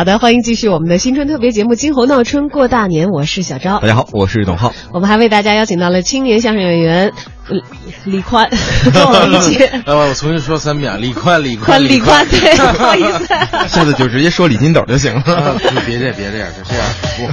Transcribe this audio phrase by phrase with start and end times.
[0.00, 3.80] 好的，欢迎继续我们的新春特别节目《金猴闹春过大年》，我是小昭。
[3.80, 4.72] 大家好，我是董浩。
[4.94, 7.12] 我们还为大家邀请到了青年相声演员
[7.50, 7.62] 李
[8.04, 8.48] 李宽，
[8.92, 9.56] 跟我们一起。
[9.84, 13.26] 呃，我重新说三遍，李宽，李宽，李宽，对，不好意思。
[13.68, 15.22] 下次就直接说李金斗就行了。
[15.86, 16.86] 别这，别这样，就这样
[17.16, 17.28] 不，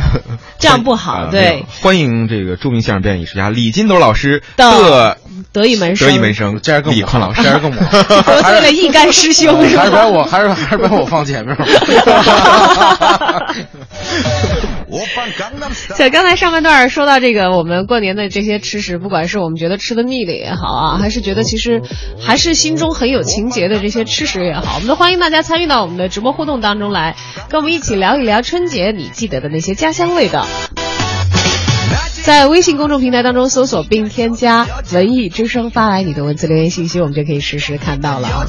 [0.60, 1.28] 这样不好。
[1.28, 5.18] 对，欢迎这个著名相声表演艺术家李金斗老师的
[5.54, 11.56] 得意门生，得意门生，这样更李宽老师， 这样更 我得罪了一干师兄，还是把我，还是还是把我放前面。
[15.96, 21.82] 在刚才上半段说到这个，我们过年的这些吃食，不管是我们觉得吃的腻的也好啊，还是觉得其实
[22.20, 27.16] 还是心中很有情节的这些吃食也好，我们都欢迎大家参与到我们的直播互动当中来，
[27.50, 30.48] 跟我们一起聊一聊春节你记得的那些家乡味道。
[32.28, 38.46] 在微信公众平台当中搜索并添加“文艺之声”，发来你的文字留言信息，我们就可以实时看到了啊。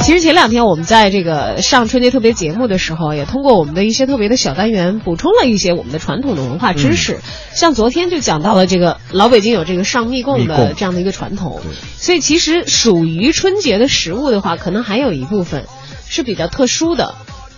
[0.00, 7.20] 其实前两天我们在这个上春节特别节目的时候，也通过我们的一些特别的小单元，补充了一些我们的传统的文化知识。
[7.52, 11.60] 像昨天就讲到了这个老北京有这个上密供的这样的一个传统，
[11.98, 15.66] 所以其实属于春节的食物的话，可能还有一部分
[16.08, 17.14] 是比较特殊的。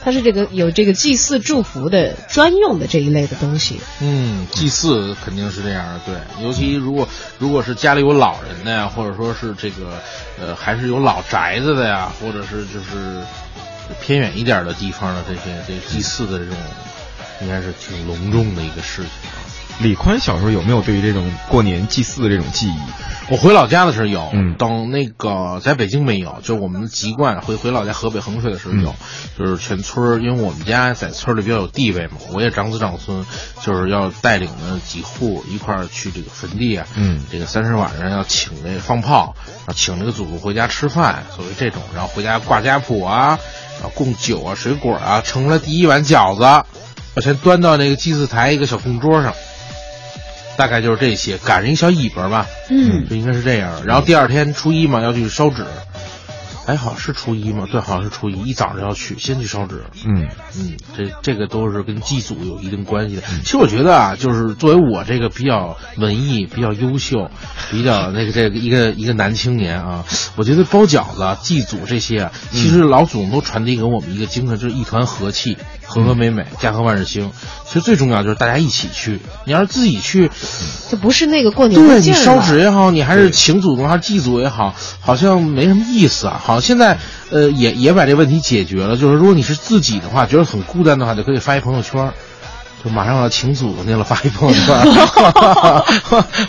[0.07, 3.81] 它是这个有这个祭祀祝福的专用的这一类的东西。
[4.01, 6.45] 嗯，祭祀肯定是这样的，对。
[6.45, 7.09] 尤其如果
[7.41, 10.01] 如果是家里有老人的呀，或者说是这个
[10.39, 13.21] 呃还是有老宅子的呀，或者是就是
[14.01, 16.55] 偏远一点的地方的这些这祭祀的这种，
[17.41, 19.43] 应该是挺隆重的一个事情啊。
[19.79, 22.79] 李宽小时候有没有对于这种过年祭祀的这种记忆？
[23.29, 28.95] 我回老家的时候有，嗯，等那个在北京没有，就我们的籍贯回回老家河北衡水的时候有，
[29.39, 33.27] 就是全村因为我们家在村里比较有地位嘛，我也长子长孙，
[33.63, 43.39] 就是要带领着几户一块儿去这个坟地啊，嗯，这个三十晚上要请那放炮，然后请这个祖宗回家吃饭，所谓这种，然后回家挂家谱啊，
[43.75, 46.41] 然后供酒啊、水果啊，盛出来第一碗饺子，
[47.15, 49.35] 把先端到那个祭祀台一个小供桌上。
[50.57, 53.85] 大概就是这些，赶上一小尾巴吧，嗯，就应该是这样。
[53.87, 55.65] 然后第二天初一嘛，要去烧纸，
[56.67, 57.67] 哎，好像是初一嘛？
[57.71, 59.85] 对，好像是初一，一早上要去，先去烧纸。
[60.05, 63.23] 嗯嗯，这这个都是跟祭祖有一定关系的。
[63.45, 67.31] 其实我觉得啊，就是作为我这个比较文艺、比较优秀、
[67.71, 70.05] 比较 那个这个一个一个男青年啊，
[70.37, 75.57] 我觉得包饺子、祭祖这些啊，其实老祖宗都传递给我们一个精神，就是一团和气。
[75.87, 77.31] 和和美美，家和万事兴。
[77.65, 79.21] 其实最重要就是大家一起去。
[79.45, 80.31] 你要是自己去，
[80.91, 86.41] 就不是那个过年对你烧纸也好，你还是请祖宗还是祭祖也好，好像没什么意思啊。
[86.43, 86.99] 好，现在
[87.31, 88.97] 呃也也把这问题解决了。
[88.97, 92.13] 就是如果你是自己的话，觉得很孤单的话，就可以发一朋友圈。
[92.87, 94.77] 就马上要请祖宗去了，发一朋友圈。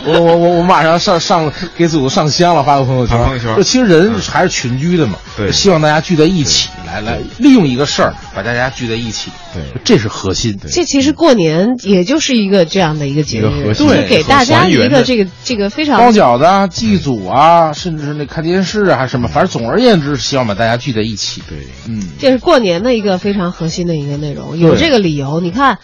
[0.04, 3.18] 我我我我马上上上给祖宗上香了，发个朋友圈。
[3.24, 3.56] 朋友圈。
[3.56, 10.56] 就其实人还是群居的嘛，对，希望大家聚在一起，来来利用一个事儿把大家聚在一起，对，这是核心。
[10.70, 21.42] 这其实过年也就是一个这样的一个节日，对，给大家一个这个这个非常包饺子啊、祭祖啊，甚至是那看电视啊，还是什么，反正总而言之，希望把大家聚在一起。
[21.48, 25.78] 对，嗯，这是过年的一个非常核心的一个内容，有这个理由，你看。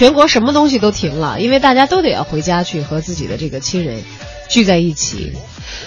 [0.00, 4.02] 全国什么东西都停了，因为大家都得要回家去和自己的这个亲人
[4.48, 5.34] 聚在一起。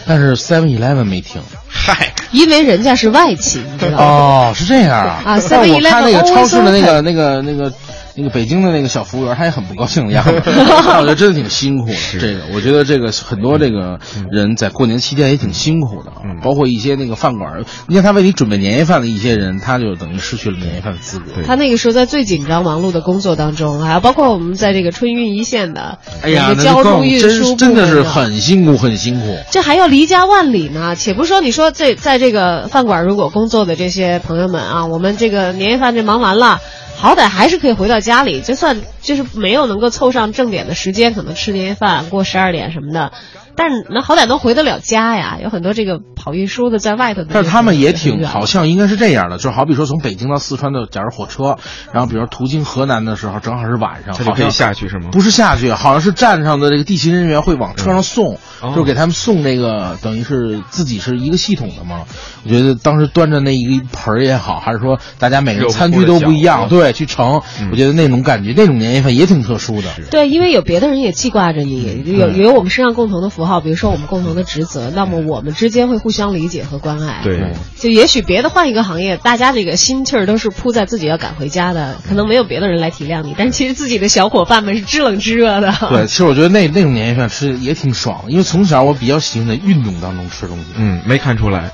[0.05, 4.03] 但是 Seven Eleven 没停，嗨，因为人家是外企，你知道吗？
[4.03, 5.23] 哦，是这样啊。
[5.25, 7.73] 啊，Seven Eleven 我看那个超市的那个那个那个。
[8.15, 10.31] 那个北京的那个小服务员，他也很不高兴的样子。
[10.45, 12.19] 我觉得真的挺辛苦的。
[12.19, 13.99] 这个，我觉得这个很多这个
[14.31, 16.11] 人在过年期间也挺辛苦的。
[16.23, 21.25] 嗯，包括一些那个饭馆，你看他为你准备年夜饭的一些人，他就等于失去了年夜饭的资格。
[21.47, 29.37] 他那个时候在最紧张忙碌的工作当中，还有包括我们在这个春运一线的，哎呀，交通运输真的是很辛苦，很辛苦。
[29.49, 30.95] 这还要离家万里呢。
[30.95, 36.59] 且不说你说这在这个饭馆如果工作的这些朋友们啊，我们这个年夜饭这忙完了。
[36.95, 43.11] 好歹还是可以回到家里，就算就是没有能够凑上正点的时间，可能吃年夜饭过十二点什么的。
[43.55, 47.29] 但是那好歹能回得了家呀，有很多这个跑运输的在外头的。
[47.31, 51.57] 但是他们也挺好像应该是这样的，就好比说从北京到四川的，假如火车，
[51.91, 55.09] 然后比如途经河南的时候，正好是晚上，他就可以下去是吗？
[55.11, 62.05] 不是下去，好像是站上的这个地勤人员会往车上送，就是给他们送那个，等于是自己是一个系统的嘛。
[62.43, 67.41] 我觉得当时端着那一个盆儿也好，还是说大家每个人餐具都不一样，对，去盛，
[67.71, 69.89] 我觉得那种感觉，那种年夜饭也挺特殊的。
[70.09, 73.42] 对，因为有别的人也记挂着你，有有我们身上共同的福。
[73.43, 77.19] 符号，比如说我们共同的职责，那么我们之间会互相理解和关爱。
[77.23, 85.73] 对，就也许别的换一个行业，大家这个心气儿都是扑在自己要赶回家的，可能没有别的人来体谅你，但是其实自己的小伙伴们是知冷知热的。
[85.89, 90.63] 对，其实我觉得那那种年夜饭吃也挺爽的，因为从小我比较喜欢在运动当中吃东西。
[90.77, 91.69] 嗯，没看出来。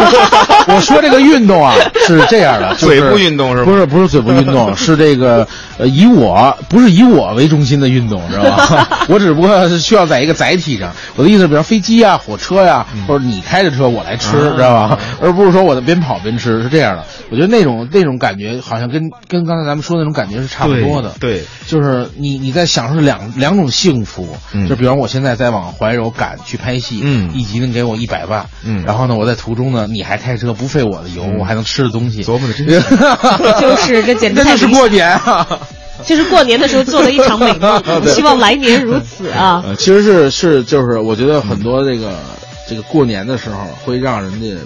[0.66, 1.74] 我说这个运动啊
[2.06, 3.70] 是这样的，就是、嘴部运动是吧？
[3.70, 9.06] 不是不是嘴部运动， 是这个呃以我不是以我为中心的运动，知道吧？
[9.10, 10.92] 我只不过是需要在一个载体上。
[11.16, 14.98] 我的意思，比如飞机啊、火车呀、嗯或者你开着车我来吃，知道吧？
[15.20, 17.04] 而不是说我在边跑边吃，是这样的。
[17.30, 21.14] 我觉得那种那种感觉好像跟跟刚才咱们说的那种感觉是差不多的。
[21.20, 32.66] 对，就是你你在享受两两种幸福，嗯就比方我现在在往怀柔赶去拍戏，嗯一集能给我一百万，嗯然后呢，我在途中呢，你还开车不费我的油，我还能吃的东西，琢磨的真
[33.60, 35.46] 就是这简直太理想真的是过年啊！
[36.06, 39.62] 就是过年的时候做了一场美梦， 希望来年如此啊！
[39.66, 42.18] 呃，其实是是就是，我觉得很多这个、
[42.68, 44.56] 这个过年的时候会让人家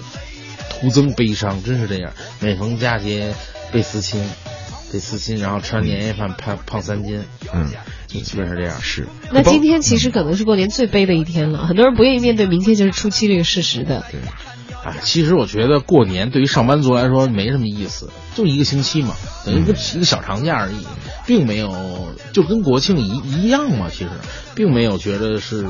[0.69, 2.11] 徒增悲伤，真是这样。
[2.39, 3.33] 每逢佳节
[3.71, 4.21] 倍思亲，
[4.91, 7.23] 倍思亲，然后吃完年夜饭胖胖三斤，
[7.53, 7.69] 嗯，
[8.07, 8.81] 基本上是这样。
[8.81, 9.07] 是。
[9.31, 14.05] 那今天其实可能是过年最悲的一天了，很多人不愿意面对明天就是初七这个事实的。
[14.11, 14.19] 对。
[14.87, 20.87] 啊，其实我觉得过年对于上班族来说没什么意思，就一个星期嘛，等于一个、一个小长假而已，
[21.25, 23.87] 并没有就跟国庆一一样嘛。
[23.91, 24.09] 其实
[24.55, 25.65] 并没有觉得是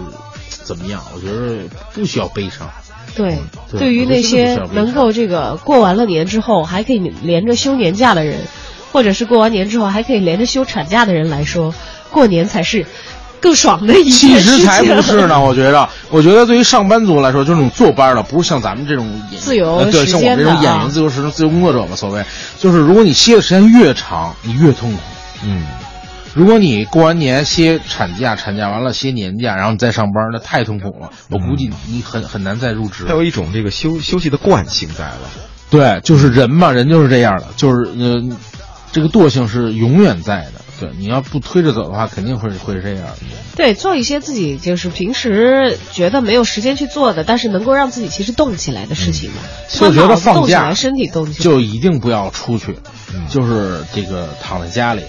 [0.50, 2.70] 怎么样，我觉得不需要悲伤。
[3.16, 3.40] 对，
[3.72, 8.42] 对对于那些能够这个过完了年之后还可以连着休年假的人，
[8.92, 11.74] 或者是过完年之后还可以连着休产假的人来说，
[12.12, 12.86] 过年才是。
[13.40, 22.24] 更爽的一其实才不是呢，我觉得，我觉得对于上班族来说，就是那种坐班的，不是像咱们这种自由呃对，像我们这种演员、自由时自由工作者嘛，所谓，
[22.60, 25.00] 就是如果你歇的时间越长，你越痛苦。
[25.44, 25.66] 嗯，
[26.34, 31.12] 如果你过完年歇产假，产假完了歇年假，然后你再上班，那太痛苦了。
[31.30, 33.06] 我估计你很很难再入职。
[33.08, 35.20] 还有一种这个休休息的惯性在了。
[35.70, 38.24] 对，就是人嘛，人就是这样的，就是呃，
[38.92, 40.62] 这个惰性是永远在的。
[40.80, 43.14] 对，你要不推着走的话，肯定会会是这样的。
[43.56, 49.38] 对，做一些自己就是平时觉得没有时间去做的，但是能够让自己其实动起来的事情嘛。
[49.70, 52.78] 就觉得放假，身体动起来，就一定不要出去，
[53.30, 55.02] 就是这个躺在家里，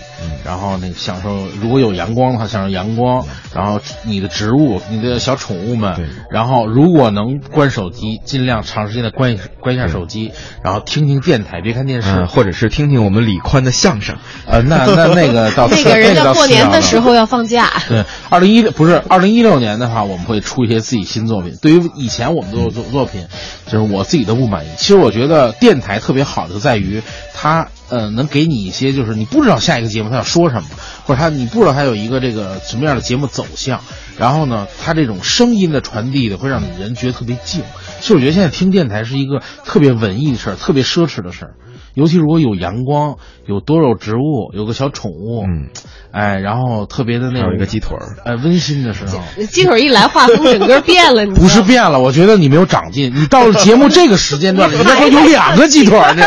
[0.44, 10.32] 然后那个享受，如果有阳光的话，享受阳光，然后你的植物、你的小宠物们，然后如果能关手机，尽量长时间的关关一下手机，
[10.64, 14.16] 然后听听电台，别看电视，嗯或者是听听我们李宽的相声。
[14.46, 17.70] 呃，那那那个到那个人家过年的时候要放假。
[17.88, 21.58] 对，二零一不是二零一六年的话，我们会出一些自己新作品。
[21.60, 23.26] 对于以前我们做作作品，
[23.66, 24.68] 就是我自己都不满意。
[24.76, 27.02] 其实我觉得电台特别好的在于
[27.34, 30.68] 它呃能给你一些，就是你不知道下一个节目他要说什么，
[31.04, 33.80] 或者他你不知道它有一个这个什么样的节目走向。
[34.16, 37.62] 然后呢，它这种声音的传递的会让你人觉得特别静。
[38.00, 41.54] 其实我觉得现在听电台是一个特别文艺的事儿，特别奢侈的事儿。
[41.94, 45.68] 尤其如果有阳光，有多肉植物，有个小宠物，嗯，
[46.12, 51.26] 哎，然后特别的那种一个鸡腿儿，哎，温馨的时候，鸡腿一来，画风整个变了。
[51.26, 53.12] 不是变了，我觉得你没有长进。
[53.14, 56.24] 你到了节目这个时间段， 你那会有两个鸡腿儿呢，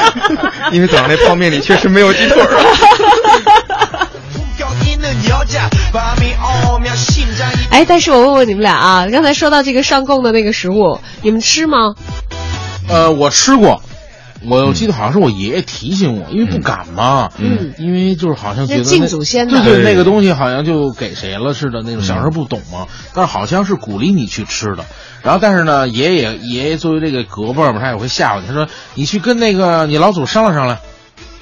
[0.72, 2.48] 因为早上那泡面里确实没有鸡腿儿。
[7.70, 11.94] 哎，但是我问问你们俩啊，刚才说到这个上供的那个食物，你们吃吗？
[12.88, 13.82] 呃，我吃过。
[14.46, 24.84] 我记得好像是我爷爷提醒我，因为不敢嘛，嗯，因为就是好像觉得敬祖先的，对对，那个东西好像就给谁了似的那种，小时候不懂嘛，但是好像是鼓励你去吃的。
[25.22, 30.78] 然后，但是呢，爷爷爷爷作为这个隔辈儿嘛，他也会吓唬你，他说你去跟那个你老祖商量商量。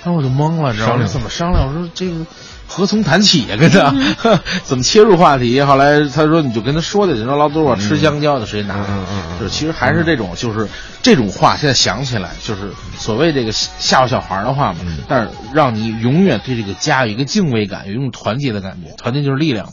[0.05, 1.07] 然后我就懵了，知道吗？
[1.07, 1.67] 怎么商量？
[1.67, 2.27] 我说这个
[2.67, 3.57] 何从谈起呀、啊？
[3.57, 3.95] 跟他、
[4.25, 5.61] 嗯、 怎么切入话题？
[5.63, 8.75] 后来他说你就跟他说的，你说老杜我吃香蕉，就直接拿。
[8.77, 10.69] 嗯嗯就是其实还是这种，就是
[11.03, 14.81] 这种话，现在想起来就是所谓这个吓唬小孩的话嘛。
[14.83, 19.73] 嗯、但是让你永远对这个家有一个敬畏感，有一种团结的感觉，团结就是力量嘛，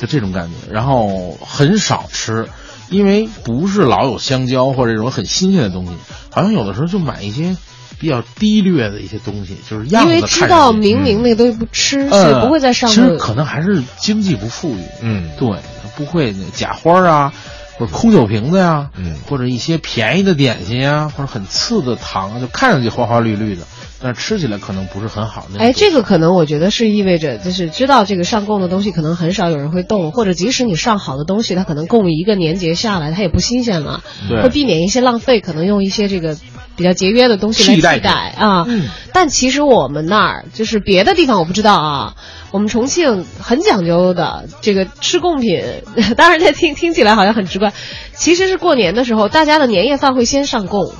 [0.00, 0.72] 就这种感觉。
[0.72, 2.48] 然后很少吃。
[2.90, 5.92] 因为不是老有香蕉或者这种很新鲜的东西，
[6.30, 7.56] 好像有的时候就买一些。
[8.04, 12.94] 比较低劣的一些东西，就是样子因为知道明明那个东西不吃，所以不会在上面。
[12.94, 15.56] 其实可能还是经济不富裕，嗯，对，
[15.96, 17.32] 不会假花啊，
[17.78, 23.62] 或者空酒瓶子呀、啊，嗯，或者一些便宜的点心呀、啊，或者很次的糖，就看上去花花绿绿的，
[24.02, 25.58] 但是吃起来可能不是很好的。
[25.58, 36.36] 哎，这个可能我觉得是意味着，就是知道这个上供的东西可能很少有人会动，或者即使你上好的东西，它可能供一个年节下来，它也不新鲜了，对，会避免一些浪费，可能用一些这个。
[36.76, 42.14] 比较节约的东西来替代啊，嗯、但其实我们那儿就是别的地方我不知道啊，
[42.50, 45.62] 我们重庆很讲究的这个吃贡品，
[46.16, 47.72] 当然这听听起来好像很直观，
[48.12, 50.92] 其实是过年的时候，大家的年夜饭会先上供，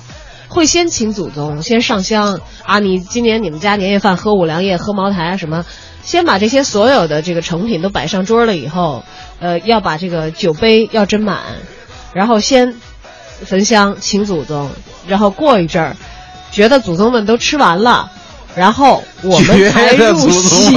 [0.49, 2.41] 会先请祖宗，先上香。
[2.63, 2.79] 啊。
[2.79, 5.65] 你今年你们家年夜饭喝五粮液、喝茅台啊什么，
[6.03, 9.03] 先把这些所有的这个成品都摆上桌了以后，
[9.41, 11.41] 呃，要把这个酒杯要斟满，
[12.15, 12.75] 然后先
[13.45, 14.71] 焚香请祖宗，
[15.07, 15.97] 然后过一阵儿，
[16.53, 18.11] 觉得祖宗们都吃完了。
[18.57, 20.77] 然后我们才入席，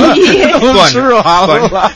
[0.90, 1.92] 吃完了。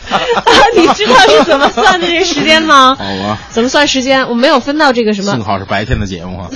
[0.75, 2.95] 你知道是怎么算的这个时间吗？
[2.95, 4.29] 好吧，怎么算时间？
[4.29, 5.31] 我没有分到这个什么。
[5.31, 6.47] 幸好是白天的节目啊。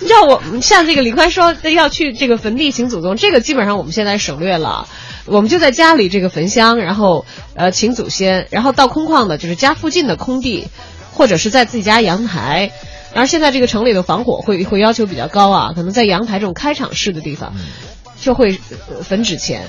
[0.00, 4.88] 你知道我像这个李宽说要去这个坟地请祖宗，这个基本上我们现在省略了，
[5.26, 10.68] 我们就在家里这个焚香，然后呃请祖先，然后到空旷的就是家附近的空地，
[11.12, 12.72] 或者是在自己家阳台。
[13.12, 17.54] 然后现在这个城里的防火会会要求比较高啊，可能在阳台这种开场式的地方，
[18.20, 18.60] 就会
[19.02, 19.62] 焚纸钱，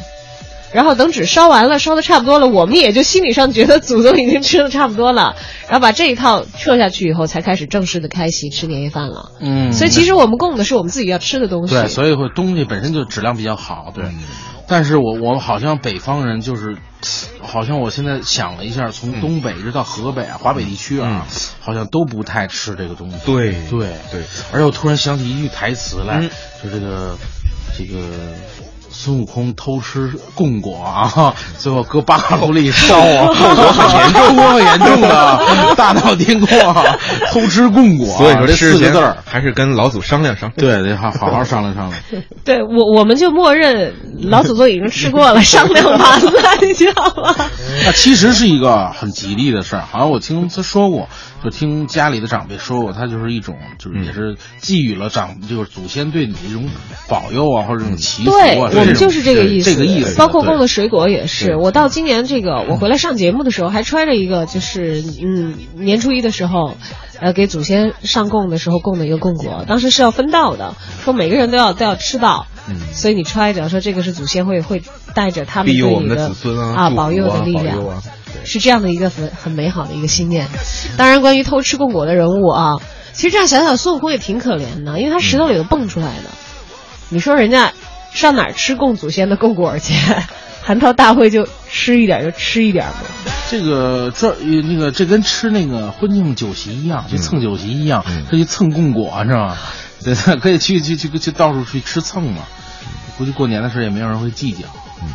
[0.74, 5.36] 然后等纸烧完了，烧的差不多了，我们也就心理上觉得祖宗已经吃的差不多了，
[5.67, 9.31] 然后把这一套撤下去以后，才开始正式的开席吃年夜饭了。
[9.39, 11.74] 嗯，所以其实我们供的是我们自己要吃的东西。
[11.74, 13.91] 对，所以会东西本身就质量比较好。
[13.95, 14.05] 对，
[14.67, 16.77] 但是我我好像北方人就是。
[17.43, 21.27] 好像我现在想了一下，从东北一直到河北啊，华北地区啊，
[21.62, 23.17] 好像都不太吃这个东西。
[23.24, 26.24] 对对对，而且我突然想起一句台词来，
[26.62, 27.15] 就这个
[27.77, 28.00] 这个。
[29.07, 36.49] 孙悟空偷吃供果啊， 最后搁八炉里烧啊，后果很严重，很严重的，大闹天宫，
[37.31, 38.05] 偷吃供果。
[38.17, 42.01] 所以说这四个字儿还是跟老祖商量商量，对，得好好好商量商量。
[42.43, 47.33] 对我，我们就默认老祖宗已经吃过了，商量完了，你知道吗？
[47.85, 51.07] 那其实是一个很吉利的事儿，好像我听他说过。
[51.43, 56.67] 就听家里的长辈说过，他就是一种，就是也是寄予了长，就是祖先对你的一种
[57.07, 58.69] 保佑啊，或者这种祈福啊。
[58.71, 59.74] 对，我们就是这个意思。
[59.74, 60.16] 这个意思。
[60.18, 61.56] 包括供的水果也是。
[61.56, 66.75] 我到今年这个，我回来上节目的时候，还揣着一个，就是嗯，年初一的时候，
[67.20, 72.48] 呃，给祖先上供的时候供的一个供果，当时是要分到的，说每个人都要都要吃到。
[72.70, 72.75] 嗯。
[72.92, 74.82] 所以你揣着，说这个是祖先会会
[75.13, 76.32] 带着他们对你的
[76.75, 77.77] 啊保佑的力量。
[78.44, 80.48] 是这样的一个很很美好的一个信念。
[80.96, 82.75] 当然，关于偷吃供果的人物啊，
[83.12, 86.30] 其实这样想想，孙悟空也挺可怜的，因为他石头里头蹦出来的。
[87.10, 87.74] 你说人家
[88.17, 89.93] 上哪儿吃供祖先的供果去？
[90.65, 92.95] 蟠桃大会就吃一点就吃一点嘛。
[93.50, 99.57] 这个这那个这跟吃那个婚庆酒席一样，去蹭酒席一样，可以蹭供果是吧？
[100.03, 102.43] 对，可以去去去去到处去吃蹭嘛。
[103.17, 104.67] 估计过年的时候也没有人会计较。
[105.01, 105.09] 嗯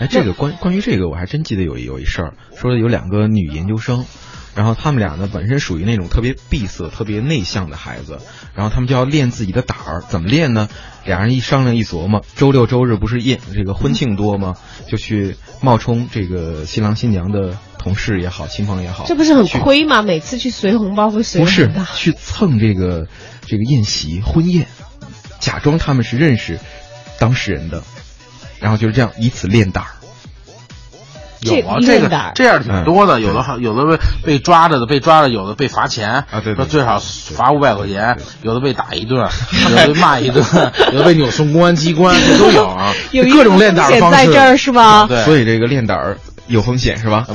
[0.00, 4.04] 哎，这个关关于这个，我还真记得有有一事儿，说有两个女研究生，
[4.54, 8.18] 然后他们俩呢本身属于那种特别闭塞、特别内向的孩子，
[8.54, 10.68] 然后他们就要练自己的胆儿，怎么练呢？
[11.04, 14.54] 俩人一商量一琢磨，周六周日不是宴这个婚庆多吗？
[14.88, 20.02] 就去冒充这个新郎新娘的同事也好，亲朋也好，这不是很亏吗？
[20.02, 23.08] 每次去随红包会随不是去蹭这个
[23.46, 24.66] 这个宴席婚宴，
[25.40, 26.60] 假装他们是认识
[27.18, 27.82] 当事人的。
[28.60, 29.90] 然后就是这样，以此练胆儿。
[31.42, 39.18] 有啊，这个这样挺多的，有的有的被被抓着的，被抓着有的被罚钱啊，对，最少罚五百块钱，有的被打一顿，
[39.70, 40.44] 有的被骂一顿，
[40.92, 42.92] 有的被扭送公安机关，这都有啊，
[43.32, 44.16] 各种练胆的方式。
[44.16, 45.06] 在这儿是吧？
[45.08, 46.16] 对，所以这个练胆儿。
[46.52, 47.26] 有风险是吧？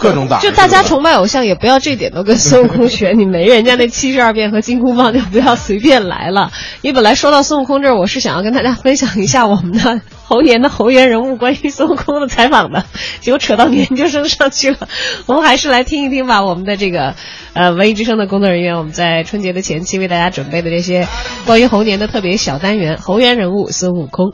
[0.00, 0.40] 各种打。
[0.42, 3.12] 就大家崇拜偶像，也不要这点都跟孙悟空学。
[3.16, 6.50] 你没人家那七十二变和金箍棒，就不要随便来了。
[6.82, 12.84] 你本来说到孙悟空这儿，我是想要跟大家分享一下我们的猴年的猴年人物关于孙悟空的采访的，
[13.20, 14.88] 结果扯到研究生上去了。
[15.26, 16.44] 我们还是来听一听吧。
[16.44, 17.14] 我们的这个
[17.52, 21.06] 呃文艺之声的工作人员，我们在春节的前期为大家准备的这些
[21.46, 24.32] 关于猴年的特别小单元——猴年人物孙悟空。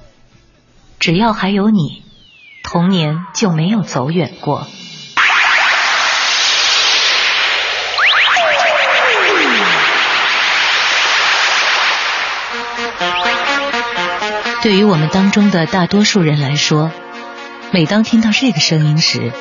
[0.98, 2.02] 只要还有你。
[2.62, 4.66] 童年就没有走远过。
[14.62, 16.92] 对于我们当中的大多数人来说，
[17.72, 19.32] 每当听到这个声音时，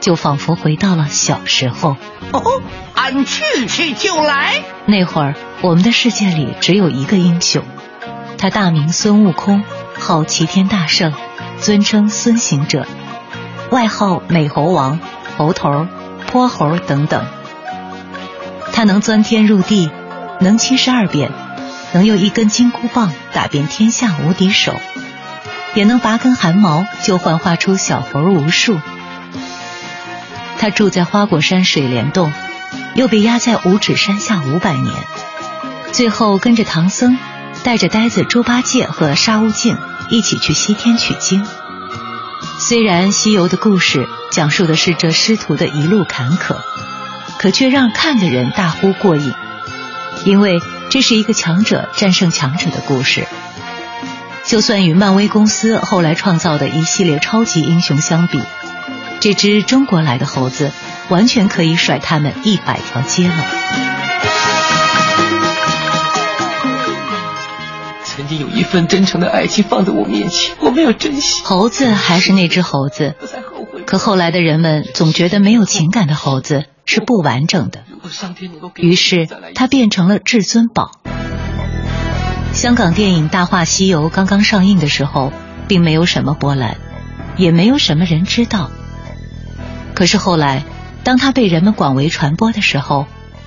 [0.00, 1.96] 就仿佛回到了小时候。
[2.32, 2.62] 哦，
[2.94, 4.62] 俺去去就来。
[4.86, 7.62] 那会儿，我们的世界里只有一个英雄，
[8.38, 9.62] 他大名孙悟空，
[9.98, 11.12] 号齐天大圣。
[11.64, 12.86] 尊称孙行者，
[13.70, 15.00] 外号美猴王、
[15.38, 15.86] 猴头、
[16.26, 17.24] 泼猴等等。
[18.70, 19.90] 他能钻天入地，
[20.40, 21.30] 能七十二变，
[21.94, 24.74] 能用一根金箍棒打遍天下无敌手，
[25.72, 28.78] 也能拔根汗毛就幻化出小猴无数。
[30.58, 32.30] 他住在花果山水帘洞，
[32.94, 34.94] 又被压在五指山下五百年，
[35.92, 37.16] 最后跟着唐僧，
[37.62, 39.78] 带着呆子猪八戒和沙悟净。
[40.08, 41.46] 一起去西天取经。
[42.58, 46.56] 虽然西游的故事讲述的是这师徒的一路坎坷，
[47.38, 49.32] 可却让看的人大呼过瘾，
[50.24, 50.58] 因为
[50.90, 53.26] 这是一个强者战胜强者的故事。
[54.44, 58.42] 就算与漫威公司后来创造的一系列超级英雄相比，
[59.20, 60.70] 这只中国来的猴子
[61.08, 63.93] 完全可以甩他们一百条街了。
[68.14, 71.42] 曾经有一份真诚的爱情放在我面前，我没有珍惜。
[71.44, 73.16] 猴子还是那只猴子，
[73.86, 77.82] 可后来的人们总觉得没有情感的猴子是不完整的，
[78.76, 80.92] 于是它变成了至尊宝。
[82.52, 85.32] 香港电影《大话西游》刚刚上映的时候，
[85.66, 86.76] 并没有什么波澜，
[87.36, 88.70] 也没有什么人知道。
[89.92, 90.62] 可是后来，
[91.02, 93.06] 当它被人们广为传播的时候，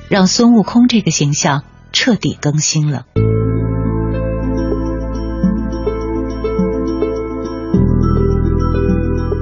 [0.09, 3.05] 让孙悟空这个形象彻底更新了。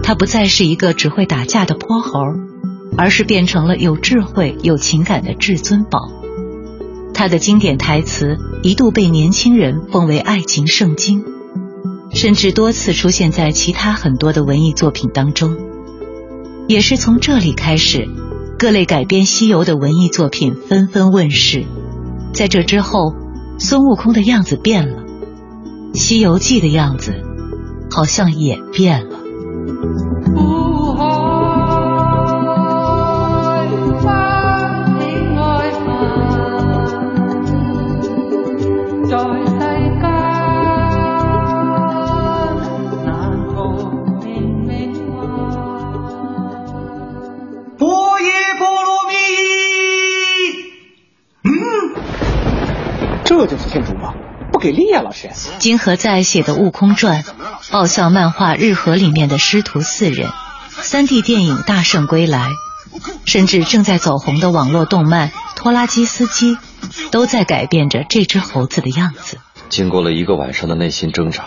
[0.05, 2.19] 他不再是一个只会打架的泼猴，
[2.95, 6.11] 而是变成了有智慧、有情感的至尊宝。
[7.11, 11.25] 他的经典台词一度被年轻人奉为爱情圣经，
[12.11, 15.57] 甚至多次出现在其他很多的文艺作品当中。
[16.67, 18.07] 也是从这里开始，
[18.59, 21.65] 各类改编西游的文艺作品纷纷问世。
[22.31, 23.15] 在这之后，
[23.57, 25.01] 孙悟空的样子变了，
[25.97, 27.23] 《西游记》的样子
[27.89, 29.14] 好像也变了。
[47.77, 48.29] 波耶
[48.59, 49.13] 波罗蜜，
[51.43, 51.49] 嗯，
[53.23, 54.13] 这就是天竺吗？
[54.65, 55.29] 不给力呀，老师。
[55.59, 57.23] 金河在写的《悟空传》，
[57.71, 60.31] 爆笑漫画《日和》里面的师徒四人，
[60.69, 62.39] 三 D 电影《大圣归来》，
[63.25, 66.55] 甚至正在走红的网络动漫《拖拉机司机》，
[67.11, 69.37] 都在改变着这只猴子的样子。
[69.69, 71.45] 经过了一个晚上的内心挣扎，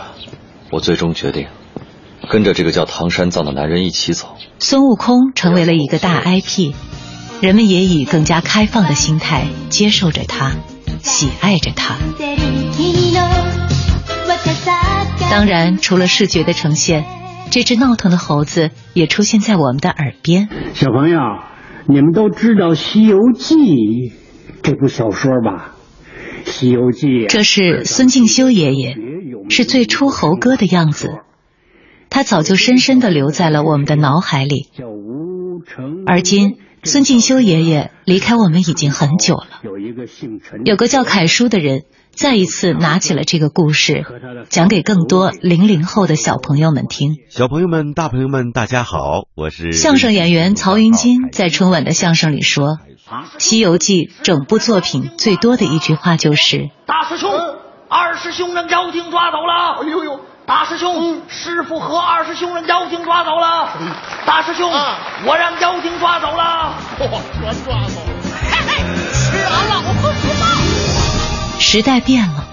[0.70, 1.48] 我最终决定
[2.30, 4.36] 跟着这个叫唐三藏的男人一起走。
[4.60, 6.72] 孙悟空成为了一个大 IP，
[7.40, 10.52] 人们也以更加开放的心态接受着他，
[11.02, 11.96] 喜爱着他。
[15.30, 17.04] 当然，除了视觉的呈现，
[17.50, 20.48] 这只闹腾的猴子也出现在我们的耳边。
[20.74, 21.18] 小朋友，
[21.86, 23.54] 你们都知道《西游记》
[24.62, 25.74] 这部小说吧？
[26.50, 28.96] 《西游记》这是孙敬修爷爷，
[29.50, 31.10] 是最初猴哥的样子。
[32.10, 34.68] 他早就深深的留在了我们的脑海里。
[36.06, 39.46] 而今，孙敬修爷爷离开我们已经很久了。
[39.62, 44.04] 有一个叫凯叔的人，再一次拿起了这个故事，
[44.48, 47.16] 讲给更多零零后的小朋友们听。
[47.28, 52.66] 小朋友们、大朋友们，大家好，我是相声演员曹云金，在春晚的相声里说，
[53.38, 57.30] 《西游记》整部作品最多的一句话就是：“大师兄，
[57.88, 60.20] 二师兄让妖精抓走了。”哎呦呦！
[60.48, 63.68] 大师兄，师傅和二师兄让妖精抓走了。
[64.24, 64.72] 大师兄，
[65.26, 66.74] 我让妖精抓走了。
[66.96, 68.10] 全抓走了。
[68.50, 68.82] 嘿嘿，
[69.12, 71.60] 吃完了，我不服了。
[71.60, 72.46] 时代变了，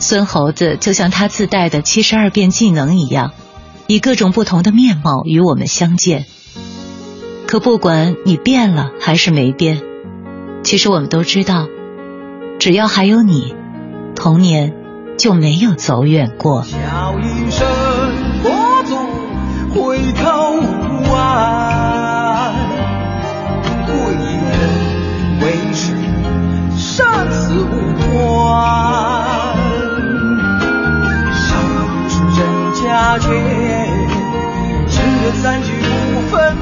[0.00, 3.30] 孙猴子就像他自带的七十二变技能一样，
[3.86, 6.26] 以各种不同的面貌与我们相见。
[7.46, 9.80] 可不管你变了还是没变，
[10.64, 11.68] 其实我们都知道，
[12.58, 13.54] 只要还有你，
[14.16, 14.74] 童年。
[15.20, 16.62] 就没有走远过。
[16.62, 17.68] 叫一声
[18.42, 18.96] 佛祖，
[19.74, 20.56] 回头
[21.12, 22.54] 望，
[23.84, 24.50] 贵人
[25.42, 25.92] 为师，
[26.74, 28.10] 生死无关。
[31.36, 31.44] 上
[32.08, 32.40] 至人
[32.82, 33.28] 家间，
[34.88, 34.96] 这
[35.42, 35.68] 三句
[36.14, 36.56] 不分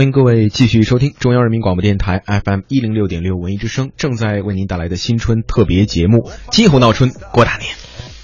[0.00, 7.74] 欢迎各位继续收听中央人民广播电台 FM 一零六点六文艺之声正在为您带来的新春特别节目《金猴闹春过大年》。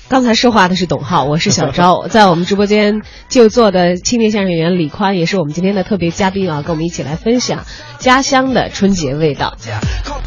[0.08, 7.66] 刚才说话的是董浩，我是小昭， 在我们直播间就坐的青年相声演员李宽，也是我们今天的特别嘉宾啊，跟我们一起来分享
[7.98, 9.54] 家乡的春节味道。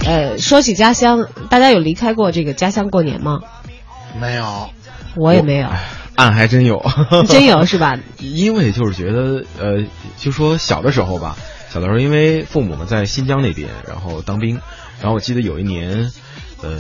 [0.06, 3.40] 呃，说起家乡，大家有离开过这个家乡过年吗？
[4.22, 4.70] 没有，
[5.18, 5.68] 我也没有。
[6.20, 6.86] 俺还真有，
[7.30, 7.98] 真有是吧？
[8.20, 9.86] 因为就是觉得，呃，
[10.18, 11.38] 就说小的时候吧，
[11.74, 14.60] 小的时候因为父母们在新疆那边，然后当兵，
[15.00, 16.12] 然后我记得有一年，
[16.62, 16.78] 呃，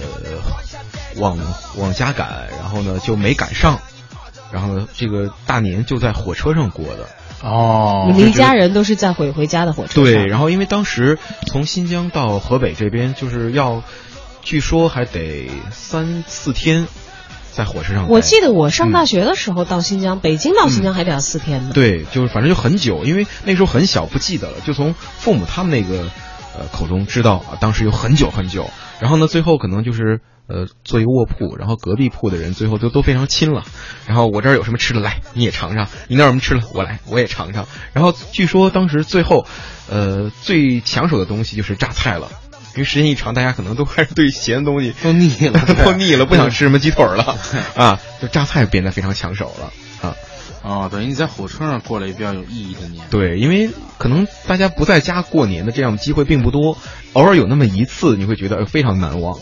[1.15, 1.38] 往
[1.78, 3.80] 往家赶，然后呢就没赶上，
[4.52, 7.08] 然后呢这个大年就在火车上过的。
[7.41, 10.04] 哦，你们一家人都是在回回家的火车上。
[10.04, 13.82] 对，然后因为当时从新疆到河北这边就是要，
[14.41, 16.86] 据说还得三四天。
[17.60, 21.72] 在火车上，我记得我上大学的时候到新疆，北京到新疆还得要四天呢。
[21.74, 24.62] 对，就是反正就很久，因为那时候很小，不记得了。
[24.65, 26.10] 就从父母他们那个
[26.58, 28.69] 呃口中知道啊，当时有很久很久。
[29.02, 33.65] 然后呢，最后可能就是呃坐一个卧铺，然后隔壁铺的人最后都都非常亲了。
[34.08, 37.67] 然后我这儿有什么吃的，来你也尝尝；你那儿有什么吃的，我来我也尝尝。
[37.91, 39.45] 然后据说当时最后，
[39.89, 42.30] 呃最抢手的东西就是榨菜了。
[42.75, 47.36] 因为时间一长，大家可能都开始对咸的东西都腻了， 都腻了，不想吃什么鸡腿了
[47.75, 50.15] 啊，就榨菜变得非常抢手了啊。
[50.62, 53.05] 哦，等于你在火车上过了一比较有意义的年。
[53.10, 56.77] 对，因为可能大家不在家过年的这样的机会并不多，
[57.13, 59.39] 偶尔有那么一次，你会觉得非常难忘。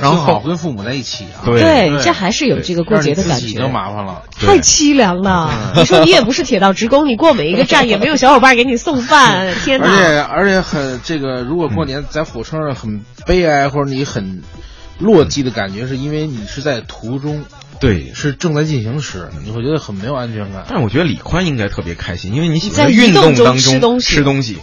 [0.00, 3.58] 然后跟父母在一起啊，对，这还是有这个过节的感觉。
[3.58, 5.50] 就麻烦了，太凄凉了。
[5.76, 9.86] 你说你也不是铁道职工，你过每一个站也没有小伙伴给你送饭， 天哪！
[9.86, 14.42] 而且而且很这个，如果过年在火车上很悲哀或者你很
[14.98, 17.44] 落寂的感觉，是因为你是在途中，
[17.80, 20.64] 对，是正在进行时，你会觉得很没有安全感。
[20.68, 24.58] 但是我觉得李宽应该特别开心，因为你喜欢运动当中吃东西。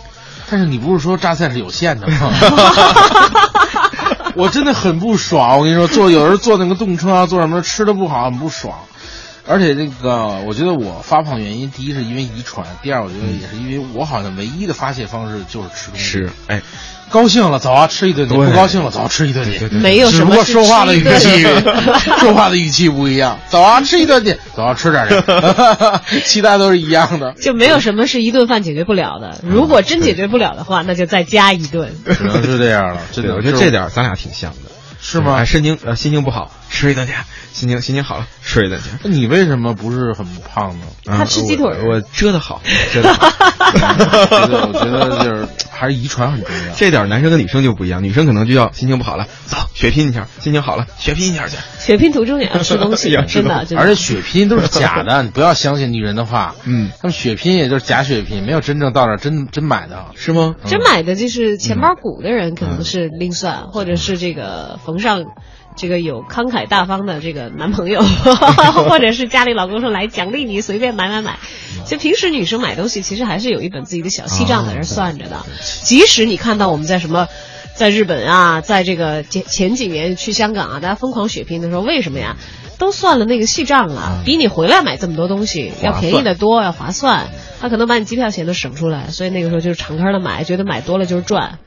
[0.49, 2.31] 但是你不是说榨菜是有限的吗？
[4.37, 8.79] 我真的很不爽，我跟你说，坐有时候坐那个动车啊，坐什么吃的不好，很不爽。
[9.45, 16.05] 而且那个，我觉得我发胖原因，第一是因为遗传，第二我觉得也是因为我好像唯一的发泄方式就是吃东西。
[16.05, 16.61] 是，哎，
[17.09, 19.77] 高兴了走啊吃一顿你，不高兴了走吃一顿你。
[19.77, 20.19] 没有什么。
[20.19, 21.43] 只不过说话的语气，
[22.19, 23.39] 说话的语气不一样。
[23.49, 25.15] 走啊吃一顿去，走啊吃点去。
[26.25, 27.33] 其他都是一样的。
[27.33, 29.39] 就没有什么是一顿饭解决不了的。
[29.43, 31.93] 如果真解决不了的话，那就再加一顿。
[32.05, 33.01] 只能是这样了。
[33.13, 34.57] 真的，我觉得这点咱俩挺像的。
[35.01, 35.35] 是吗？
[35.39, 37.13] 哎，心情呃心情不好，吃一顿去；
[37.53, 38.89] 心情心情好了，吃一顿去。
[39.03, 40.85] 那你为什么不是很胖呢？
[41.05, 43.27] 他吃鸡腿，我遮的好，遮的好。
[43.73, 46.73] 我觉得就是还是遗传很重要。
[46.75, 51.57] 这点男生跟女生就不一样，女生可能就要心情不好了，走血拼一下；心情好了，血拼一下去。
[51.79, 53.65] 血拼途中也要吃东西， 真的。
[53.77, 56.55] 而且血拼都是假的，你不要相信女人的话。
[56.63, 60.55] 嗯，他们血拼也就是假血拼，没有真正到那真真买的，是吗？
[60.65, 65.23] 真买的就是钱包鼓的人可能是另算，或者是这个缝上。
[65.75, 68.01] 这个有慷慨大方的这个男朋友，
[68.89, 71.39] 或者是家里老公说来奖励你随便买买买，
[71.85, 75.45] 就平时女生买东西其实还是有一本自己的小细账在那算着的。
[75.83, 77.27] 即使你看到我们在什么，
[77.75, 82.37] 在日本啊，在这个前前几年去香港啊，大家疯狂血拼的时候，为什么呀？
[82.79, 87.27] 都算了那个细账了，比你回来买这么多东西要便宜的多，要划算。
[87.61, 91.59] 他可能把你机票钱都省出来，所以那个时候就是敞开的买，觉得买多了就是赚。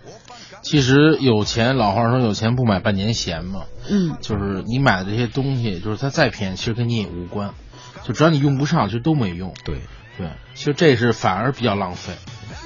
[0.62, 3.64] 其实有钱，老话说有钱不买半年闲嘛。
[3.88, 7.54] 嗯，就是你买的这些东西，就是它再便宜，其实跟你也无关。
[8.02, 9.54] 就只要你用不上，其实都没用。
[9.64, 9.80] 对，
[10.16, 12.12] 对，其实这是反而比较浪费。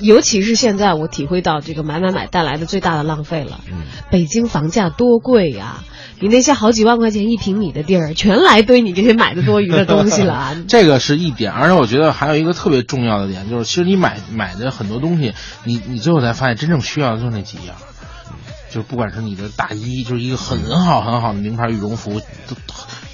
[0.00, 3.60] 尤其是现在，我体会到这个买买买带来的最大的浪费了。
[3.70, 5.84] 嗯，北京房价多贵呀！
[6.22, 10.54] 你那些好几万块钱一平米的地儿，全来堆你这些买的多余的东西了。
[10.68, 15.32] 这个是一点，而且我觉得还有一个特别重要的点，就是其实你买买的很多东西，
[15.64, 17.76] 你你最后才发现真正需要的就那几样。
[18.70, 22.56] 就是不管是你的大衣，就是一个很好很好的名牌羽绒服，都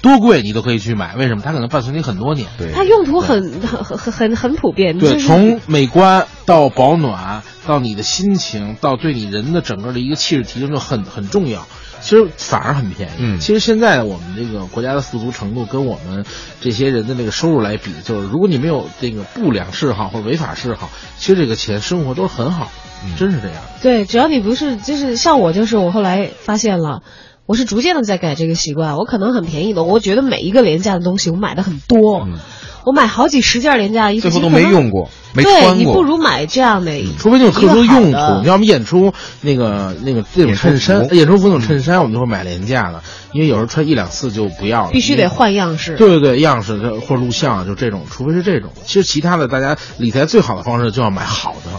[0.01, 1.15] 多贵你都可以去买。
[1.15, 1.41] 为什么？
[1.43, 2.47] 它可能伴随你很多年。
[2.57, 4.99] 对，它用途很很很很很普遍。
[4.99, 11.67] 对，从美观到保暖，到你的心情，到对你人的整个的一个气质提升，就很很重要。
[12.01, 13.13] 其实反而很便宜。
[13.19, 16.25] 嗯，其实现在我们这个国家的富足程度，跟我们
[16.61, 22.71] 这些人的那个收入来比，就是如果你没有这个不良嗜好或者违法嗜好，其实这个钱生活都是很好。
[23.15, 23.57] 真是这样。
[23.83, 27.03] 对，只要你不是，就是像我，就是我后来发现了，
[27.45, 28.97] 我是逐渐的在改这个习惯。
[28.97, 32.27] 我可能很便宜的，我觉得每一个廉价的东西我买的很多，
[32.87, 35.73] 我买好几十件廉价的衣服，最后都没用过，没穿过。
[35.73, 38.41] 对你不如买这样的，除非你有特殊用途。
[38.41, 44.91] 你要么演出那个那个这种衬衫，演出服那种衬衫，我们就会买廉价的，因为有时候穿一两次就不要了。
[44.93, 45.97] 必须得换样式。
[45.97, 48.71] 对对对，样式或者录像就这种，除非是这种。
[48.85, 51.71] 其实其他的，大家理财最好的方式就要买好的。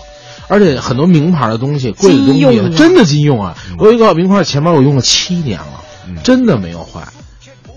[0.47, 3.57] 而且很多名牌的东西、贵的东西，真的金用啊！
[3.79, 5.83] 我有一个名牌钱包，我用了七年了，
[6.23, 7.01] 真的没有坏。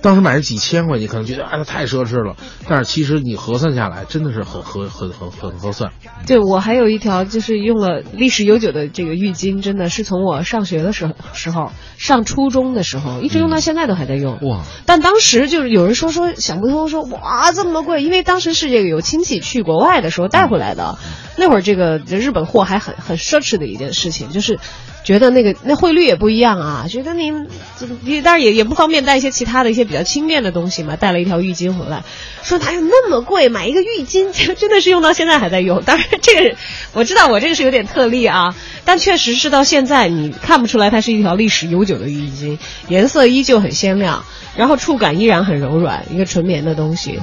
[0.02, 2.36] 当时买是几千块钱，可能觉得哎，它太奢侈了，
[2.68, 5.92] 但是其实你核算下来，真的是很合很很很合算。
[6.26, 14.40] 对我还有一条就是用了历史悠久的这个浴巾，真的是从我上学的时候时候上初中的时候，一直用到现在都还在用。
[14.42, 14.64] 哇！
[14.86, 20.98] 但当时就是有人说说想不通，说哇这么贵，因为当时是这个有亲戚去国外的时候带回来的，
[21.38, 24.60] 那会儿这个日本货还很很奢侈的一件事情，就是
[25.04, 27.48] 觉得那个那汇率也不一样啊，觉得您
[28.04, 32.04] 你当然也也不方便带一些其他的一些比较轻便的东西嘛，带了一条浴巾回来，
[32.44, 35.82] 说哪有那么贵，买一个浴巾真的是用到现在还在用。
[35.84, 36.56] 当然这个
[36.94, 44.24] 我知道我这个是有点特例啊，但确实是到现在你看不出来它是一条历史悠久的浴巾，颜色依旧很鲜亮，
[44.56, 47.20] 然后触感依然很柔软，一个纯棉的东西。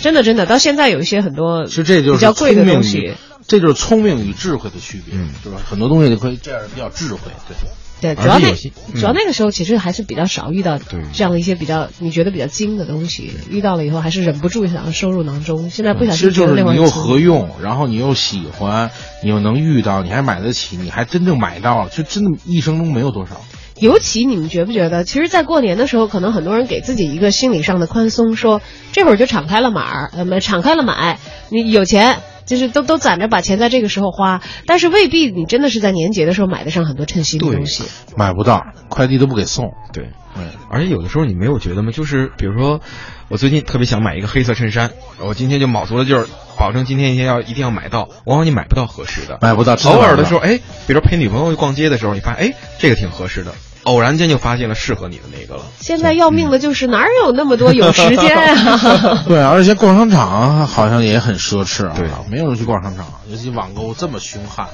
[0.00, 3.12] 真的真的，到现在有一些很多其实这就是比较贵的东西，
[3.50, 5.60] 这就是聪明与智慧的区别，是吧？
[5.68, 7.56] 很多东西可以这样比较智慧，对。
[8.00, 10.78] 对，主要那主要那个时候其实还是比较少遇到
[11.12, 15.68] 这样的一些比较你觉得比较精的东西，遇到了以后还是忍不住想要收入囊中。
[15.68, 18.90] 现在不小心其实就是你又合用，然后你又喜欢，
[19.22, 23.42] 你又能遇到，你还买得起，你还真正买到了，就真的一生中没有多少。
[23.80, 31.18] 尤其你们觉不觉得，其实，在过年的时候，可能很多人给自己一个心理上的宽松，说这会儿就敞开了买儿，呃，没敞开了买，
[31.50, 32.20] 你有钱。
[32.50, 37.84] 就是都都攒着把钱在这个时候花，但是未必你真的是在年节的时候买得上很多称心的东西。
[38.16, 39.70] 买不到，快递都不给送。
[39.92, 41.92] 对，嗯而且有的时候你没有觉得吗？
[41.92, 42.80] 就是比如说，
[43.28, 46.26] 我最近特别想买一个黑色衬衫，我今天就卯足了劲儿，
[46.58, 48.08] 保证今天一天要一定要买到。
[48.24, 49.74] 往往你买不到合适的，买不到。
[49.84, 55.64] 偶尔的时候，哎，比如说陪女朋友逛街的时候，你发现哎这个挺合适的，偶然间就发现了适合你的那个了。
[55.78, 59.24] 现在要命的就是哪有那么多有时间啊？
[59.28, 64.68] 对，而且逛商场好像也很奢侈啊，对，没有人去逛商场，尤其网购这么凶悍。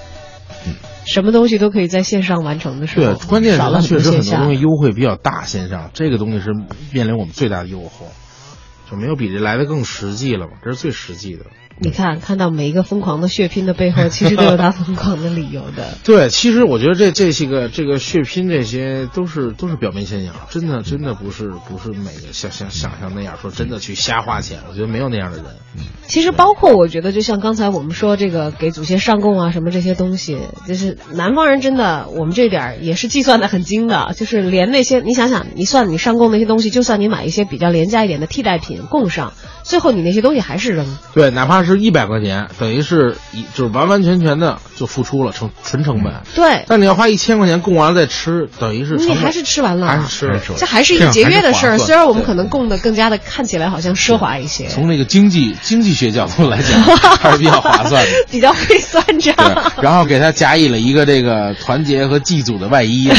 [0.66, 6.46] 嗯什么东西都可以在线上完成的时候，对，关键是它确实很多东西优惠比较大，线上这个东西是
[6.92, 7.90] 面临我们最大的诱惑，
[8.90, 11.44] 就没有比这来的更实际了嘛，这是最实际的。
[11.78, 15.98] 你看，看到每一个疯狂的血拼的背后，其实都有他疯狂的理由的。
[16.04, 25.46] 对，其实我觉得这这些个这个血拼这些都是都是表面现象，真的真的不是不是每个像像想象那样说真的去瞎花钱，我觉得没有那样的人。
[26.06, 40.86] 其实包括我觉得，就像刚才我们说这个给祖先上供啊什么这些东西，就是南方人真的我们这点儿也是计算的很精的，就是连那些你想想，你算你上供那些东西，就算你买一些比较廉价一点的替代品供上，最后你那些东西还是扔。
[41.12, 46.14] 对，哪怕是一百块钱，等于是一就是完完全全的就付出了成纯成本。
[46.34, 51.78] 对，但你要花一千块钱供完了再吃，等于是你还是吃完了，还是吃了，这还是一个节约的事儿。
[51.78, 56.82] 虽然我们可能供的更加的看起来好像奢华一些，从那个经济经济学角度来讲，
[57.18, 59.34] 还是比较划算的， 比较会算账。
[59.80, 63.10] 然后给他加以了一个这个团结和祭祖的外衣，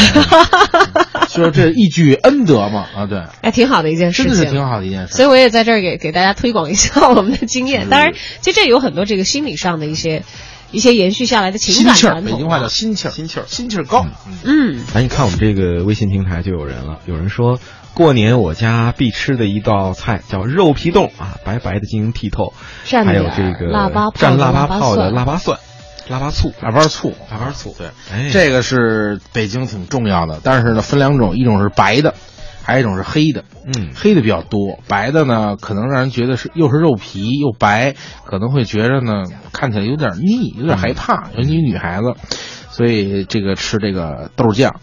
[1.38, 5.14] 说这一举恩德嘛啊，对，哎，挺好的一件事情，真的是挺好的一件事。
[5.14, 7.90] 所以我也在这儿给给大家推广一下我们的经验。
[7.90, 10.24] 当然，其实这有很多这个心理上的一些
[10.72, 12.32] 一些延续下来的情感传统。
[12.34, 14.06] 北京话叫心气儿，心气儿，心气儿高。
[14.44, 17.60] 嗯，哎，你看我们这个微信平台就有人了，有人说
[17.94, 22.54] 过年我家必吃的一道菜叫肉皮冻啊，白白的晶莹剔透，
[23.06, 25.60] 还有这个腊八蘸腊八泡的腊八蒜。
[26.10, 32.14] 腊八醋，腊八醋，腊八醋，对，哎，这个是北京挺重要的，但是呢，分两种，一种是白的，
[32.64, 33.44] 还有一种是黑的。
[33.66, 42.14] 嗯，黑的比较多，白的呢，可能让人觉得是又是肉皮又白，可能会觉着呢看起来有点腻，有点害怕，尤其女孩子，
[42.70, 44.80] 所以这个吃这个豆酱，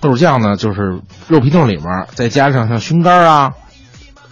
[0.00, 3.52] 豆酱呢就是肉皮冻里面再加上像熏干啊。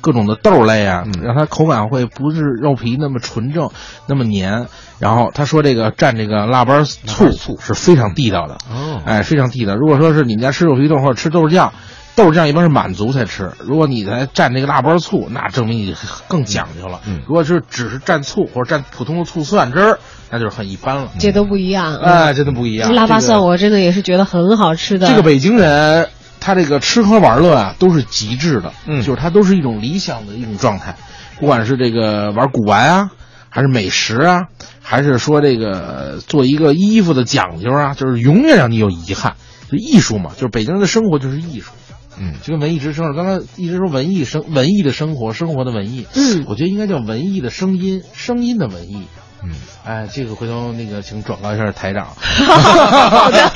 [0.00, 3.70] 各种的豆类啊，让它口感会不是肉皮那么纯正，
[4.06, 4.66] 那么黏。
[4.98, 9.74] 然后他说这个蘸这个腊八醋醋是非常地道的，哦，哎，非常地道。
[9.74, 11.72] 如果说是你们家吃肉皮冻或者吃豆酱，
[12.14, 13.52] 豆酱一般是满族才吃。
[13.58, 15.94] 如果你再蘸这个腊八醋，那证明你
[16.28, 17.00] 更讲究了。
[17.06, 19.98] 嗯，如果是只是蘸醋或者蘸普通的醋蒜汁儿，
[20.30, 21.10] 那就是很一般了。
[21.18, 22.94] 这都不一样，哎，真的不一样。
[22.94, 25.08] 腊八蒜我真的也是觉得很好吃的。
[25.08, 26.08] 这个北京人。
[26.46, 30.94] 他这个吃喝玩乐啊，都是极致的，嗯，就是他都是一种理想的一种状态，
[31.40, 33.10] 不管是这个玩古玩啊，
[33.48, 34.42] 还是美食啊，
[34.80, 39.34] 还是说这个做一个衣服的讲究啊，就是永远让你有遗憾。
[39.68, 41.72] 就艺术嘛，就是北京人的生活就是艺术，
[42.16, 49.02] 嗯，就跟文艺之声刚才一直说文艺生文艺的生活，生活的文艺，嗯，我觉得应该叫文艺的声音，声音的文艺。
[49.42, 49.50] 嗯，
[49.84, 52.08] 哎，这个回头那个请转告一下台长。
[52.16, 53.50] 好的，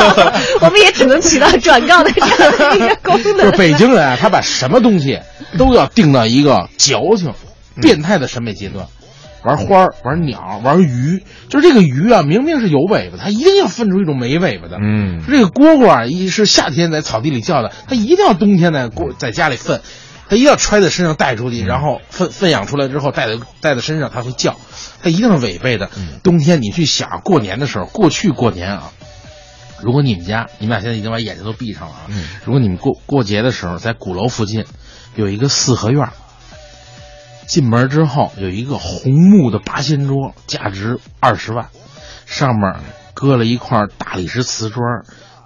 [0.61, 3.37] 我们也只能起到转告的这样的一个功能。
[3.37, 5.21] 就是北京人啊，他把什么东西
[5.59, 7.33] 都要定到一个矫情、
[7.81, 8.87] 变态的审美阶段。
[9.43, 14.77] 玩花儿、玩鸟、玩鱼，就是这个鱼啊，明明是有尾巴，它一定要分出一种没尾巴的。
[14.79, 19.81] 嗯，这个蝈蝈啊，一是夏天在草地里叫的，它一定要冬天在过在家里粪，
[20.29, 24.57] 它一定要揣在身上带出去，然后粪粪养出来之后带在带在身上，它会叫，
[25.03, 25.91] 它一定是违背的。
[26.23, 28.93] 冬天你去想过年的时候，过去过年啊。
[29.83, 32.07] 如果你们家，你们俩现在已经把眼睛都闭上了啊！
[32.45, 34.67] 如果你们过过节的时候在鼓楼附近
[35.15, 36.11] 有一个四合院，
[37.47, 41.71] 进门之后有一个红木的八仙桌，价值二十万，
[42.27, 42.75] 上面
[43.15, 44.85] 搁了一块大理石瓷砖，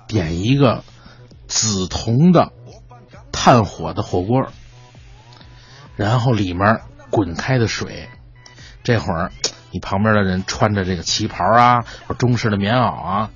[0.09, 0.83] 点一个
[1.47, 2.51] 紫铜的
[3.31, 4.49] 炭火的火锅，
[5.95, 8.09] 然后里面滚开的水，
[8.85, 9.33] 这会儿
[9.73, 13.31] 你旁边的人穿着这个旗袍啊，或中式的棉袄啊。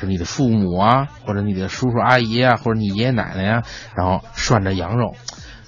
[0.00, 3.62] 是你的父母啊，或者你的叔叔阿姨啊，或者你爷爷奶奶呀，
[3.94, 5.14] 然后涮着羊肉，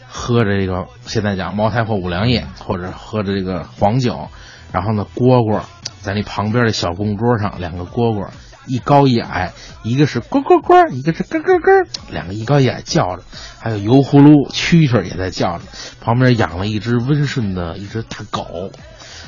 [0.08, 4.28] 喝着这个现在讲茅台或五粮液，或者喝着这个黄酒，
[4.72, 5.62] 然后呢蝈蝈
[6.00, 8.26] 在你旁边的小供桌上，两个蝈蝈
[8.66, 9.52] 一高一矮，
[9.84, 13.22] 一个是蝈蝈蝈，一个是咯咯咯，两个一高一矮叫着，
[13.60, 15.64] 还有油葫芦蛐蛐也在叫着，
[16.00, 18.72] 旁边养了一只温顺的一只大狗，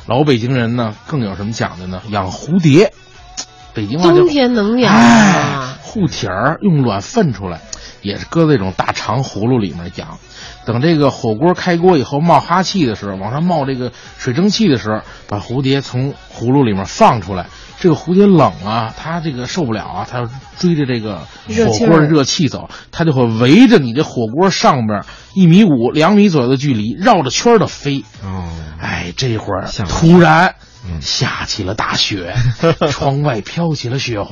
[0.06, 2.00] 老北京人呢更有什么讲究呢？
[2.10, 2.92] 养蝴蝶。
[3.74, 7.60] 北京话冬天能养啊，护体儿用卵粪出来，
[8.06, 10.18] 也是搁那种大长葫芦里面养。
[10.64, 17.46] 等这个火锅开锅以后冒哈气的时候，往上冒这个水蒸气的时候，把蝴蝶从葫芦里面放出来。
[17.78, 28.04] 这个蝴蝶冷啊，它这个受不了啊，它要追着这个火锅的热气走，它就会围着你这火锅上边一米五、两米左右的距离绕着圈的飞。
[28.24, 28.48] 哦，
[28.80, 30.54] 哎，这会儿突然。
[31.00, 32.32] 下起了大雪，
[32.92, 34.30] 窗外飘起了雪花。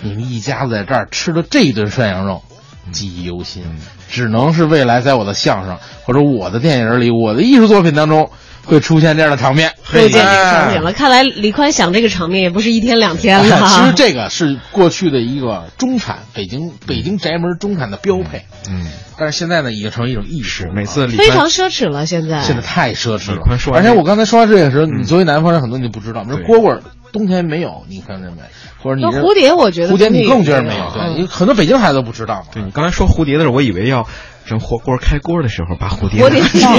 [0.00, 2.44] 你们一家子在这儿吃了这顿涮羊肉，
[2.92, 3.62] 记忆犹新，
[4.08, 8.30] 只能是未来在我的相声或者我的电影里、我的艺术作品当中
[8.64, 9.72] 会出现这样的场面。
[9.84, 13.68] 会见这个场面了，看来李宽想这个场面也不是一天两天了。
[13.68, 18.44] 其实这个是过去的一个中产，北京北京宅门中产的标配。
[18.68, 18.86] 嗯，
[19.18, 20.70] 但是现在呢，已经成为一种意识。
[20.72, 23.58] 每次非常奢侈了，现在现在太奢侈了。
[23.58, 26.80] 说而且我刚才说到这个时候，你作为南方人，很多你不知道，比如蝈蝈
[27.12, 28.42] 冬天没有，你看认为，
[28.80, 30.92] 或者你蝴蝶，我觉得蝴蝶你更觉得没有。
[30.92, 32.46] 对，很多北京孩子都不知道。
[32.52, 34.06] 对你刚才说蝴蝶的时候，我以为要。
[34.50, 36.76] 整火锅开锅的时候，把蝴蝶蝴蝶放，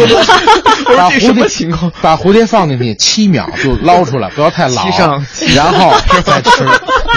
[0.97, 5.93] 把蝴蝶情况，把蝴蝶放进去，七秒就捞出来，不要太老，上然后
[6.25, 6.65] 再吃。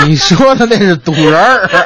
[0.07, 1.69] 你说的那是赌人儿。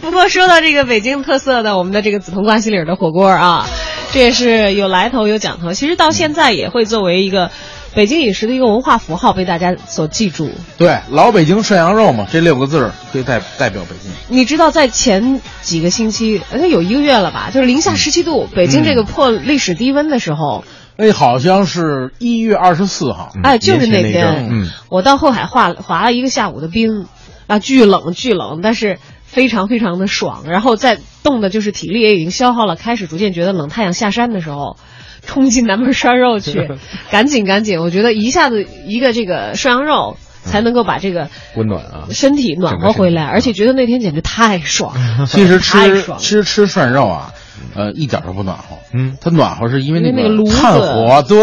[0.00, 3.66] 不过说到这个北京特色的我们的这个紫铜挂西里的火锅啊，
[4.12, 5.74] 这也是有来头有讲头。
[5.74, 7.50] 其实到现在也会作为一个。
[7.94, 10.50] 北京饮食的一个文化符号被大家所记住。
[10.78, 14.10] 对，老北京涮羊肉嘛，这六个字儿可以代代表北京。
[14.28, 20.64] 你知道，在前几个星期，好像有一个月了吧，就是零下十七度，北京这个破历史低温的时候。
[20.96, 23.32] 哎，好像是一月二十四号。
[23.42, 24.48] 哎，就是那天。
[24.50, 24.70] 嗯。
[24.88, 27.06] 我到后海滑滑了一个下午的冰，
[27.46, 30.44] 啊，巨冷巨冷，但是非常非常的爽。
[30.46, 33.68] 然后在冻的，就是体力也已经消耗了，开始逐渐觉得冷。
[33.68, 34.76] 太阳下山的时候。
[35.24, 36.68] 冲进南门涮肉去，
[37.10, 37.80] 赶紧赶紧！
[37.80, 44.94] 我觉得一下子一个这个涮羊肉才能够把这个温暖啊身体暖和回来，而且觉得那天简直太爽。
[45.26, 47.32] 其实吃吃吃涮肉啊，
[47.74, 48.76] 呃，一点都不暖和。
[48.92, 51.22] 嗯，它暖和是因为那个炭火。
[51.22, 51.38] 对，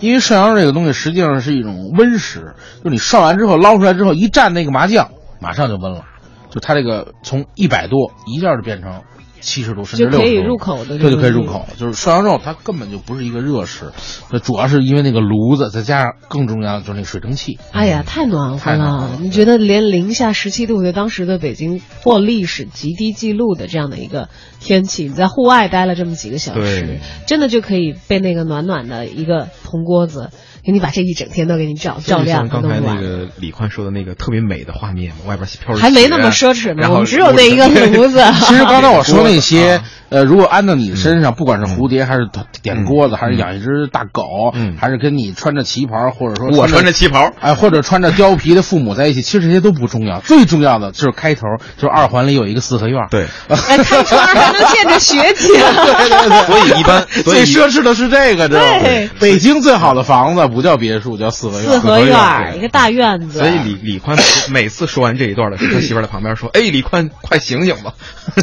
[0.00, 6.04] 因为涮羊肉这个东西实际上是一种温食，就是你涮完之后捞出来之后一蘸那个麻酱，马上就温了，
[6.50, 9.02] 就它这个从一百多一下就变成。
[9.44, 11.66] 七十度甚至六十度，可以入口的，这就可以入口。
[11.76, 13.92] 就是涮羊肉，它根本就不是一个热食，
[14.32, 17.58] 那主要是因为那个炉子，再加上更重要的就是那水蒸气。
[17.72, 19.18] 哎呀，太暖和了！
[19.20, 24.30] 你觉得连零下十七度的当时的北京破历史极低记录的这样的一个
[24.60, 30.30] 天气，你在户外待了这么几个小时，真的就可以被那个暖暖的一个铜锅子。
[30.64, 38.22] 给你把这一整天都给你照照亮，刚才那个李宽说的那个特别美的画面，外边飘着还没那么奢侈呢，我们只有那一个炉子。
[38.46, 39.80] 其实刚才我说那 些。
[40.10, 42.28] 呃，如果安到你身上，不管是蝴蝶，还是
[42.62, 51.42] 点锅子，还是养一只大狗，还是跟你穿着旗袍，或者说我穿着旗袍，哎，或者穿着貂皮的父母在一起，其实这些都不重要，最重要的就是开头，
[51.76, 59.10] 就是二环里有一个四合院， 对，哎，开窗还能见着雪景，对对对，所以一般最奢侈的是这个，知道吗？
[59.18, 63.38] 北京最好的房子不叫别墅，叫四合院，四合院一个大院子。
[63.40, 64.16] 所以李李宽
[64.50, 67.92] 每次说完这一段的时候，他媳妇在旁边说：“哎，李宽，快醒醒吧！”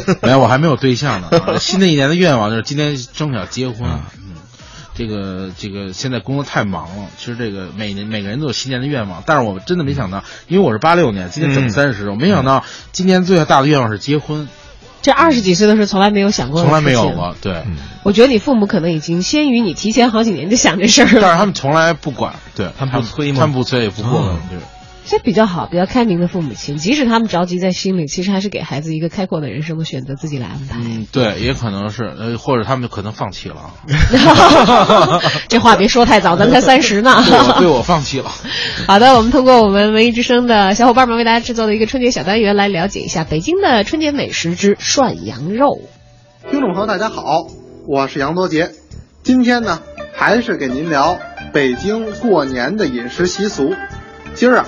[0.22, 1.30] 没有，我还没有对象呢。
[1.58, 3.88] 新的一年的愿望就是今年争取要结婚。
[4.18, 4.34] 嗯，
[4.94, 7.06] 这个这个现在工作太忙了。
[7.18, 14.48] 其实这个每年每个人都有新年的愿望，但是我真的没想到，因为我是八六年，今年整三十，我没想到今年最大的愿望是结婚。
[15.02, 17.36] 这二十几岁的时候从来没有想过，从来没有过。
[17.42, 17.62] 对，
[18.02, 23.40] 我觉得你父母可能已经先于你提前好几年就想这事儿了，但是他们从来不管，对他们不催吗？
[23.40, 24.58] 他们不催也不过问，对。
[25.04, 30.78] 这比较好，比较开明的父母亲，即使他们着急在心里，其实还是给孩子一个开阔的人生的选择，自己来安排。
[30.78, 33.74] 嗯，对，也可能是，呃，或者他们可能放弃了。
[35.48, 37.22] 这话别说太早，咱才三十呢。
[37.58, 38.30] 对我放弃了。
[38.88, 45.80] 好的，我们通过我们文艺之声的小伙伴们为大家制作的一个春节小单元，来了解一下北京的春节美食之涮羊肉。
[46.50, 47.48] 听众朋友，大家好，
[47.86, 48.70] 我是杨多杰，
[49.22, 49.80] 今天呢，
[50.14, 51.18] 还是给您聊
[51.52, 53.74] 北京过年的饮食习俗。
[54.34, 54.66] 今儿啊。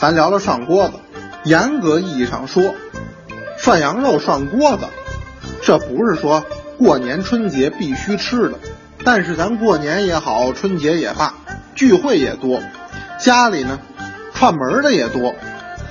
[0.00, 0.94] 咱聊聊涮锅子，
[1.42, 2.72] 严格意义上说，
[3.58, 4.84] 涮羊肉、涮锅子，
[5.60, 6.44] 这不是说
[6.78, 8.54] 过年春节必须吃的。
[9.04, 11.34] 但是咱过年也好，春节也罢，
[11.74, 12.62] 聚会也多，
[13.18, 13.80] 家里呢
[14.34, 15.34] 串门的也多，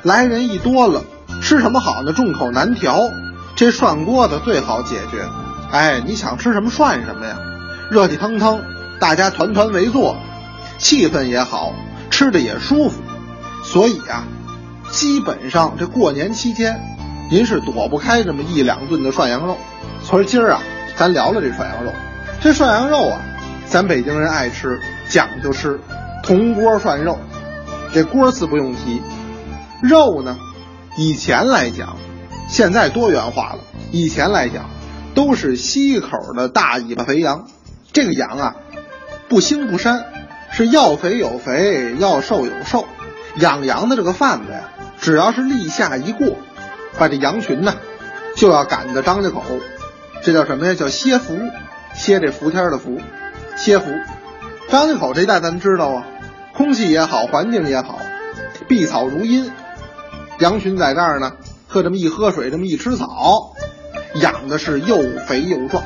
[0.04, 1.04] 来人一多了，
[1.42, 2.14] 吃什么好呢？
[2.14, 3.10] 众口难调，
[3.58, 5.26] 这涮锅子最好解决。
[5.70, 7.38] 哎，你想吃什么涮什么呀，
[7.92, 8.64] 热气腾腾，
[9.02, 10.16] 大家团团围坐，
[10.78, 11.74] 气氛也好，
[12.10, 13.02] 吃的也舒服。
[13.68, 14.26] 所以啊，
[14.92, 16.80] 基本上这过年期间，
[17.30, 19.58] 您是躲不开这么一两顿的涮羊肉。
[20.02, 20.62] 所以今儿啊，
[20.96, 21.92] 咱聊聊这涮羊肉。
[22.40, 23.20] 这涮羊肉啊，
[23.68, 25.82] 咱北京人爱吃，讲究吃，
[26.24, 27.20] 铜锅涮肉。
[27.94, 29.02] 这锅字不用提，
[29.82, 30.38] 肉呢，
[30.98, 31.98] 以前来讲，
[32.48, 33.60] 现在多元化了。
[33.92, 34.70] 以前来讲，
[35.14, 37.48] 都是西口的大尾巴肥羊。
[37.92, 38.56] 这个羊啊，
[39.28, 40.04] 不腥不膻，
[40.52, 42.88] 是要肥有肥，要瘦有瘦。
[43.40, 44.70] 养羊的这个贩子呀，
[45.00, 46.38] 只要是立夏一过，
[46.98, 47.76] 把这羊群呢，
[48.36, 49.44] 就要赶到张家口，
[50.24, 50.74] 这叫什么呀？
[50.74, 51.38] 叫歇伏，
[51.94, 53.00] 歇这伏天的伏，
[53.56, 53.92] 歇伏。
[54.70, 56.04] 张家口这一带咱知道啊，
[56.54, 58.00] 空气也好，环境也好，
[58.68, 59.52] 碧草如茵，
[60.40, 61.34] 羊群在这儿呢，
[61.68, 63.54] 喝这么一喝水，这么一吃草，
[64.16, 65.84] 养的是又肥又壮。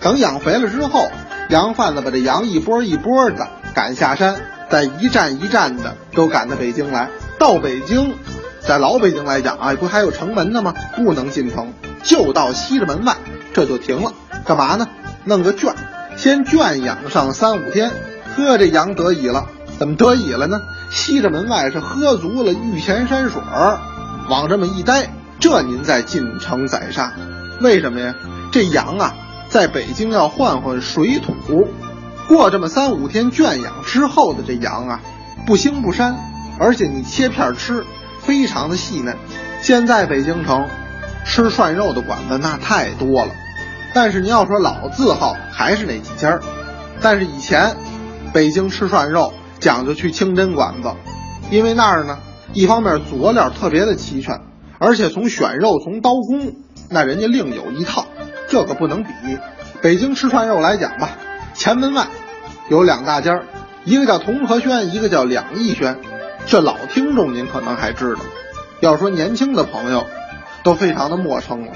[0.00, 1.10] 等养肥了之后，
[1.48, 4.36] 羊贩子把这羊一波一波的赶下山。
[4.70, 8.14] 在一站一站的都赶到北京来，到北京，
[8.60, 10.74] 在老北京来讲啊，不还有城门的吗？
[10.96, 11.72] 不能进城，
[12.04, 13.16] 就到西直门外，
[13.52, 14.12] 这就停了。
[14.44, 14.88] 干嘛呢？
[15.24, 15.74] 弄个圈，
[16.16, 17.90] 先圈养上三五天，
[18.36, 19.46] 呵，这羊得以了。
[19.78, 20.60] 怎么得以了呢？
[20.90, 23.80] 西直门外是喝足了御前山水儿，
[24.28, 25.10] 往这么一待，
[25.40, 27.12] 这您再进城宰杀。
[27.60, 28.14] 为什么呀？
[28.52, 29.14] 这羊啊，
[29.48, 31.34] 在北京要换换水土。
[32.30, 35.00] 过这么三五天圈养之后的这羊啊，
[35.48, 36.14] 不腥不膻，
[36.60, 37.84] 而且你切片吃，
[38.22, 39.16] 非常的细嫩。
[39.62, 40.68] 现在北京城
[41.24, 43.32] 吃涮肉的馆子那太多了，
[43.94, 46.40] 但是你要说老字号还是那几家儿。
[47.00, 47.76] 但是以前
[48.32, 50.92] 北京吃涮肉讲究去清真馆子，
[51.50, 52.20] 因为那儿呢，
[52.52, 54.40] 一方面佐料特别的齐全，
[54.78, 56.54] 而且从选肉从刀工
[56.88, 58.06] 那人家另有一套，
[58.48, 59.10] 这个不能比。
[59.82, 61.08] 北京吃涮肉来讲吧。
[61.52, 62.06] 前门外
[62.70, 63.42] 有两大家，
[63.84, 65.98] 一个叫同和轩，一个叫两义轩。
[66.46, 68.20] 这老听众您可能还知道，
[68.78, 70.06] 要说年轻的朋友
[70.62, 71.72] 都非常的陌生了。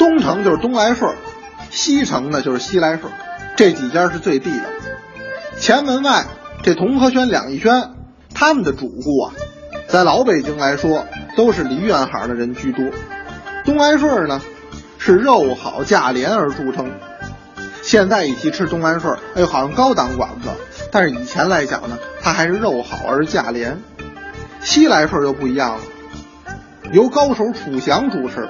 [0.00, 1.14] 东城就是东来顺，
[1.70, 3.12] 西城呢就是西来顺，
[3.54, 4.64] 这几家是最地道。
[5.58, 6.24] 前门外
[6.64, 7.90] 这同和轩、两义轩，
[8.34, 9.32] 他们的主顾啊，
[9.86, 12.84] 在老北京来说都是梨园行的人居多。
[13.64, 14.42] 东来顺呢，
[14.98, 16.90] 是肉好价廉而著称。
[17.82, 20.48] 现在一提吃东来顺，哎呦，好像高档馆子。
[20.90, 23.82] 但是以前来讲呢，它还是肉好而价廉。
[24.62, 25.80] 西来顺就不一样了，
[26.92, 28.48] 由高手楚祥主持，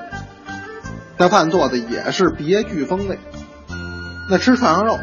[1.16, 3.18] 那饭做的也是别具风味。
[4.28, 4.98] 那吃涮羊肉，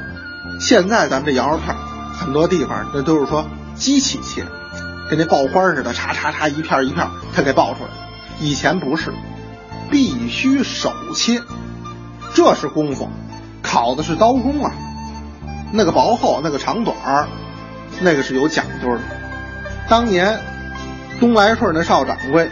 [0.61, 1.75] 现在咱们这羊肉片，
[2.13, 4.45] 很多地方那都是说机器切，
[5.09, 7.89] 跟那爆花似的，嚓嚓嚓一片一片，它给爆出来。
[8.39, 9.11] 以前不是，
[9.89, 11.41] 必须手切，
[12.35, 13.09] 这是功夫。
[13.61, 14.71] 烤的是刀工啊，
[15.71, 17.27] 那个薄厚，那个长短儿，
[17.99, 19.01] 那个是有讲究的。
[19.87, 20.39] 当年
[21.19, 22.49] 东来顺的少掌柜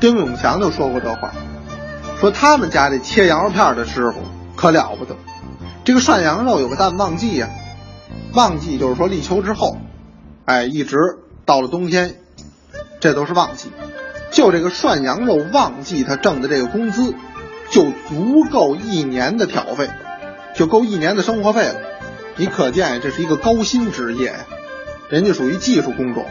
[0.00, 1.32] 丁永祥就说过这话，
[2.20, 4.20] 说他们家这切羊肉片的师傅
[4.56, 5.16] 可了不得。
[5.84, 7.48] 这个涮羊肉有个淡旺季呀，
[8.34, 9.78] 旺季就是说立秋之后，
[10.44, 10.96] 哎，一直
[11.44, 12.16] 到了冬天，
[13.00, 13.70] 这都是旺季。
[14.30, 17.14] 就这个涮羊肉旺季，他挣的这个工资，
[17.70, 19.88] 就足够一年的挑费。
[20.58, 21.76] 就够一年的生活费了，
[22.34, 24.38] 你可见这是一个高薪职业呀，
[25.08, 26.26] 人家属于技术工种。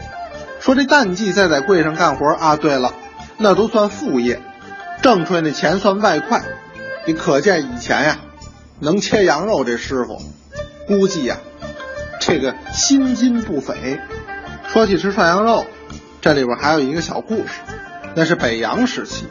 [0.60, 2.92] 说这淡季再在柜上干活啊，对了，
[3.38, 4.42] 那都算副业，
[5.00, 6.42] 挣出来那钱算外快。
[7.06, 8.18] 你可见以前呀，
[8.80, 10.20] 能切羊肉这师傅，
[10.86, 11.38] 估计呀，
[12.20, 13.98] 这个薪金不菲。
[14.66, 15.64] 说起吃涮羊肉，
[16.20, 17.62] 这里边还有一个小故事，
[18.14, 19.24] 那是北洋时期，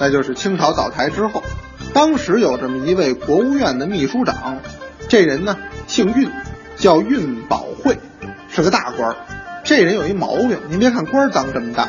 [0.00, 1.42] 那就是清朝倒台之后，
[1.94, 4.58] 当时有这么一位国务院的秘书长，
[5.08, 5.56] 这人呢
[5.86, 6.30] 姓运，
[6.76, 7.98] 叫运宝会，
[8.50, 9.16] 是个大官儿。
[9.64, 11.88] 这人有一毛病，您别看官儿当这么大，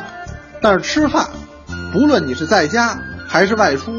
[0.60, 1.28] 但是吃饭，
[1.92, 3.92] 不论你是在家还是外出，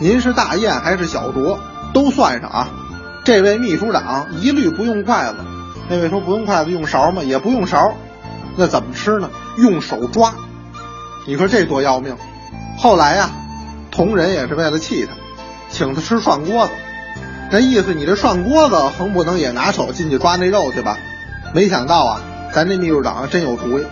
[0.00, 1.58] 您是大宴还是小酌，
[1.92, 2.68] 都算上啊。
[3.24, 5.36] 这位秘书长一律不用筷子，
[5.88, 7.22] 那位说不用筷子用勺吗？
[7.22, 7.94] 也不用勺，
[8.56, 9.30] 那怎么吃呢？
[9.58, 10.32] 用手抓。
[11.26, 12.16] 你说这多要命！
[12.78, 13.30] 后来呀、
[13.90, 15.12] 同仁也是为了气他，
[15.70, 16.72] 请他吃涮锅子。
[17.50, 20.98] 那意思你这涮锅子横不能也拿手进去抓那肉去吧？
[21.52, 22.20] 没想到啊，
[22.52, 23.84] 咱这秘书长真有主意，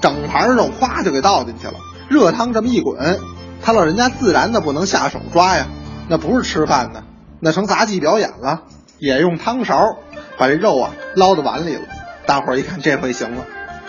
[0.00, 1.74] 整盘肉咵就给倒进去了。
[2.08, 3.18] 热汤这么一滚，
[3.62, 5.66] 他老人家自然的不能下手抓呀，
[6.08, 7.04] 那不是吃饭的，
[7.40, 8.62] 那成杂技表演了。
[8.98, 9.96] 也用汤勺
[10.36, 11.82] 把这肉啊捞到碗里了。
[12.26, 13.46] 大伙儿一看这回行了，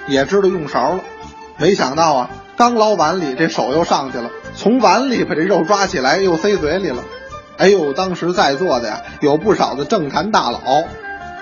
[0.07, 1.01] 也知道用勺了。
[1.57, 7.03] 没想到啊，刚捞碗里，这手又上去了，从碗里把这肉抓起来又塞嘴里了。
[7.61, 10.59] 哎呦，当时在座的呀，有不少的政坛大佬，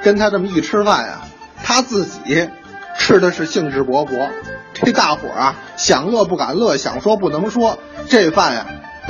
[0.04, 1.22] 跟他这么一吃饭呀，
[1.64, 2.50] 他自己
[2.98, 4.28] 吃的是兴致勃勃。
[4.74, 7.80] 这大伙儿啊，想乐不敢乐，想说不能说。
[8.10, 8.66] 这饭呀，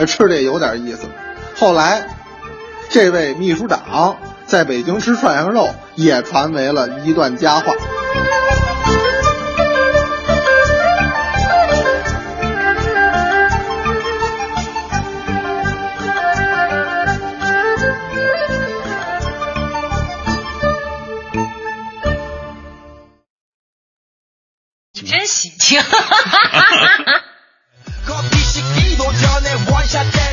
[0.06, 1.08] 吃的有点意思。
[1.58, 2.04] 后来，
[2.90, 7.74] 这位秘书长在北京吃涮羊肉，也传为了一段佳话。
[25.40, 25.82] 真喜庆。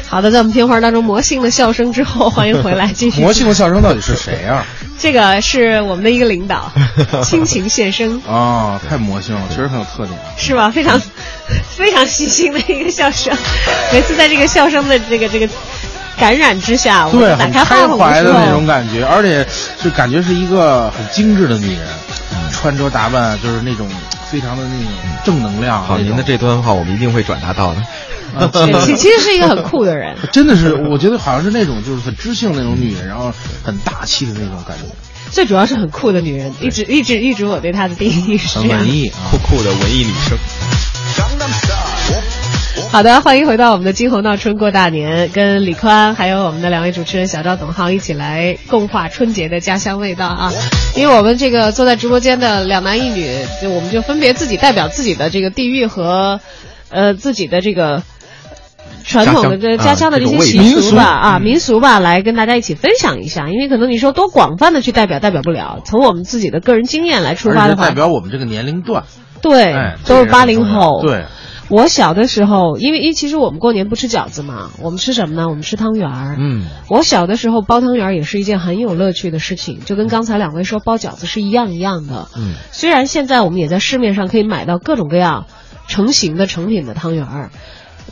[0.08, 3.20] 好的，在我们片花当中魔性的笑声之后，欢迎回来继续。
[3.20, 4.64] 魔性的笑声到底是谁啊？
[4.98, 6.72] 这个是我们的一个领导，
[7.22, 10.70] 亲情献声啊，太魔性了，确实很有特点，是吧？
[10.70, 11.00] 非常
[11.76, 13.36] 非常细心的一个笑声，
[13.92, 15.48] 每次在这个笑声的这个这个
[16.18, 19.46] 感染之下，我对，很开怀的那种感觉，而且
[19.80, 21.86] 是感觉是一个很精致的女人，
[22.52, 23.88] 穿着打扮就是那种
[24.30, 24.92] 非常的那种
[25.24, 25.82] 正能量。
[25.82, 27.82] 好，您的这段话我们一定会转达到的。
[28.84, 33.32] 其其实是一个很酷的人， 真的是，我觉得好像是那种就是很知性那种女人，然后
[33.64, 34.84] 很大气的那种感觉，
[35.30, 38.58] 最主要是很酷的女人，一直一直一直我对她的定义是。
[38.58, 40.36] 很文艺，酷酷的文艺女生。
[42.96, 50.50] 好的，欢迎回到我们的金猴闹春过大年，跟李宽还有我们的两位主持人小赵、董浩一起来共话春节的家乡味道啊！
[50.96, 53.26] 因为我们这个坐在直播间的两男一女，
[53.60, 56.40] 就我们就分别自己代表自己的这个地域和
[56.88, 58.02] 呃自己的这个。
[59.04, 63.50] 传统的这家乡的这些习俗吧，啊，嗯民俗吧，来跟大家一起分享一下。
[63.50, 65.80] 因为可能你说多广泛的去代表，代表不了。
[65.84, 69.04] 从我们自己的个人经验来出发的话代，表我们这个年龄段，
[69.42, 71.02] 对，哎都是八零后。
[71.02, 71.26] 对，
[71.68, 75.48] 我小的时候，因为因为其实我们过年不吃饺子嘛，我们吃什么呢？
[75.48, 76.36] 我们吃汤圆儿。
[76.38, 82.28] 嗯，我小的时候包汤圆儿也是一件很有乐趣的事情，就跟刚才两位说包饺子是一样一样的。
[82.36, 85.46] 嗯，虽然现在我们也在市面上可以买到各种各样
[85.88, 87.50] 成型的成品的汤圆儿，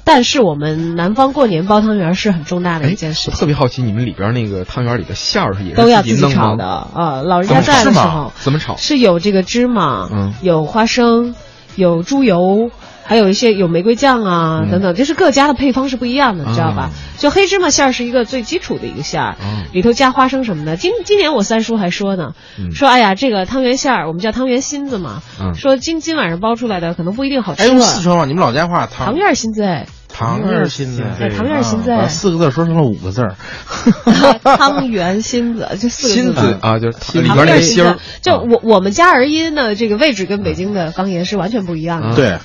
[0.03, 7.23] 但是我们南方过年包汤圆儿是很重大的一件事特别好奇，你们里边那个汤圆里的馅儿是也是都要自己炒的啊。
[7.23, 8.77] 老人家在的时候怎么炒？
[8.77, 11.35] 是有这个芝麻，嗯有花生，
[11.77, 12.71] 有猪油，
[13.05, 14.71] 还有一些有玫瑰酱啊、嗯。
[14.71, 16.83] 等等，就是各家的配方是不一样的，你知道吧？
[16.83, 20.77] 啊就黑芝麻馅儿是一个最基础的一个馅儿，嗯里头加花生什么的。
[20.77, 22.73] 今今年我三叔还说呢，嗯。
[22.73, 25.55] 说哎呀，这个汤圆馅儿我们叫汤圆心子嘛，嗯。
[25.55, 27.85] 说今今晚上包出来的可能不一定好吃哎，用了。
[27.87, 29.07] 四川话，你们老家话汤。
[29.07, 33.35] 汤圆儿心子哎，糖圆儿心子，对汤圆儿心子四个字说成了五个字儿，
[34.57, 42.15] 汤圆心子就四个心字子啊，就是汤里边那芯儿，，就我我们家儿音的这个位置跟北京的方言是完全不一样的。
[42.15, 42.39] 对，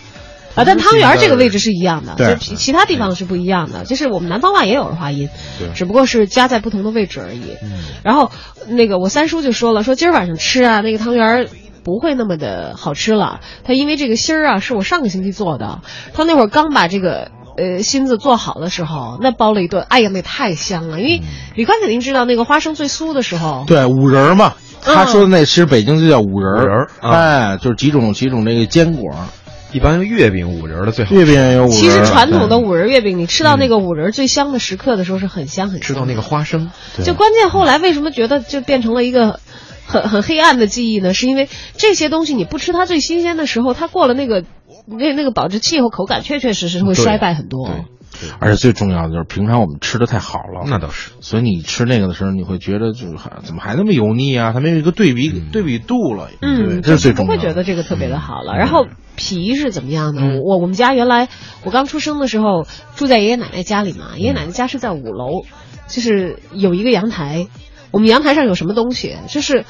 [0.56, 3.86] 啊，但汤圆儿这个位置是一样的，对就其其他地方是不一样的。
[3.86, 5.30] 就是我们南方话也有儿化音
[5.60, 7.58] 对，只不过是加在不同的位置而已。
[8.04, 8.32] 然后
[8.68, 11.48] 那个我三叔就说了，说今儿晚上吃啊，那个汤圆儿
[11.84, 13.40] 不会那么的好吃了。
[13.64, 15.82] 他因为这个芯儿啊，是我上个星期做的，
[16.14, 17.32] 他那会儿刚把这个。
[17.58, 21.02] 呃，芯子做好的时候，那包了一顿，哎呀，那太香了。
[21.02, 21.22] 因为
[21.56, 24.54] 李宽肯定知道，那个花生最酥的时候，对，五仁儿嘛。
[24.58, 29.14] 嗯他说的那其实北京就叫五仁五仁哎，就是几种几种那个坚果，
[29.72, 31.14] 一般月饼五仁儿的最好。
[31.16, 31.80] 月饼也有五仁儿。
[31.80, 35.82] 其实传统的五仁月饼，你吃到那个五仁最香的时刻的时候是很香很香。
[35.82, 36.72] 吃到那个花生，
[37.04, 39.40] 就关键后来为什么觉得就变成了一个
[39.86, 41.14] 很很黑暗的记忆呢？
[41.14, 44.44] 是因为这些东西你不吃它最新鲜的时候，它过了那个
[44.88, 47.70] 那那个保质期以后，口感确确实实会衰败很多。
[48.40, 51.12] 而且最重要的就是平常我们吃的太好了，那倒是。
[51.22, 54.52] 所以你吃那个的时候，你会觉得就是还怎么还那么油腻啊？
[54.54, 57.38] 它没有一个对比、对比度了，对，嗯，这是最重要的。
[57.38, 58.56] 不会觉得这个特别的好了。
[58.58, 60.42] 然后皮是怎么样的？
[60.42, 61.30] 我我们家原来
[61.64, 65.44] 我刚出生的时候住在爷爷奶奶家里嘛，爷爷奶奶家是在五楼，
[65.88, 67.48] 就是有一个阳台。
[67.92, 69.16] 我们阳台上有什么东西？
[69.30, 69.66] 就是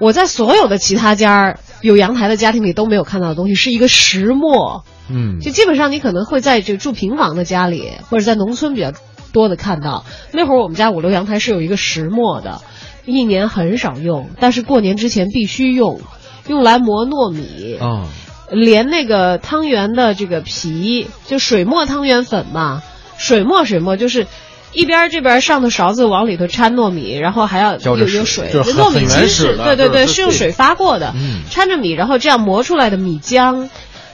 [0.00, 4.84] 我在所有的其他家有阳台的家庭里都没有看到的东西，是一个石磨。
[5.08, 8.92] 嗯，就基本上你可能会在这个住平房的家里，或者在农村比较
[9.32, 10.04] 多的看到。
[10.32, 12.60] 那会儿我们家五楼阳台是有一个石磨的，
[13.06, 16.00] 一年很少用，但是过年之前必须用，
[16.46, 17.76] 用来磨糯米。
[17.80, 18.06] 哦，
[18.50, 22.82] 连那个汤圆的这个皮，就水磨汤圆粉嘛，
[23.18, 24.26] 水磨水磨就是。
[24.72, 31.14] 一边这边上的勺子往里头掺糯米，然后还要有有水，糯米其实是对对对，是用水发过的，
[31.50, 33.68] 掺着米，然后这样磨出来的米浆，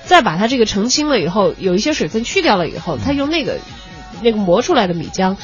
[0.05, 3.59] 再把它这个澄清了以后，有一些水分去掉了以后，它用那个
[4.23, 5.37] 那个磨出来的米浆。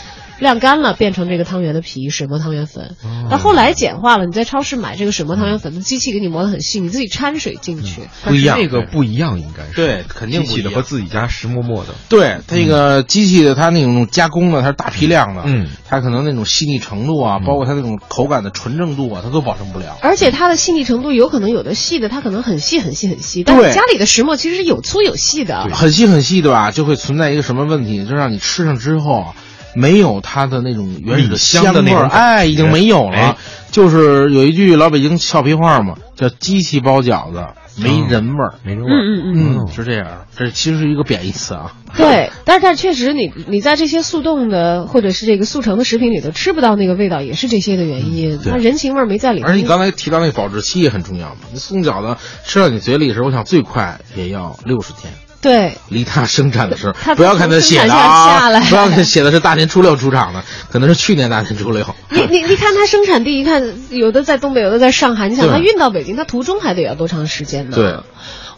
[0.43, 2.97] 晾干了，变成这个汤圆的皮，水磨汤圆粉。
[3.31, 8.03] 那后来简化了，你在超市买这个水磨汤圆粉的机器，给你磨得很细，你自己掺水进去。
[8.25, 11.95] 不一样，那个不一样，应该是对，肯定机器的和自己家石磨磨的。
[12.09, 19.97] 对，那个机器的，它那种加工的，它是大批量的，嗯，它可能那种细腻程度啊，包括它那种口感的纯正度啊，它都保证不了。
[20.03, 26.73] 而且它的细腻程度有可能有的细的，它可能很细很细很细，但是家里的石磨其实是有粗有细的，很细很细，对吧？
[26.73, 29.35] 就会存在一个什么问题，就让你吃上之后。
[29.75, 33.37] 没有它的那种原始的香味儿，哎，已经没有了。
[33.71, 37.47] 就是有一句老北京俏皮话嘛，叫“机器包饺子
[37.79, 38.95] 没人味儿”，没人味儿。
[38.95, 40.27] 嗯嗯嗯，是这样。
[40.37, 41.73] 这其实是一个贬义词啊。
[41.97, 48.39] 对，但是但确实，你你在这些速冻的或者是这个速成的食品里头吃不到那个味道，也是这些的原因。
[48.45, 49.49] 它人情味儿没在里面。
[49.49, 55.15] 而且你刚才提到那个保质期也很重要嘛，你送饺子吃到你嘴里的时候，我想最快也要六十天。
[55.43, 61.85] 对，离它生产的时候， 不要看它写的啊，不要看写的是大年初六出厂的，可能是去年大年初六。
[62.11, 67.77] 你你你看它生产地，一看有的在东北，有的在上海，你想它运到北京，它途中还得要多长时间呢？
[67.77, 67.97] 对。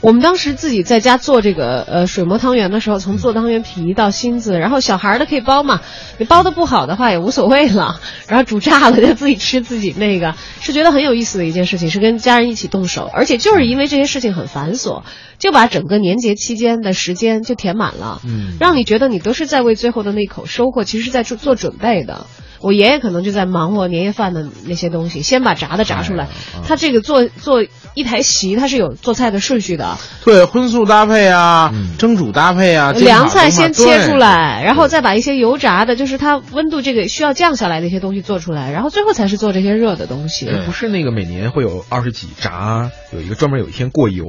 [0.05, 5.81] 我们当时自己在家做这个呃水磨汤圆的时候，从做汤圆皮到芯子，然后小孩的可以包嘛，
[6.19, 7.99] 你包的不好的话也无所谓了，
[8.29, 15.05] 然后煮炸了就自己吃自己那个，是觉得很有意思的一件事情，是跟家人一起动手，而且就是因为这些事情很繁琐，
[15.39, 22.27] 就把整个年节期间的时间就填满了，嗯，让你觉得你都是在为最后的那口收获，其实是在做做准备的。
[22.65, 26.29] 我爷爷可能就在忙活年夜饭的那些东西，先把炸的炸出来。
[26.67, 27.63] 他这个做做
[27.93, 29.99] 一台席，他是有做菜的顺序的。
[30.25, 32.93] 对，荤素搭配啊，蒸煮搭配啊。
[32.93, 40.49] 凉菜先切出来，然后再把一些油炸的，就是它温度这个需要降下来的一些东西做出来，然后最后才是做这些热的东西。
[40.65, 44.25] 不是那个每年会有二十几炸，有一个专门有一天过油。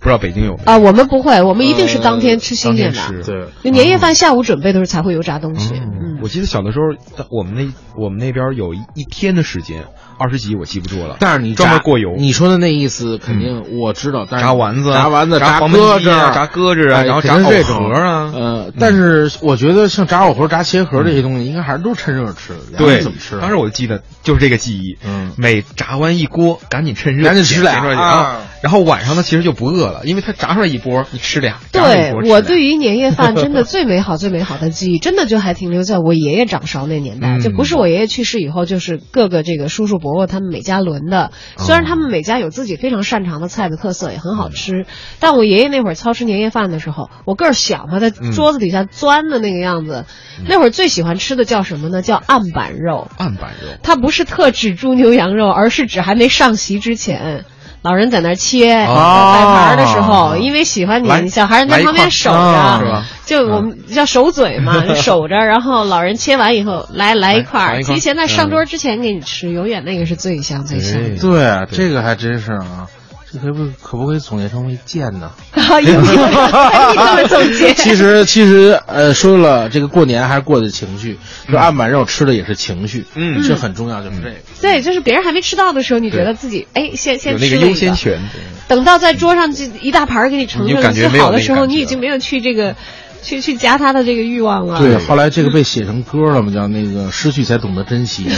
[0.00, 0.78] 不知道北京有没有啊？
[0.78, 3.22] 我们不会，我们一定是当天吃新鲜的。
[3.24, 5.74] 对，就年夜饭下午准备的时候才会油炸东西。
[5.74, 9.84] 嗯，我记得小的时候，我们那我们那边有一天的时间。
[10.18, 12.14] 二十几我记不住了，但是你专门过油。
[12.16, 18.32] 你说的那意思肯定我知道，炸丸子、炸丸子、炸鸽子、炸鸽子啊，然后炸藕盒啊。
[18.34, 22.54] 呃，但是我觉得像炸藕盒、炸茄盒这些东西，应该还是都趁热吃。
[22.76, 23.38] 对，怎么吃？
[23.40, 24.96] 当时我记得就是这个记忆。
[25.06, 28.40] 嗯，每炸完一锅，赶紧趁热赶紧吃俩啊。
[28.60, 31.58] 然后晚上呢，其实就不饿了，因为它炸出来一波，你吃俩。
[31.70, 40.78] 对我对于年夜饭真的最美好、最美好的记忆，真的就还停留在我爷爷掌勺那年代，就不是我爷爷去世以后，就是各个这个叔叔伯伯他们每家。
[40.78, 44.86] 轮的，虽然他们每家有自己非常擅长的菜的特色，也很好吃，
[45.18, 50.06] 但我爷爷那会儿操持年夜饭的时候，我个儿小嘛，在桌子底下钻的那个样子，
[50.46, 52.00] 那会儿最喜欢吃的叫什么呢？
[52.00, 53.08] 叫案板肉。
[53.18, 57.44] 案板肉，它不是特指猪牛羊肉，而是指还没上席之前。
[57.82, 65.36] 老人在那切摆盘的时候，因为喜欢你，小孩在旁边守着，就我们叫守嘴嘛， 守着。
[65.36, 70.98] 然后老人切完以后，来来一块儿，提前在上桌之前给你吃，永远那个是最香最香。
[71.20, 72.88] 对，这个还真是啊。
[73.30, 75.30] 这可不可不可以总结成为贱呢？
[75.52, 77.74] 可以这么总结。
[77.76, 81.18] 其实其实呃，说了这个过年还是过的情绪，
[81.50, 84.34] 就案板肉吃的也是情绪，嗯，这很重要，就是这个。
[84.62, 88.18] 对，就是别人还没吃到的时候，你觉得自己哎，先先吃那个优先权。
[88.66, 92.74] 等到在桌上这一大盘给你盛上最好的时候，你已经没有去这个
[93.22, 94.78] 去去夹他的这个欲望了。
[94.78, 98.26] 对，后来这个被写成歌了嘛，叫那个失去才懂得珍惜。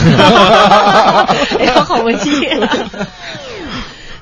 [1.59, 2.29] 哎呀，好文气。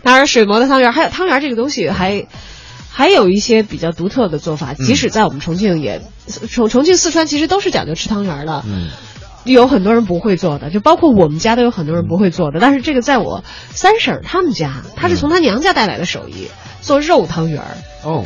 [0.09, 2.25] 当然，水磨的汤圆，还有汤圆这个东西，还
[2.89, 4.73] 还有一些比较独特的做法。
[4.73, 6.01] 即使在我们重庆也，
[6.49, 8.63] 重重庆、四川其实都是讲究吃汤圆的。
[8.65, 8.89] 嗯，
[9.43, 12.59] 有很多人不会做的，就包括我们家都有很多人不会做的。
[12.59, 16.47] 但是这个在我三婶他们家，她是从她娘家带来的手艺，
[16.81, 17.77] 做肉汤圆儿。
[18.03, 18.25] 哦，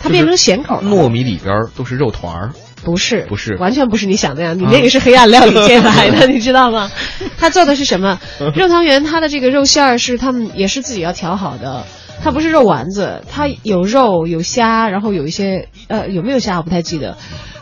[0.00, 2.50] 它变成咸口，糯米里边都是肉团儿。
[2.84, 4.58] 不是，不是，完全不是你想那样。
[4.58, 6.90] 你那个是黑暗料理界来的， 你知道吗？
[7.38, 8.18] 他做的是什么？
[8.54, 11.84] 肉汤圆，它的这个肉馅儿是他们也是自己要调好的，
[12.22, 17.16] 它不是肉丸子，它有肉有虾，然后有一些呃有没有虾我不太记得。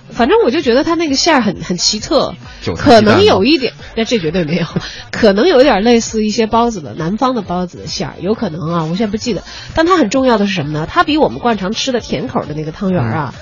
[0.08, 2.34] 反正我就觉得它那个馅儿很很奇特，
[2.76, 4.64] 可能有一点，那这绝对没有，
[5.10, 9.42] 可能有一点类似一些包子的南方的包子的馅儿，有可能啊，我现在不记得。
[9.74, 10.86] 但它很重要的是什么呢？
[10.88, 13.34] 它比我们惯常吃的甜口的那个汤圆啊。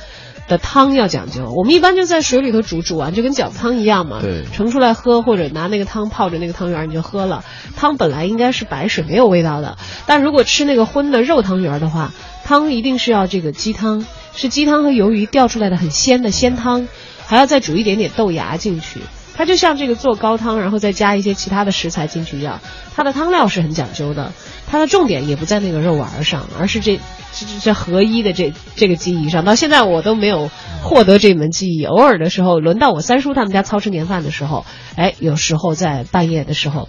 [0.46, 7.44] 的汤要讲究，我们一般就在水里头煮，煮完就跟饺子汤一样嘛，对，盛出来喝，或者拿那个汤泡着那个汤圆你就喝了。
[7.76, 12.12] 汤本来应该是白水没有味道的，但如果吃那个荤的肉汤圆的话，
[12.44, 16.88] 汤一定是要这个鸡汤，是鸡汤和鱿鱼调出来的很鲜的鲜汤，
[17.26, 19.00] 还要再煮一点点豆芽进去，
[19.34, 22.60] 它就像这个做高汤，然后再加一些其他的食材进去一样，
[22.94, 24.32] 它的汤料是很讲究的，
[24.66, 26.98] 它的重点也不在那个肉丸上，而是这。
[27.36, 30.52] 这这合一的这这个技艺上，到现在我都没有
[30.84, 31.84] 获得这门技艺。
[31.84, 34.64] 偶尔的时候，轮到我三叔他们家操持年饭的时候，
[34.94, 36.88] 哎，有时候在半夜的时候。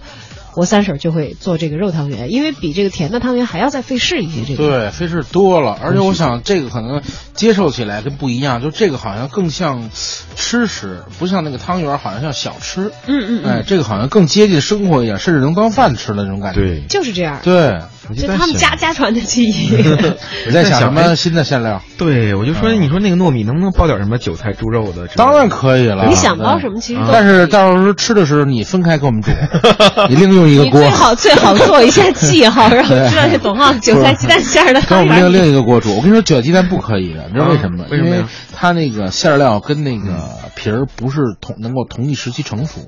[0.56, 4.42] 我三婶就会做这个肉汤圆，因为比这个甜的汤圆还要再费事一些。
[4.42, 7.02] 这个对，费事多了，而且我想这个可能
[7.34, 9.90] 接受起来跟不一样，就这个好像更像
[10.34, 12.90] 吃食，不像那个汤圆好像像小吃。
[13.06, 16.60] 嗯嗯哎，这个好像更接近生活一点，甚至能当饭吃的那种感觉。
[16.60, 17.38] 对，就是这样。
[17.42, 17.82] 对，
[18.14, 19.70] 就他们家家传的记忆。
[20.46, 21.82] 我在想什么新的馅料？
[21.98, 25.06] 对，我就说你说那个糯米能不能包点什么韭菜、猪肉的？
[25.16, 26.06] 当然可以了。
[26.08, 27.12] 你想包什么其实都。
[27.12, 29.30] 但是到时候吃的时候你分开给我们煮，
[30.08, 30.46] 你另用。
[30.46, 34.80] 一个锅，最好最好做一下记号，让我 知道这董浩韭菜鸡蛋馅的。
[34.82, 37.84] 跟我们另另一个锅煮，我跟你说韭菜鸡蛋不可以的，你知道为什么吗？
[37.90, 38.28] 为什么？
[38.54, 40.16] 它那个馅料跟那个
[40.54, 42.80] 皮儿不是同能够同一时期成熟。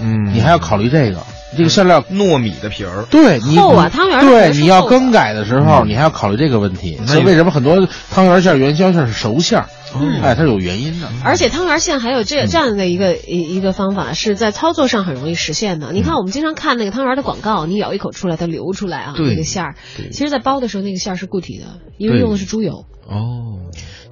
[0.00, 1.22] 嗯，你还要考虑这个，
[1.56, 6.98] 这个馅料糯米的皮儿，对，你厚啊，汤圆对，你要更改的时候，你还要考虑这个问题。
[7.06, 9.64] 所以为什么很多汤圆馅、元宵馅是熟馅？
[9.92, 11.08] 嗯，哎，它是有原因的。
[11.24, 15.92] 而且汤圆馅还有这这样的一个一一个方法，是在操作上很容易实现的。
[15.92, 19.74] 你看，我们经常看那个汤圆的广告，你咬一口出来，它流出来啊，那个馅儿。
[20.12, 22.84] 其实，在包的时候，那个馅儿是固体的，因为用的是猪油。
[23.08, 23.58] 哦，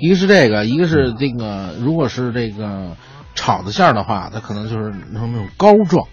[0.01, 2.97] 一个是这个，一个是这个，如果是这个
[3.39, 6.09] 炒的馅儿的话，它可能就是那种那种膏状。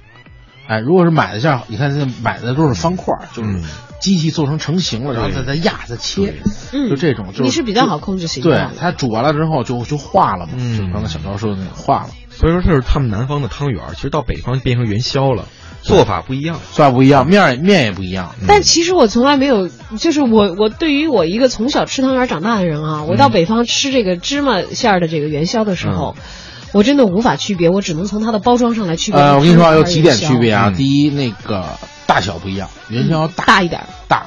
[0.68, 3.62] 哎，如果是买的馅儿，你看现在买的都是方块，就是
[4.00, 6.34] 机器做成成型了，然后再再压再切，
[6.72, 7.28] 就这种。
[7.40, 12.10] 你是比较好控制型对，它煮完了之后就就化了嘛，就刚才小高说的那个化了。
[12.32, 15.46] 所以说，这是他们南方的汤圆，其实到北方变成元宵了，
[15.84, 18.34] 做法不一样，做法不一样，面面也不一样。
[18.48, 19.68] 但其实我从来没有，
[20.00, 26.16] 就是我我对于我一个从小吃汤圆长大的人啊，我到北方吃这个芝麻馅儿的这个元宵的时候。
[26.72, 29.22] 我真的无法区别，我只能从它的包装上来区别。
[29.22, 30.70] 呃，我跟你说有几点区别啊。
[30.70, 31.66] 第一，那个
[32.06, 34.26] 大小不一样，元宵大大一点，大，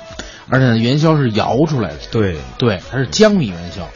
[0.48, 1.98] 而且元宵是摇出来的。
[2.10, 3.86] 对对，它是江米元宵，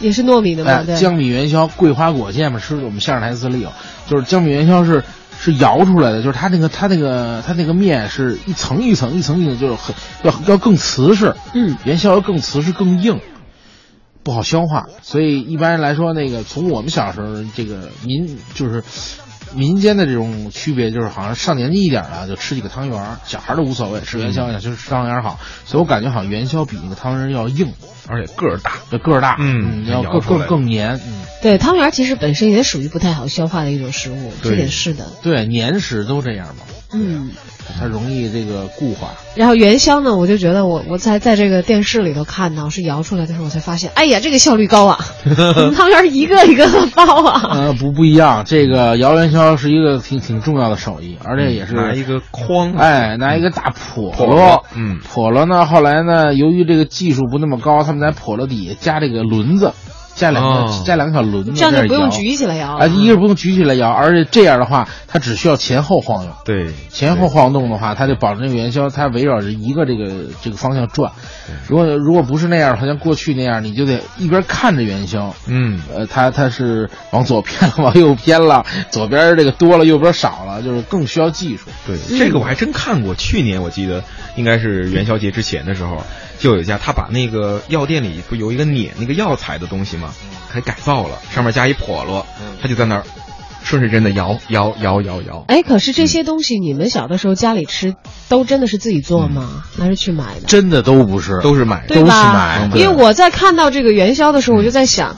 [0.00, 0.84] 也是糯米的嘛。
[0.98, 3.72] 江米元宵，桂花果馅嘛，是我们相声台词里有，
[4.06, 5.02] 就是江米元宵是
[5.40, 9.94] 是摇出来的，就是它那个它那个它那个面是一层一层一层一层，就是很
[10.24, 11.34] 要要更瓷实。
[11.54, 13.18] 嗯，元宵要更瓷实更硬。
[14.22, 18.84] 不好消化，所以一般来说，那个从我们小时候这个民就是
[19.54, 25.38] 民间的这种区别，就是好像上年纪一点的就吃几个汤圆，小孩都无所谓，吃元宵就是吃汤圆好。
[25.64, 27.72] 所以我感觉好像元宵比那个汤圆要硬，
[28.08, 30.94] 而且个儿大，个儿大，嗯，要更更更黏。
[30.94, 35.06] 嗯，对，汤圆其实本身也属于不太好消化的一种食物，这也是的。
[35.22, 36.64] 对，年食都这样嘛。
[36.92, 37.30] 嗯。
[37.78, 44.98] 它容易这个固化，然后元宵呢，我就觉得我我在在这个电视里头看到是摇出来的时候，我才发现，哎呀，这个效率高啊！
[45.76, 47.42] 汤圆一个一个的包啊。
[47.52, 59.72] 呃，不不一样，这个摇元宵是一个挺挺重要的手艺，而且也是拿一个筐，哎，拿一个大笸箩，嗯，笸箩呢，后来呢，由于这个技术不那么高，他们在笸箩底下加这个轮子。
[60.14, 62.86] 加两个，加两个小轮子，这样就不用举起来摇啊！
[62.86, 66.30] 一个是不用举起来摇，而且这样的话，它只需要前后晃悠。
[66.44, 71.12] 对，前后晃动的话，它就保证这个元宵它围绕着一个这个这个方向转。
[71.66, 81.64] 如果如果不是那样，好像过去那样，你就得一边看着元宵，嗯，呃，它它是往左偏了，往右偏了，左边这个多了，右边少了，就是更需要技术。
[81.86, 83.14] 对，这个我还真看过。
[83.14, 84.04] 去年我记得
[84.36, 86.04] 应该是元宵节之前的时候，
[86.38, 90.01] 就有一家他把那个药店里不有一个碾那个药材的东西吗？
[90.48, 92.24] 还改造了，上面加一笸箩，
[92.60, 93.04] 他就在那儿
[93.62, 95.44] 顺时针的摇摇摇摇摇。
[95.48, 97.94] 哎，可是这些东西你们小的时候家里吃
[98.28, 99.62] 都真的是自己做吗？
[99.78, 100.46] 还是去买的？
[100.46, 102.68] 真的都不是，都是买，都是买？
[102.74, 105.16] 因为我在看到这个元宵的时候，我就在想，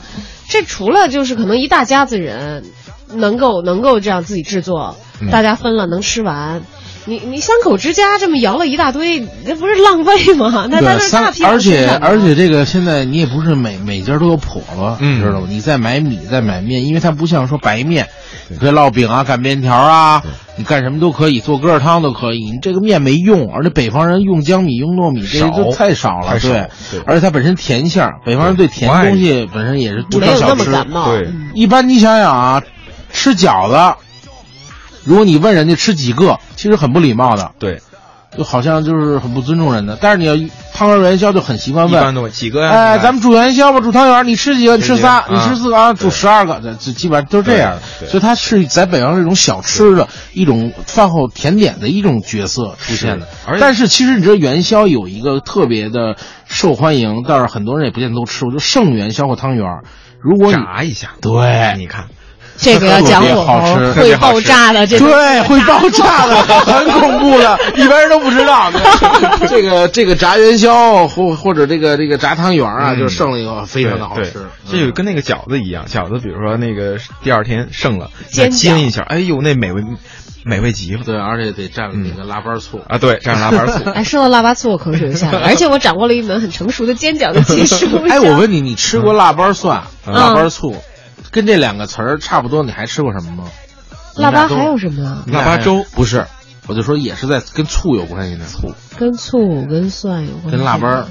[0.48, 2.64] 这除了就是可能一大家子人
[3.12, 4.96] 能够能够这样自己制作，
[5.30, 6.62] 大家分了能吃完。
[7.06, 10.66] 你你三口之家这么摇了一大堆，那不是浪费吗？
[10.70, 15.46] 那在对，这大批量而且而且这个现在你也不是每每家都有笸箩，嗯知道吗？
[15.48, 18.08] 你再买米再买面，因为它不像说白面，
[18.48, 20.22] 你可以烙饼啊、擀面条啊，
[20.56, 22.38] 你干什么都可以，做疙瘩汤都可以。
[22.50, 30.70] 你这个面没用，而且北方人用江米、用糯米这些都少太少了，对对而且它本身甜馅儿，北方人对甜东西本身也是不没有那吃。
[30.70, 31.10] 么感冒。
[31.12, 32.62] 对嗯一般你想想啊，
[33.12, 33.96] 吃饺子，
[35.04, 37.80] 如果你问人家吃几个，其实很不礼貌的，对，
[38.36, 39.98] 就好像就是很不尊重人的。
[40.00, 40.34] 但是你要
[40.72, 42.70] 汤圆元宵就很习惯问，一般都几个呀？
[42.70, 44.76] 哎，咱们煮元宵吧，煮汤圆，你吃几个？
[44.76, 45.92] 你吃仨，你吃四个啊？
[45.92, 48.08] 煮十二个，这这基本上都是这样的。
[48.08, 53.58] 所以它是在北方这种小吃的一种饭后甜点的一种角色出现的是。
[53.60, 59.66] 但是其实你知道元宵有一个特别的受欢迎，但是很多人也不见得都吃我，就剩元宵或汤圆。
[60.20, 62.06] 如果你炸一下，对你看，
[62.56, 66.34] 这个要讲特别火好吃候会爆炸的，这种对，会爆炸的，
[66.64, 68.70] 很恐怖的，一般人都不知道。
[69.48, 74.32] 这个这个炸元宵或或者这个这个炸汤圆啊，嗯就剩了以后非常的好吃。
[74.36, 79.82] 嗯这就跟那个饺子一样，饺子比如说那个第二天剩了，煎煎一下，哎呦，那美味
[80.44, 82.80] 美味极了对，而且得蘸那个腊八醋。
[82.88, 82.98] 啊！
[82.98, 88.00] 对，蘸上腊八醋， 哎，说到腊八醋，我口水就下来了，而且我掌握了一门很成熟的煎饺的技术。
[88.08, 90.76] 哎，我问你，你吃过腊八蒜、嗯腊八醋，
[91.34, 92.62] 跟这两个词儿差不多？
[92.62, 93.44] 你还吃过什么吗？
[94.14, 95.18] 腊八还有什么呀？
[95.26, 96.24] 腊八粥不是，
[96.68, 100.50] 我就说也是在跟醋有关系的醋，跟醋跟蒜有关系。
[100.52, 101.04] 跟腊八、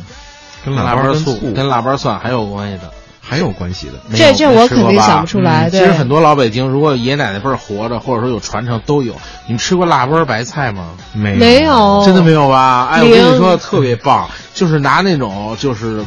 [0.63, 2.89] 跟腊八醋、跟腊八蒜还有关系的。
[3.25, 3.93] 还有关系的。
[4.17, 9.13] 这这我肯定想不出来嗯其实很多老北京，如果爷爷奶奶辈儿活着，或者说有传承，都有。
[9.47, 10.89] 你们吃过腊八白菜吗？
[11.13, 12.89] 没没有，真的没有吧？
[12.91, 16.03] 哎，我跟你说特别棒，就是拿那种就是，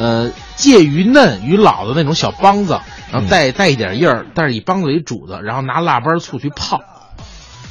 [0.00, 2.80] 呃，介于嫩与老的那种小梆子，
[3.12, 6.80] 然后带带一点叶儿，但是以梆子为主的，然后拿腊八醋去泡，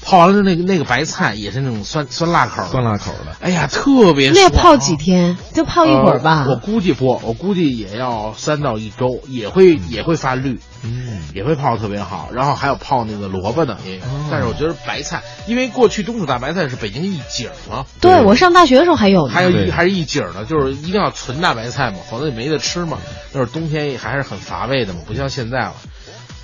[0.10, 3.36] 泡完了那个那个白菜也是那种酸酸辣口，酸辣口的。
[3.42, 5.38] 哎呀，特别爽那泡几天？
[5.54, 6.54] 就泡一会儿吧呃。
[6.54, 12.30] 我估计不，我估计也要三到一周，也会也会发绿，嗯，也会泡的特别好。
[12.34, 14.02] 然后还有泡那个萝卜的也有，
[14.32, 19.34] 但是我觉得白菜，因为过去冬储大白菜是北京一景嘛，对我上大学的时候还有呢。
[19.36, 22.98] 还有一还是一景呢，就是一定要纯大白菜嘛，否则你没得吃嘛。
[23.32, 25.74] 那是冬天还是很乏味的嘛，不像现在了。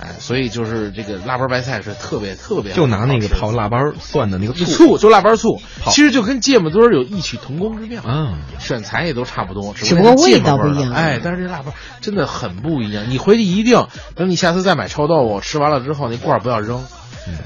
[0.02, 8.02] 哎，所以就是这个腊八白菜是特别特别好就拿那个泡腊八蒜的那个醋，醋，就腊八醋，其实就跟芥末墩儿有异曲同工之妙。
[8.04, 10.90] 啊，选材也都差不多，只不过味道不一样。
[10.90, 11.72] 的哎，但是这腊八
[12.02, 13.10] 真的很不一样。
[13.10, 16.84] 你回去一定，等你下次再买臭豆腐，吃完了之后那罐儿不要扔，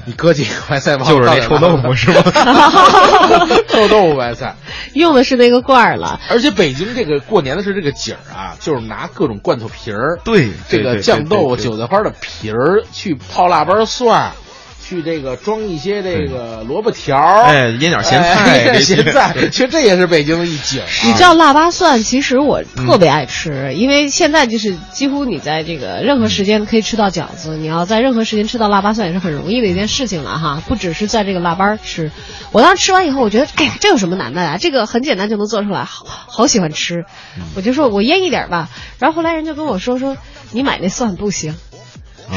[0.04, 2.22] 你搁几个白菜往就是那臭豆腐是吗？
[3.68, 4.54] 臭豆腐白菜。
[4.92, 6.20] 用的是那个罐儿了。
[6.28, 14.32] 而且北京这个过年的是这个景儿啊，就是拿各种罐头皮儿，对，这个酱豆腐、韭菜花的皮儿去泡腊八蒜，
[14.90, 20.86] 去这个装一些这个萝卜条儿，哎腌点咸菜哎腌点咸菜， 其实这也是北京的一景啊。
[21.04, 32.10] 你知道腊八蒜，其实我特别爱嗯吃，因为现在就是几乎你在这个任何时间可以吃到饺子，你要在任何时间吃到腊八蒜也是很容易的一件事情了哈，不只是在这个腊八吃。
[32.50, 34.56] 我当时吃完以后，我觉得，哎呀，这有什么难的呀？
[34.60, 37.04] 这个很简单就能做出来，好好喜欢吃。
[37.38, 38.68] 嗯我就说我腌一点吧，
[38.98, 40.16] 然后后来人就跟我说说，
[40.50, 41.54] 你买那蒜不行。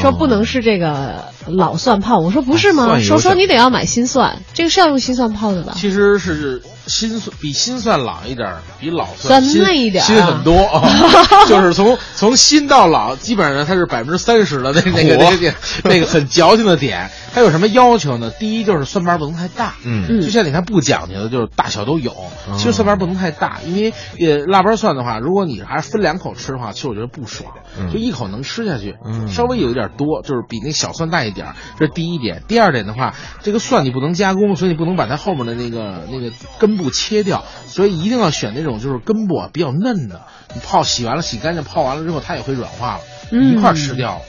[0.00, 3.00] 说不能是这个老蒜泡，我说不是吗？
[3.00, 5.74] 说说你得要买新蒜，这个是要用新蒜泡的吧？
[5.76, 10.82] 其实是新蒜比新蒜老一点儿，比老蒜嫩一点儿啊新很多啊。
[11.48, 15.54] 就是从从新到老，基本上它是百分之三十的那那个那个，
[15.84, 17.10] 那个很矫情的点。
[17.34, 18.30] 它有什么要求呢？
[18.38, 22.14] 第一就是蒜瓣不能太大，嗯就像你看不讲究的，就是大小都有。
[22.56, 32.42] 其实蒜瓣不能太大，因为呃腊八蒜的话，如果你还是分两口吃的话，其实我觉得不爽，嗯就一口能吃下去，嗯稍微有一点多，就是比那小蒜大一点儿，这是第一点。
[32.46, 36.30] 第二点的话，这个蒜你不能加工，所以你不能把它后面的那个那个
[36.60, 40.22] 根部切掉，所以一定要选那种就是根部啊比较嫩的。
[40.54, 43.00] 你泡洗完了洗干净，泡完了之后它也会软化了，
[43.30, 44.20] 嗯一块儿吃掉了。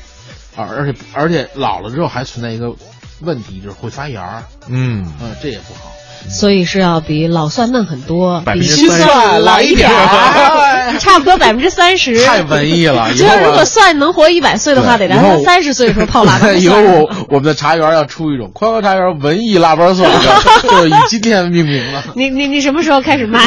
[0.55, 2.73] 啊，而且而且老了之后还存在一个
[3.19, 5.91] 问题，就是会发芽儿，嗯，嗯，这也不好。
[6.27, 12.19] 所以是要比老蒜嫩很多，比30%新蒜老一点儿，差不多百分之三十。
[12.25, 16.75] 太文艺了以就如果蒜能活一百岁的话，得对以后让它三十岁的时候泡腊八 以后。
[16.81, 20.09] 我我们的茶园要出一种宽和茶园文艺腊八蒜，
[20.63, 22.03] 就是以今天命名了。
[22.15, 23.45] 你你你什么时候开始卖？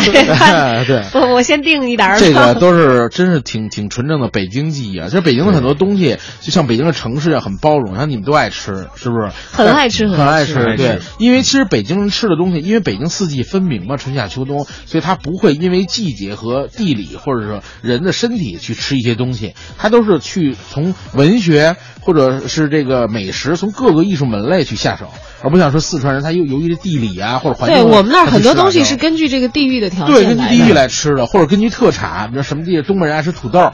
[0.87, 2.19] 对我我先订一沓儿。
[2.19, 5.07] 这个都是真是挺挺纯正的北京记忆啊！
[5.09, 9.31] 其实北京的很多东西，就像北京的城市啊，很包容，像你们都爱吃，是不是？
[9.53, 25.11] 很爱吃很爱吃对，因为其实北京人吃的东西，因为北京四季分明嘛，春夏秋冬，所以它不会因为季节和地理或者说人的身体去吃一些东西，它都是去从文学或者是这个美食，从各个艺术门类去下手，
[25.43, 33.73] 而不像说四川人，他又由于地理啊或者环境，对我们那儿很多东西是根据这个地域的条件对根据地域来吃的，或者根据特产，比如什么地方东北人爱吃土豆。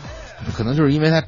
[0.53, 1.21] 可能就是因为它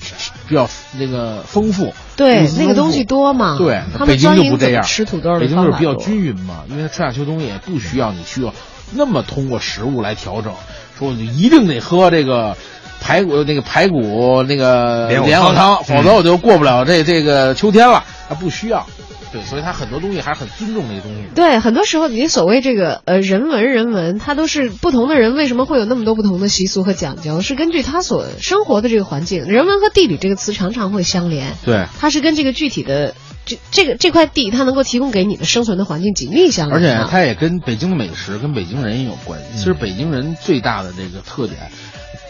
[0.48, 8.52] 比较那个丰富，对那个东西多嘛对，他们北京就不这样，吃土豆的北京就是比较均匀嘛，因为它春夏秋冬也不需要你需要
[8.92, 10.52] 那么通过食物来调整，
[10.98, 12.56] 说你一定得喝这个。
[12.98, 18.02] 排骨那个排骨那个莲藕莲藕汤汤，否则我就过不了这这个秋天了。
[18.26, 18.84] 它不需要，
[19.32, 21.22] 对，所以他很多东西还是很尊重这个东西。
[21.34, 29.44] 对，很多时候你所谓这个呃人文人文，它都是不同的人为什么会有那么多不同的习俗和讲究，是根据他所生活的这个环境。
[29.44, 33.14] 人文和地理这个词常常会相连，对，它是跟这个具体的
[33.44, 37.04] 这这个这块地它能够提供给你的生存的环境紧密相而连而。
[37.04, 39.58] 且它也跟北京的美食、跟北京人也有关系。
[39.58, 41.70] 其实北京人最大的这个特点，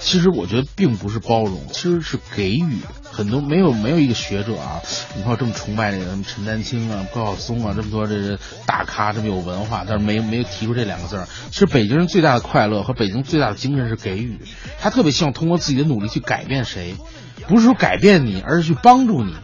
[0.06, 2.78] 其实我觉得并不是包容，其实是给予。
[3.10, 4.80] 很多没有没有一个学者啊，
[5.16, 11.26] 你看这么崇拜这个什么陈丹青啊、高晓松啊，这么多这个大咖，这么有文化，但是没没有提出这两个字儿。
[11.50, 14.38] 其实北京人最大的快乐和北京最大的精神是给予，
[14.80, 16.94] 他特别希望通过自己的努力去改变谁，
[17.48, 19.34] 不是说改变你，而是去帮助你。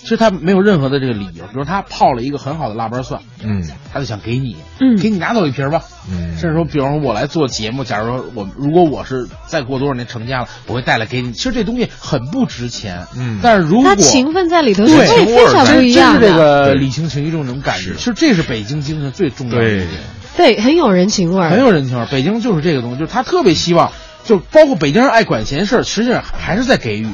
[0.00, 11.32] 其实他没有任何的这个理由，比如他泡了一个很好的腊八蒜，嗯，他就想给你，嗯，给你拿走一瓶吧，嗯，甚至说，比方说我来做节目，假如说我如果我是再过多少年成家了，我会带来给你。
[11.32, 17.94] 其实这东西很不值钱，嗯，但是如果他情分在里头是对非非常不一样的，真是这个礼轻情意重这种感觉。
[17.94, 19.88] 其实这是北京精神最重要的一点，
[20.36, 22.06] 对，很有人情味儿，很有人情味儿。
[22.10, 23.90] 北京就是这个东西，就是他特别希望，
[24.24, 27.08] 就包括北京人爱管闲事儿，实际上还是在给予。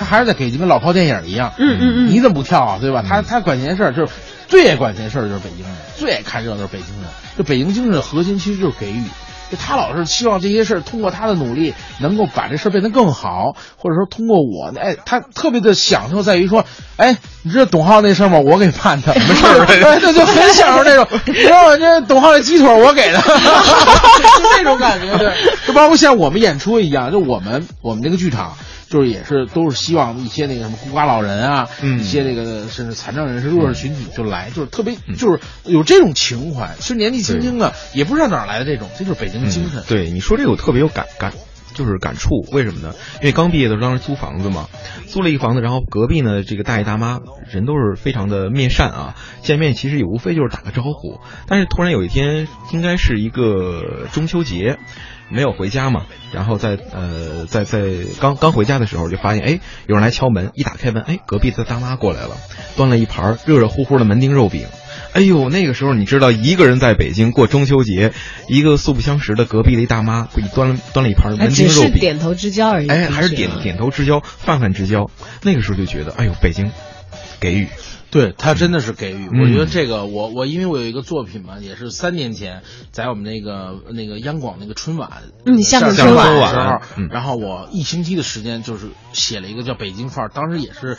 [0.00, 2.78] 他还是在给就跟老炮电影一样，嗯嗯嗯，你怎么不跳啊？
[2.80, 3.04] 对吧？
[3.06, 4.12] 他他管闲事儿，就是
[4.48, 7.10] 最爱管闲事儿，就是北京人，最爱看热闹，是北京人。
[7.36, 9.02] 就北京精神的核心其实就是给予，
[9.50, 16.64] 就他老是希望这些事儿通过他的努力，能够把这事儿变得更好，或者说通过我，哎，他特别的享受在于说，
[16.96, 18.38] 哎，你知道董浩那事儿吗？
[18.40, 21.76] 我给办的， 没事儿，对，就就很享受那种，你知道吗？
[21.76, 25.32] 这董浩的鸡腿我给的， 就那种感觉，对，
[25.66, 28.56] 就包括像我们演出一样，就我们我们这个剧场。
[28.90, 36.74] 就是也是都是希望一些那个什么孤寡老人啊，嗯，一些那个甚至残障人士、弱势群体就来，就是特别就是有这种情怀。
[36.80, 39.80] 其实年纪轻轻的也不知道哪儿来的这种，这就是北京的精神。
[39.82, 41.32] 嗯、对你说这个我特别有感感，
[41.72, 42.30] 就是感触。
[42.50, 42.92] 为什么呢？
[43.20, 44.68] 因为刚毕业的时候当时租房子嘛，
[45.06, 51.20] 租了一个房子，然后隔壁呢这个大爷大妈人都是非常的面善啊，见面其实也无非就是打个招呼。
[51.46, 54.78] 但是突然有一天，应该是一个中秋节。
[55.30, 57.82] 没有回家嘛，然后在呃在在
[58.20, 62.36] 刚刚回家的时候就发现，哎，有人来敲门，一打开门，哎，隔壁的大妈过来了，
[62.76, 64.66] 端了一盘热热乎乎的门钉肉饼。
[65.12, 68.12] 哎呦，那个时候你知道，一个人在北京过中秋节，
[68.48, 72.88] 一个素不相识的隔壁的一大妈给你端了端了一盘门钉肉饼，点头之交而已。
[72.88, 75.10] 哎，还是点点头之交，泛泛之交。
[75.42, 76.70] 那个时候就觉得，哎呦，北京
[77.40, 77.68] 给予。
[78.10, 90.98] 对他真的是给予，嗯、我觉得这个我我因为我有一个作品嘛，也是三年前在我们那个那个央广那个春晚，嗯，厦门春晚的时候，嗯、然后我一星期的时间就是写了一个叫北京范儿，当时也是。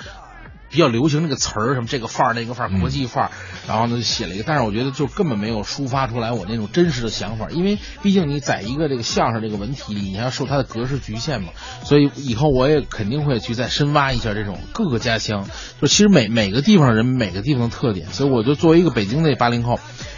[0.72, 3.32] 比较流行那个词儿，什么这个范儿那个范儿，国际范儿，
[3.67, 11.49] 然后呢就写了一个，但是我觉得就根本没有抒发出来我那种真实的想法，因为毕竟你在一个这个相声这个文体里，你还要受它的格式局限嘛，
[11.84, 15.49] 所以以后我也肯定会去再深挖一下这种各个家乡，
[15.82, 19.78] 就其实每每个地方人每个地方的特点，所以我就作为一个北京的八零后，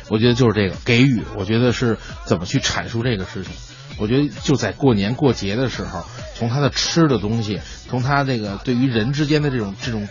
[0.10, 3.52] 我觉得就是这个给予，我觉得是怎么去阐述这个事情。
[4.00, 6.04] 我觉得就在过年过节的时候，
[6.36, 10.08] 从他的吃的东西，从他这个对于人之间的这种这种。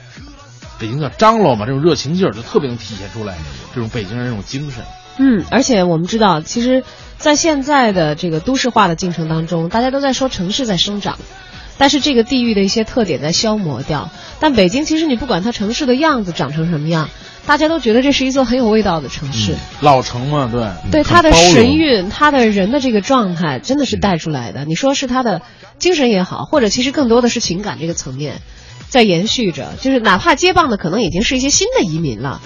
[0.82, 3.36] 北京叫张罗嘛，这种热情劲儿就特别能体现出来，
[3.72, 4.82] 这种北京人这种精神。
[5.16, 6.82] 嗯，而且我们知道，其实，
[7.18, 11.18] 在现在的这个都市化的进程当中，大家都在说城市在生长，
[11.78, 14.10] 但是这个地域的一些特点在消磨掉。
[14.40, 17.10] 但北京其实你不管它城市的样子长成什么样，
[17.46, 19.52] 大家都觉得这是一座很有味道的城市。
[19.52, 24.64] 嗯、老城嘛，对，对它的神韵，它的人的这个状态，真的是带出来的。
[24.64, 25.42] 你说是它的
[25.78, 28.40] 精神也好，或者其实更多的是情感这个层面。
[28.92, 32.42] 在延续着，就是哪怕接棒的可能已经是一些新的移民了，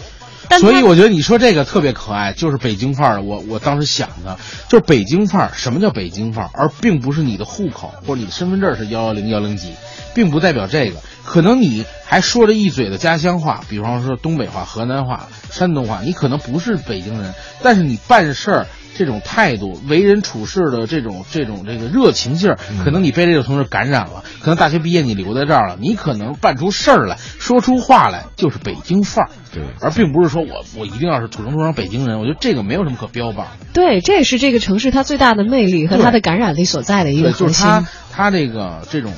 [0.49, 3.22] 但所以我觉得你说这个特别可爱，就是北京范儿。
[3.22, 4.38] 我我当时想的
[4.68, 5.53] 就是北京范儿。
[5.57, 6.51] 什么叫北京范儿？
[6.55, 9.72] 而并不是你的户口或者你的身份证是幺幺零幺零几，
[10.14, 11.01] 并不代表这个。
[11.24, 18.66] 可能你还说着一嘴的家乡话，比方说东北话、河南话、山东话，你可能不是北京人，但是你办事儿
[18.97, 24.24] 这种态度、为人处事的这种这种这个热情劲儿，可能你被这个同事感染了。
[24.40, 29.30] 可能大学毕业你留在这儿了，你可能办出事儿来，说出话来就是北京范儿。
[29.53, 32.18] 对，而并不是说我我一定要是土生土长北京人。
[32.18, 33.47] 我觉得这个没有什么可标榜。
[33.72, 37.47] 对，这也是这个城市它最大的魅力和它的感染力所在的一个核心。
[37.49, 39.12] 就是它它这个这种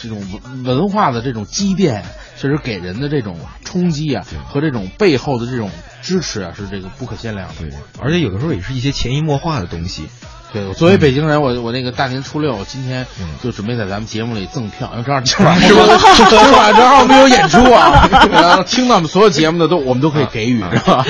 [0.00, 0.22] 这种
[0.64, 2.04] 文文化的这种积淀。
[2.36, 5.70] 确实给人的这种冲击啊，和这种背后的这种
[6.00, 7.56] 支持啊，是这个不可限量的。
[8.00, 10.06] 而且有的时候也是一些潜移默化的东西。
[10.52, 13.06] 对，作为北京人，我我那个大年初六，我今天
[13.42, 16.28] 就准备在咱们节目里赠票，因 为正好今晚 是吧？
[16.28, 21.04] 今晚正好我们有演出啊， 然后听到我们所有节目的都我们都可以给予，是吧？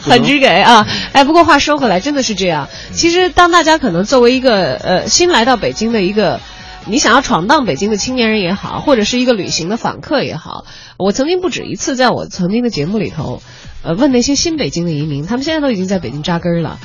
[0.00, 0.86] 很直给啊！
[1.12, 2.68] 哎，不过话说回来，真的是这样。
[2.92, 6.40] 其实当大家可能作为一个呃新来到北京的一个。
[6.86, 10.64] 你想要闯荡北京的青年人也好，或者是一个旅行的访客也好，
[10.96, 13.42] 我曾经不止一次在我曾经的节目里头，
[13.82, 16.78] 呃，问那些新北京的移民，他们现在都已经在北京扎根了，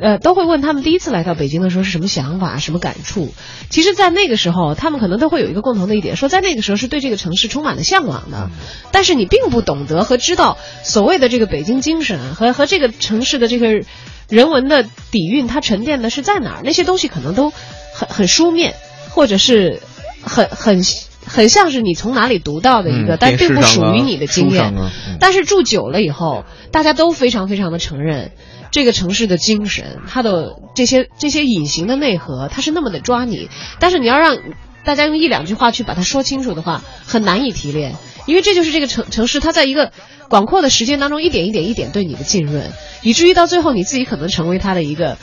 [0.00, 3.32] 呃，都会问他们第一次来到北京的时候是什么想法、什么感触。
[3.68, 8.50] 其实，在那个时候，他们可能都会有一个共同的一点，说在那个时候是对这个城市充满了向往的，
[8.92, 13.82] 但是你并不懂得和知道所谓的这个北京精神和和这个城市的这个
[14.28, 16.60] 人文的底蕴，它沉淀的是在哪儿？
[16.64, 18.74] 那些东西可能都很很书面。
[19.12, 19.82] 或者是
[20.22, 20.84] 很很
[21.30, 24.74] 很像是你从哪里读到的一个，但并不属于你的经验。
[25.20, 28.32] 但是住久了以后，大家都非常非常的承认
[28.72, 33.48] 这个城市的精神，它的这些这些隐形的内核，它是那么的抓你。
[33.78, 34.36] 但是你要让
[34.84, 37.94] 大家用一两句话去把它说清楚的话，很难以提炼，
[38.26, 39.92] 因为这就是这个城城市，它在一个
[40.28, 42.72] 广阔的时间当中，一点一点一点对你的浸润，
[43.02, 45.16] 以至于到最后你自己可能成为它的一个。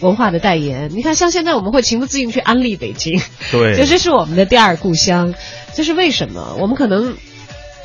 [0.00, 3.20] 文化的代言，你看，像现在我们会情不自禁去安利北京，
[3.50, 5.34] 对，就 这是我们的第二故乡。
[5.74, 6.56] 这是为什么？
[6.60, 7.16] 我们可能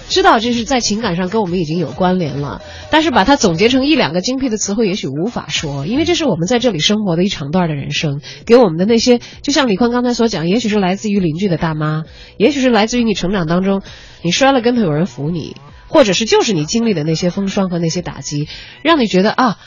[0.09, 12.03] 知道这是在情感上跟我们已经有关联了，但是把它总结成一两个精辟的词汇，也许无法说，因为这是我们在这里生活的一长段的人生，给我们的那些，就像李宽刚才所讲，也许是来自于邻居的大妈，
[12.37, 13.81] 也许是来自于你成长当中，
[14.21, 15.55] 你摔了跟头有人扶你，
[15.87, 18.47] 或者是就是你经历的那些风霜和那些打击，
[18.83, 19.57] 让你觉得啊。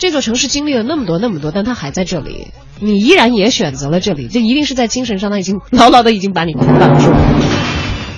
[0.00, 2.46] 这座城市经历了那么多那么多，但它还在这里，
[2.78, 7.12] 你依然也选择了这里，这一定是在精神上，它已经牢牢的已经把你捆绑住。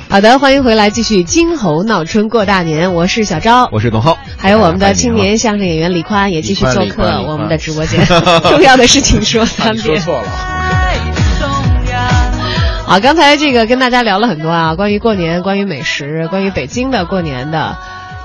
[0.08, 8.06] 好的，欢迎回来，继续金猴闹春过大年，我是小昭，我是董浩，还有我们的青年相声演员李宽也继续做客我们的直播间。
[8.48, 9.84] 重要的事情说三遍。
[9.98, 10.28] 说错了。
[12.86, 17.76] 好，刚才这个跟大家聊了很多啊，关于过年，关于美食，关于北京的过年的。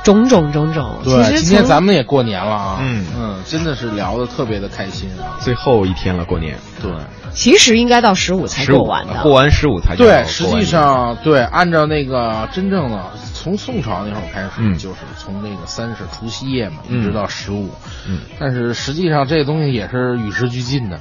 [0.07, 3.05] 种种种种，对，今天咱们也过年了啊，嗯。
[3.19, 6.91] 嗯，真的是聊的特别的开心啊，最后一天了，过年，对，
[7.33, 17.69] 其实应该到十五才过完的，过完十五才对，实际上对，按照那个真正的从宋朝那会儿开始，就是从那个三十除夕夜嘛，一直到十五，
[18.07, 20.99] 嗯，但是实际上这东西也是与时俱进的，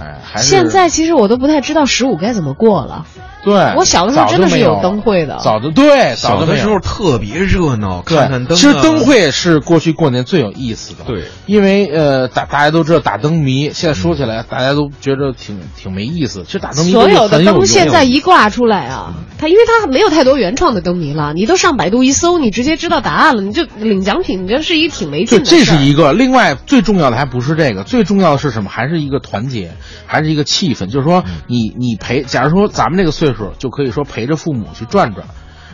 [0.00, 3.06] 哎，还是现在其实我都不太知道十五该怎么过了。
[3.44, 8.56] 对，我小的时候真的是有灯会的，早的对，小的时候特别热闹，看看灯。
[8.56, 16.42] 其实灯会是过去过年最有意思的，对，因为呃，大大家都知道打灯谜，现在说起来大家都觉得挺挺没意思。
[16.44, 25.44] 其实打灯谜所有的灯现在一挂出来啊，它因为它没有太多原创的灯谜了，你都上百度一搜，你直接知道答案了，你就领奖品，你这是一挺没劲的。
[25.44, 28.70] 这是一个，另外最重要的还不是这个，最重要的是什么？
[28.70, 29.70] 还是一个团结，
[30.06, 30.86] 还是一个气氛。
[30.86, 34.06] 就是说，你你陪，假如说咱们这个岁数，就可以说。
[34.06, 35.26] 陪着父母去转转，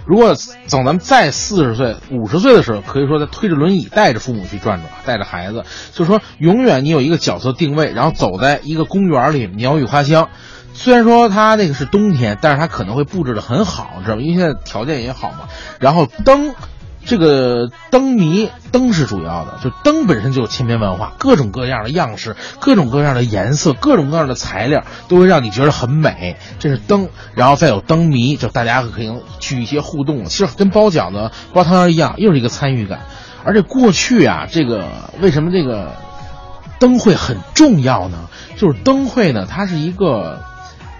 [0.06, 0.34] 如果
[0.68, 10.30] 等咱们再四十岁、五十岁的时候，可以说再推着轮椅带着父母去转转，带着孩子，就是说永远你有一个角色定位，然后走在一个公园里，鸟语花香。
[10.72, 14.22] 虽然说它那个是冬天，但是它可能会布置的很好，知道吗？
[14.22, 15.48] 因为现在条件也好嘛。
[15.78, 16.54] 然后灯。
[17.04, 26.36] 这个灯谜，灯是主要的，就灯本身就有千变万化，各种各样的样式，各种各样的颜色，各种各样的材料，都会让你觉得很美。
[26.58, 33.00] 这是灯，然后再有灯谜，就大家可以去一些互动，其实跟包饺子、包汤圆一样，又是一个参与感。
[33.44, 34.86] 而且过去啊，这个
[35.20, 35.96] 为什么这个
[36.78, 38.28] 灯会很重要呢？
[38.56, 40.42] 就是灯会呢，它是一个，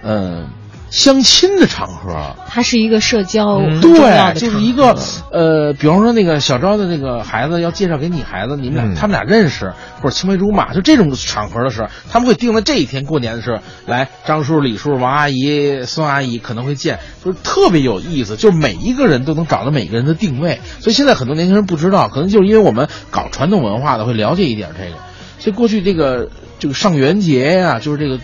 [0.03, 0.49] 嗯。
[0.93, 4.95] 相亲的场合，它是一个社交，对，就是一个，
[5.31, 24.97] 呃，比方说那个小昭的那个孩子要介绍给你孩子，你们俩他们俩认识或者青梅竹马，就这种场合的时候，他们会定在这一天过年的时候来，张叔、李叔、王阿姨、孙阿姨可能会见，就是特别有意思，就是每一个人都能找到每个人的定位，所以现在很多年轻人不知道，可能就是因为我们搞传统文化的会了解一点这个，
[25.39, 26.29] 所以过去这个
[26.59, 28.19] 这个上元节呀，就是这个。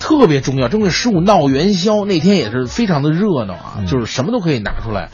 [0.00, 5.08] 特别重要，正月十五闹元宵那天也是非常的热闹啊，就是什么都可以拿出来。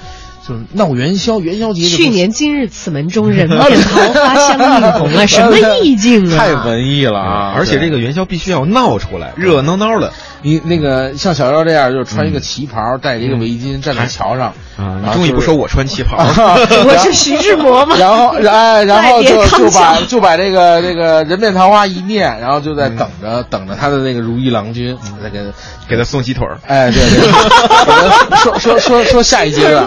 [0.46, 1.86] 就是闹元宵，元宵节。
[1.86, 6.36] 去年今日此门中，人面桃花相映红啊， 什么意境啊？
[6.36, 7.54] 太文艺了啊！
[7.56, 10.12] 而且这个元宵必须要闹出来，热闹闹的。
[10.44, 15.00] 你那个像小妖这样，就是穿一个旗袍，戴一个围巾，站在桥上啊。
[15.02, 17.96] 你终于不说我穿旗袍， 我是徐志摩嘛。
[17.96, 25.40] 然后，哎，然后就就把就把这个这个人面桃花一念，然后就在等着等着他的那个如意郎君，再给
[25.88, 26.58] 给他送鸡腿儿。
[26.68, 29.86] 哎，对对，说说说说下一阶段。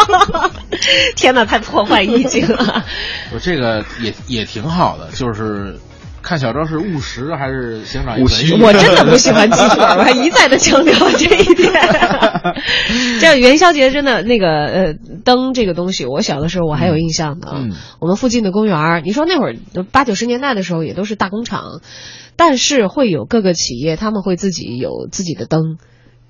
[1.16, 2.82] 天哪，太破坏意境了。
[3.30, 5.78] 我这个也也挺好的，就是。
[6.26, 8.60] 看小昭是务实还是欣赏务虚？
[8.60, 11.72] 我真的不喜欢鸡腿，我还一再的强调这一点。
[13.20, 14.94] 这样元宵节真的那个呃
[15.24, 17.52] 灯这个东西，我小的时候我还有印象的。
[17.54, 17.70] 嗯，
[18.00, 19.54] 我们附近的公园，你说那会儿
[19.92, 21.80] 八九十年代的时候也都是大工厂，
[22.34, 25.78] 但是会有各个企业他们会自己有自己的灯。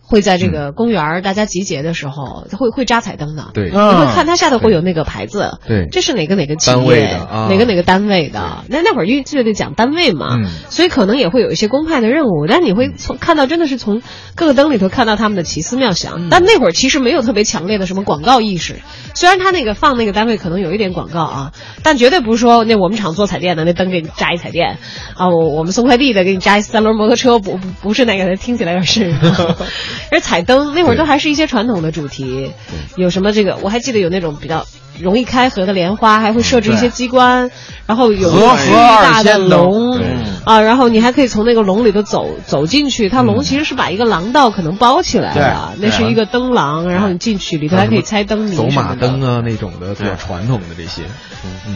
[0.08, 3.50] 会在这个公园大家集结的时候，会会扎彩灯的。
[3.52, 5.58] 对，你会看它下头会有那个牌子。
[5.66, 8.64] 对，这是哪个哪个企业，哪个哪个单位的？
[8.68, 10.38] 那那会儿因为就得讲单位嘛，
[10.70, 12.46] 所以可能也会有一些公派的任务。
[12.48, 14.00] 但你会从看到真的是从
[14.36, 16.28] 各个灯里头看到他们的奇思妙想。
[16.30, 18.76] 但那会儿其实没有特别强烈的什么广告意识。
[19.14, 21.52] 虽然他那个放那个单位可能有一点广告啊，
[21.82, 24.78] 但绝对不是说那我们厂做彩电的那灯给你扎一彩电
[25.16, 29.16] 啊，我我们送快递的给你扎一三轮摩托车，不不不是那个，听起来有点瘆人。
[30.10, 32.52] 而彩灯那会儿都还是一些传统的主题，
[32.96, 34.66] 有什么这个我还记得有那种比较
[35.00, 37.50] 容易开合的莲花，还会设置一些机关，
[37.86, 39.98] 然后有巨大的龙
[40.44, 51.02] 啊，然后你还可以从那个龙里头走走进去，它龙其实是把一个廊道可能包起来的，那是一个灯廊，然后你进去里头还可以猜灯谜，走马灯啊那种的比较传统的这些，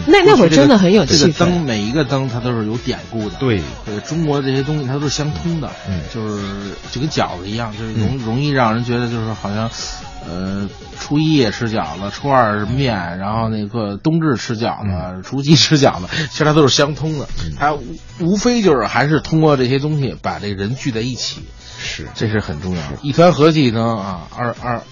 [0.06, 1.38] 那那会儿真的很有气氛。
[1.38, 3.60] 灯每一个灯它都是有典故的，对，
[4.06, 5.70] 中国这些东西它都是相通的，
[6.14, 6.42] 就是
[6.90, 9.70] 就跟饺子一样，就是容容易让人觉得就是好像。
[10.30, 10.68] 呃，
[11.00, 17.28] 初一也吃饺子，初二面，然后那个冬至吃饺子，除夕吃饺子， 其实它都是相通的。
[17.58, 17.76] 它
[18.20, 21.40] 无非就是还是通过这些东西把这个人聚在一起，
[21.80, 22.98] 是，这是很重要的。
[23.02, 24.82] 一团和气呢啊，二二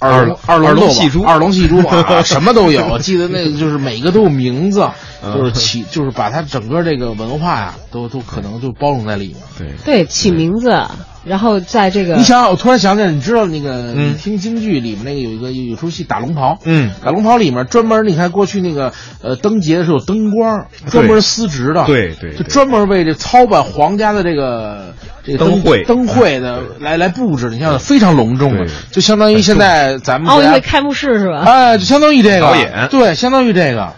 [0.00, 2.98] 二二二二龙戏珠，二龙戏珠啊， 什么都有。
[2.98, 4.90] 记得那个就是每个都有名字，
[5.22, 9.36] 就是起， 就是把它整个这个文化呀，都都可能就包容在里面。
[9.56, 10.84] 对对，起名字。
[11.24, 18.92] 然后在这个，你想想，我突然想起来，你知道那个，你听京剧里面那个有一个有出戏打龙袍，嗯，打龙袍里面专门你看过去那个
[19.22, 24.94] 呃灯节的时候有灯光，专门司职的，对对，就专门为这操办皇家的这个
[25.24, 31.42] 这个灯会灯会的来来布置，你像非常隆重的，就相当于现在咱们奥运会开幕式是吧？
[31.46, 32.40] 哎，就相当于这个。
[32.40, 33.92] 导演，对，相当于这个。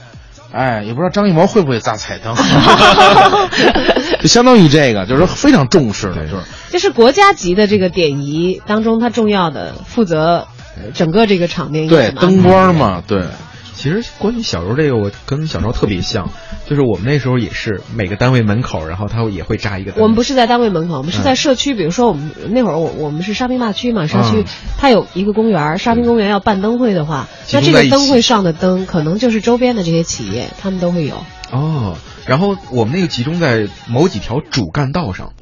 [0.52, 2.34] 哎，也不知道张艺谋会不会砸彩灯，
[4.26, 10.48] 就相当于这个，就是非常重视的，就是这是国家级的这个典仪当中，它重要的负责
[10.94, 13.22] 整个这个场面对灯光嘛，对。
[13.86, 16.28] 其实关于小时候这个，我跟小时候特别像，
[16.66, 19.92] 就是我们那时候也是每个单位门口，然后他也会扎一个。
[19.94, 21.72] 我们不是在单位门口，我们是在社区。
[21.72, 24.44] 比如说我们那会儿，我我们是沙坪坝区嘛，沙区
[24.76, 31.24] 它有一个公园，沙坪公园要办灯会的话，那这个灯会上的灯可能就是周边的这些企业，他们都会有。
[31.52, 31.96] 哦，
[32.26, 35.32] 然后我们那个集中在某几条主干道上。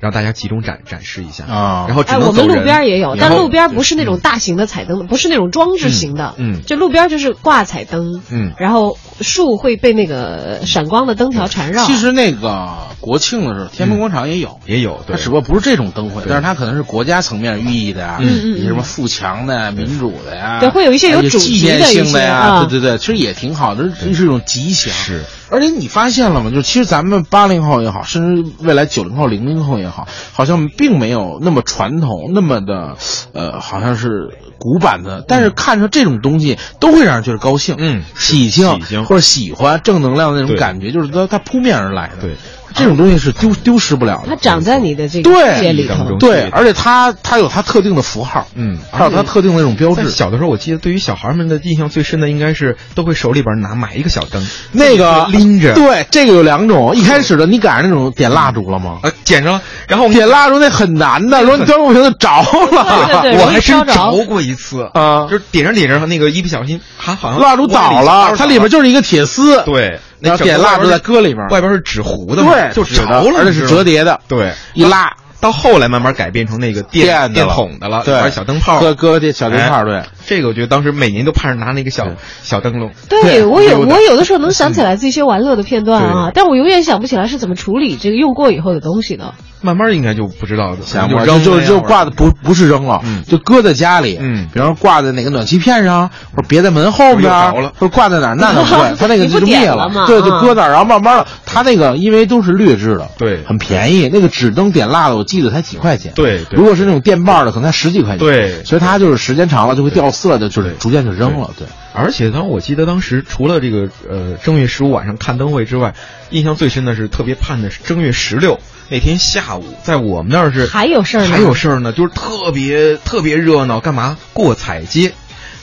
[0.00, 1.44] 让大家集中展展示一下。
[1.44, 11.84] 啊，然后哎，我们路边也有，但路边不是那种大型的彩灯，不是那种装置型的，嗯，就路边就是挂彩灯，嗯，然后树会被那个闪光的灯条缠绕。
[11.84, 12.68] 其实那个
[13.00, 24.92] 国庆的时候，天安门广场也有，也有，它只不过不是这种灯会，但是它可能是国家层面寓意的呀，嗯嗯，什么富强的、民主的呀，对，会有一些有纪念性的呀，对对对，其实也挺好的，这是一种吉祥。
[24.94, 26.50] 是，而且你发现了吗？
[26.50, 30.60] 就其实咱们八零后也好，甚至未来九零后、零零后也好，好像。
[30.76, 32.96] 并没有那么传统，那么的，
[33.34, 42.22] 呃，好像是古板的，但是看着这种东西都会让人觉得高兴，嗯，喜庆或者喜欢正能量的那种感觉，就是它它扑面而来的。
[42.22, 42.36] 对，
[42.74, 44.28] 这种东西是丢丢失不了的。
[44.28, 50.10] 它长在你的这个世界里头，对，而且它它有它特定的符号，嗯，还有它特定的那种标志。
[50.10, 55.74] 小的时候，我记得对于小孩们的印象最深的，应该是都会手里边拿买一个小灯，那个拎着。
[55.74, 56.94] 对，这个有两种。
[56.94, 58.98] 一开始的，你赶上那种点蜡烛了吗？
[59.02, 59.62] 呃，点着了。
[59.88, 62.46] 然后点蜡烛那很难的，如果你端不平就着了。
[63.40, 69.62] 我还真着过一次啊，就是点着点着，那个一不小心，还好像蜡烛倒了，它里边就是一个铁丝。
[69.64, 74.20] 对，那点蜡烛在搁里面，外边是纸糊的，对，就潮了，而且是折叠的。
[74.28, 75.16] 对，一拉。
[75.40, 82.08] 到后来慢慢改变成那个电电筒的了，对，小灯泡，搁搁这小灯泡，对，这个我觉得当时每年都盼着拿那个小
[82.42, 82.90] 小灯笼。
[83.08, 89.32] 对我有我有的时候能想起来这些玩乐的片段啊，但我永远想不起来是怎么处理这个用过以后的东西的。
[89.62, 111.66] 慢慢应该就不知道的，想就扔就就挂的不不是扔了，就搁在家里，嗯，比方说挂在哪个暖气片上，或者别在门后边，或者挂在哪儿，那倒不会， 它那个就灭了，对，就搁那儿，然后慢慢的，它那个因为都是劣质的，对，很便宜，那个纸灯点蜡的，我记得才几块钱，对，如果是那种电棒的，可能才十几块钱，对，所以它就是时间长了就会掉色的，就是逐渐就扔了，对。
[111.92, 115.94] 而且当我记得当时除了这个呃正月十五晚上看灯会之外，
[116.30, 125.12] 印象最深的是特别盼的是正月十六那天下午，在我们那儿是还有事儿，还有事儿呢，就是特别特别热闹，干嘛过彩街。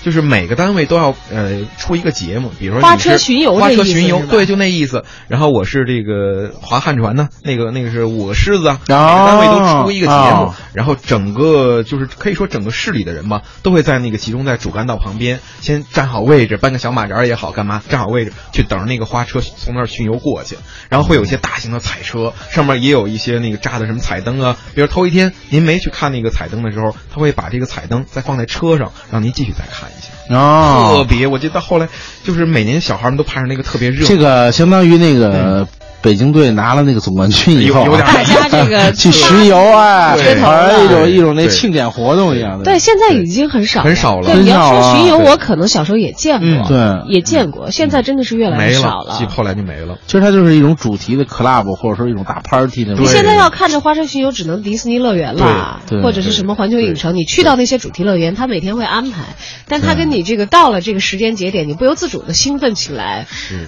[0.08, 5.04] 就是每个单位都要呃出一个节目，比如说花车巡游，花车巡游，对，就那意思。
[5.28, 20.56] 然后我是这个划旱船呢，那个那个是我狮子啊，每个单位都出一个节目，然后整个就是可以说整个市里的人吧，都会在那个集中在主干道旁边，先站好位置，搬个小马扎也好，干嘛站好位置去等着那个花车从那儿巡游过去。
[20.88, 24.56] 然后会有一些大型的彩车，上面也有一些那个扎的什么彩灯啊。
[24.74, 29.90] 比如头一天您没去看那个彩灯的时候，他会把这个彩灯再放在车上，让您继续再看。
[30.30, 31.88] 哦，特别，我记得后来
[32.24, 34.06] 就是每年小孩们都盼着那个特别热。
[34.06, 35.68] 这个相当于那个
[36.02, 42.64] 北京队拿了那个总冠军以后，大家这个去巡游啊，哎，一种一种那庆典活动一样的。
[42.64, 44.32] 对，现在已经很少很少了。
[44.32, 47.72] 对，你要说巡游，我可能小时候也见过，对，也见过。
[47.72, 49.98] 现在真的是越来越少了，后来就没了。
[50.06, 53.04] 其实它就是一种主题的 club，或者说一种大 party 那种。
[53.04, 57.16] 你现在要看着花车巡游，只能迪士尼乐园了，或者是什么环球影城。
[57.16, 59.36] 你去到那些主题乐园，他每天会安排，
[59.68, 63.26] 但他跟你这个到了这个时间节点，你不由自主的兴奋起来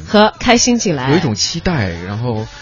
[0.08, 2.19] 和开心起来，有一种期待，然后。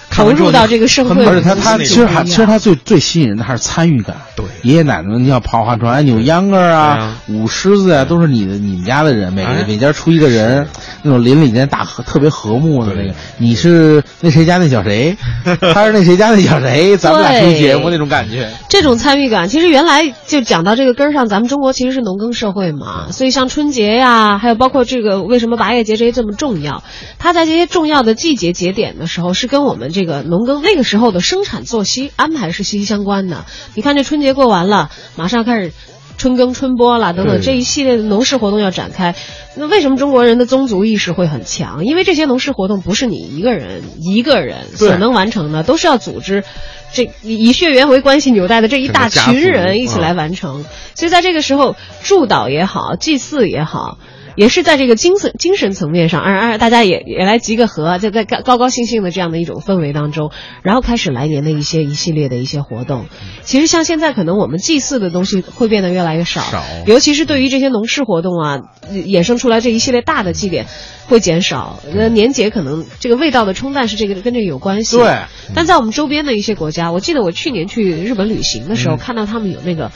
[0.10, 4.16] 投入到这个社会，而且他他其实还其实他最最吸引人的还是参与感。
[4.36, 10.68] 对，爷爷奶奶们，你要跑划船、扭秧歌啊、舞狮子呀，都是你的你们家的人，每个每家出一个人，
[11.04, 13.14] 那种邻里间大和特别和睦的那个。
[13.38, 15.16] 你是那谁家那小谁，
[15.74, 18.50] 他是那谁家那小谁，咱们俩出节目那种感觉。
[18.70, 26.84] 这种参与感，其实原来就讲到这个根儿上，咱们中国其实是农耕社会嘛，所以像春节呀，还有包括这个为什么八月节这些这么重要，
[27.20, 33.45] 它在这些重要的季节节点的时候，是跟我们这个农耕那个时候的生产作息安排是息息相关的。
[33.74, 35.72] 你看这春节过完了，马上开始
[36.18, 39.15] 春耕春播了，等等这一系列的农事活动要展开。
[39.56, 41.86] 那为什么中国人的宗族意识会很强？
[41.86, 46.44] 因为这些农事活动不是你一个人一个人所能完成的，都是要组织
[46.91, 50.65] 这以血缘为关系纽带的这一大群人一起来完成。
[50.95, 53.98] 所以在这个时候，祝祷也好，祭祀也好。
[54.38, 60.31] 也是在这个精神精神层面上，而而大家也也来集个合，就在高高高兴兴的这样的一种氛围当中，
[60.61, 63.07] 然后开始来年的一些一系列的一些活动。
[63.41, 66.43] 其实像现在可能我们祭祀的东西会变得越来越少，
[66.85, 68.59] 尤其是对于这些农事活动啊，
[68.91, 70.68] 衍生出来这一系列大的祭典
[71.07, 71.80] 会减少。
[71.95, 74.97] 那年节可能这个味道的冲淡是这个跟这个有关系。
[74.97, 75.23] 对。
[75.55, 79.91] 但在我们周边的一些国家，我记得我去年去日本旅行的时候，看到他们有那个。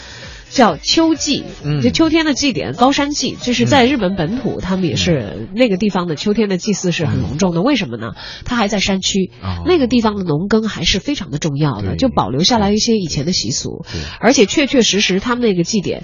[0.52, 1.44] 叫秋祭，
[1.82, 7.61] 就秋天的祭典高山祭，就是在日本本土，他们也是那个地方的秋天的祭祀是很隆重的。
[7.61, 8.11] 为什么呢？
[8.44, 9.32] 它还在山区，
[9.65, 13.86] 那个地方的农耕还是非常的重要的，就保留下来一些以前的习俗，
[14.19, 16.03] 而且确确实实他们那个祭典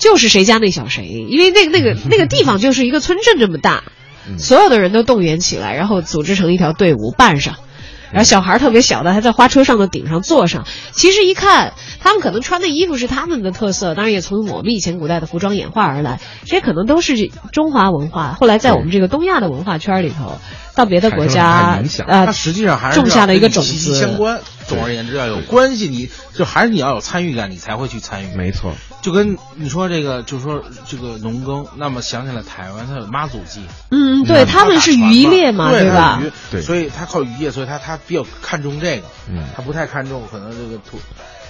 [0.00, 3.84] 就是谁家那小谁，因为那个那个 那个地方就是一个村镇这么大，
[4.36, 7.56] 所有的人都动员起来，然后组织成一条队伍办上。
[8.12, 17.14] 然后小孩特别小的还在花车上的顶上坐上，其实一看他们可能穿的衣服是他们的特色，当然也从我们以前古代的服装演化而来，这些可能都是
[17.52, 18.36] 中华文化。
[18.40, 20.38] 后来在我们这个东亚的文化圈里头，
[20.74, 24.40] 到别的国家呃，它实际上还是种下的一个种子，相关。
[24.66, 28.36] 总而言之要有关系，你就还是你要有参与感，你才会去参与。
[28.36, 28.72] 没错，
[29.06, 33.60] 就跟你说这个，就说这个农耕，那么想起来台湾它有妈祖祭，
[33.92, 36.20] 嗯，对，他们是渔猎嘛，对吧？
[36.50, 40.98] 对，所以他靠渔业，所以他他比较看重这个，嗯，他不太看重可能这个土。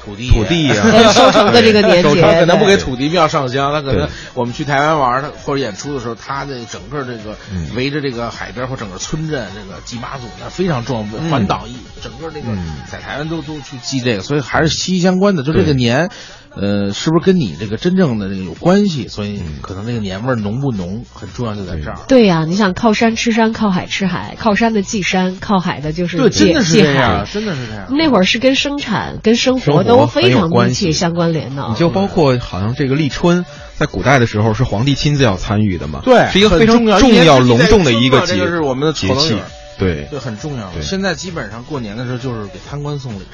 [0.04, 0.74] 土地，土地呀，
[1.12, 3.72] 收成的这个年节，可能不给土地庙上香。
[3.72, 7.36] 他可能我们去台湾玩，他或者演出的时候，他的整个这个
[7.74, 12.46] 围着这个海边或整个村镇，这个祭妈祖那非常重要，环岛一整个这个
[12.88, 15.42] 在台湾都都去祭这个，所以还是息息相关的。
[15.42, 16.08] 就这个年。
[16.56, 19.08] 呃，是不是跟你这个真正的这个有关系？
[19.08, 21.98] 所以可能那个年味儿浓不浓，很重要就在这儿。
[22.08, 27.86] 对呀，你想靠山吃山，靠海吃海，靠山的祭山，靠海的就是对，真的是这样，真的是这样。
[27.90, 31.66] 那会儿是跟生产、跟生活都非常密切相关联的。
[31.68, 33.44] 你就包括好像这个立春，
[33.76, 36.00] 在古代的时候是皇帝亲自要参与的嘛？
[36.02, 39.36] 对，是一个非常重要、隆重的一个节，是我们的节气。
[39.78, 40.70] 对，这，很重要。
[40.80, 43.20] 现在基本上过年的时候就是给贪官送礼。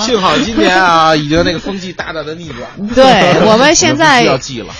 [0.00, 2.88] 幸好今年啊，已经那个风气大大的逆转。
[2.94, 4.72] 对 我们现在要记了。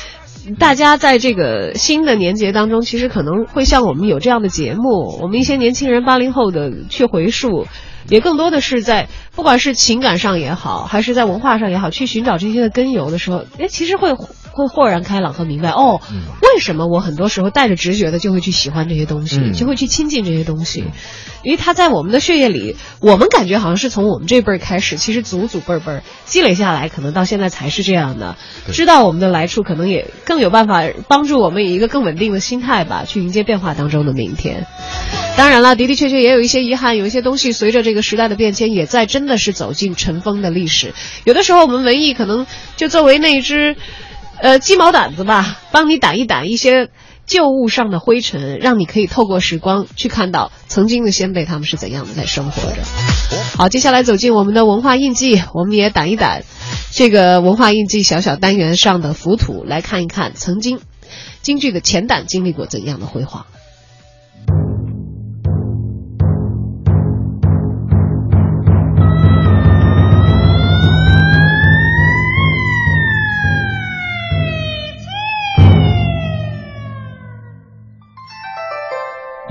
[0.58, 7.66] 大家在这个新的年节当中，其实可能会像我们有这样的节目，我们一些年轻人八零后的去回溯，
[8.10, 14.12] 也更多的是在不管是情感上也好，还是在文化上也好，去寻找这些的根由的时候，哎，其实会
[14.54, 16.00] 会豁然开朗和明白，哦，
[16.40, 20.84] 为什么我很多时候带着直觉的就会去喜欢这些东西，就会去亲近这些东西，
[21.42, 28.36] 因为它在我们的血液里，我们感觉好像是从我们这辈儿开始，其实祖祖辈辈儿积累下来，可能到现在才是这样的。
[28.72, 34.66] 知道我们的来处，可能也更有办法帮助我们以一个更稳定的心态吧，去迎接变化当中的明天。
[35.36, 40.94] 当然了，的的确确也有一些遗憾，有一些东西随着这个时代的变迁，也在真的是走进尘封的历史。
[41.24, 43.76] 有的时候，我们文艺可能就作为那一只，
[44.44, 46.90] 呃，鸡毛掸子吧，帮你掸一掸一些
[47.24, 52.82] 旧物上的灰尘，让你可以透过时光去看到曾经的先辈他们是怎样的在生活着。
[53.56, 56.42] 好，接下来走进我们的文化印记，我们也掸一掸
[56.92, 60.78] 这个文化印记小小单元上的浮土，来看一看曾经
[61.40, 63.46] 京剧的前胆经历过怎样的辉煌。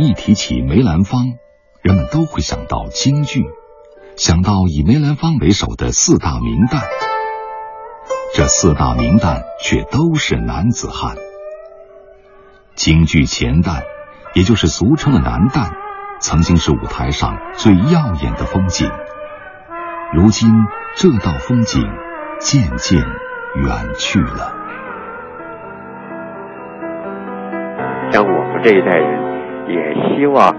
[0.04, 1.34] 一提起梅兰芳，
[1.82, 3.44] 人们都会想到京剧，
[4.18, 6.82] 想到以梅兰芳为首的四大名旦。
[8.36, 11.16] 这四大名旦却都是男子汉。
[12.76, 13.84] 京剧前旦，
[14.34, 15.72] 也就是俗称的男旦，
[16.20, 18.90] 曾经是舞台上最耀眼的风景。
[20.14, 20.50] 如今，
[20.96, 21.82] 这道风景
[22.40, 24.54] 渐渐远去了。
[28.12, 29.33] 像我们这一代人。
[29.68, 30.56] 也希望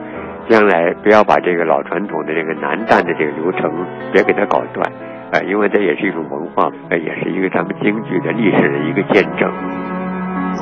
[0.48, 3.70] 将来不要把这个老传统的这个男旦的这个流程
[4.12, 4.93] 别给它搞断，
[5.32, 9.51] 啊，因为这也是一种文化，呃，也是一个咱们京剧的历史的一个见证。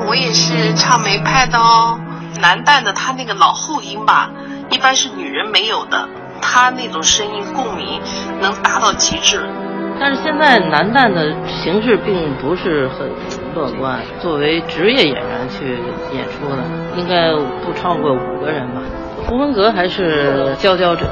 [0.07, 1.99] 我也是唱梅派的哦，
[2.41, 4.29] 男旦的他那个老后音吧，
[4.71, 6.09] 一般是女人没有的，
[6.41, 8.01] 他那种声音共鸣
[8.41, 9.39] 能达到极致。
[9.99, 13.07] 但是现在男旦的形式并不是很
[13.53, 15.77] 乐观，作为职业演员去
[16.15, 16.57] 演出的，
[16.97, 17.31] 应该
[17.63, 18.81] 不超过五个人吧。
[19.27, 21.07] 胡文阁还是佼佼者。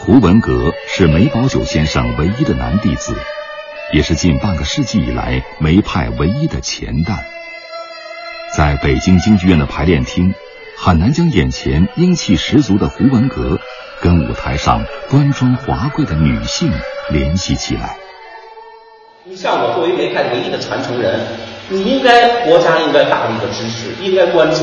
[0.00, 3.14] 胡文阁是梅葆玖先生唯一的男弟子，
[3.92, 7.18] 也是近半个世纪以来梅派唯一的前旦。
[8.56, 10.34] 在北京京剧院的排练厅。
[10.76, 13.60] 很难将眼前英气十足的胡文阁
[14.04, 16.70] 跟舞台上端庄华贵的女性
[17.08, 17.96] 联系起来。
[19.24, 21.18] 你像我作为梅派唯一的传承人，
[21.70, 24.60] 你应该国家应该大力的支持，应该关注，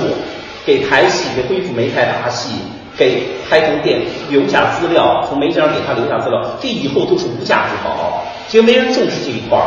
[0.63, 2.53] 给台戏给恢复梅派大戏，
[2.95, 8.21] 给开通店留下资料，从梅家给他留下资料，这以后都是无价之宝。
[8.47, 9.65] 其实没人重视这一块儿。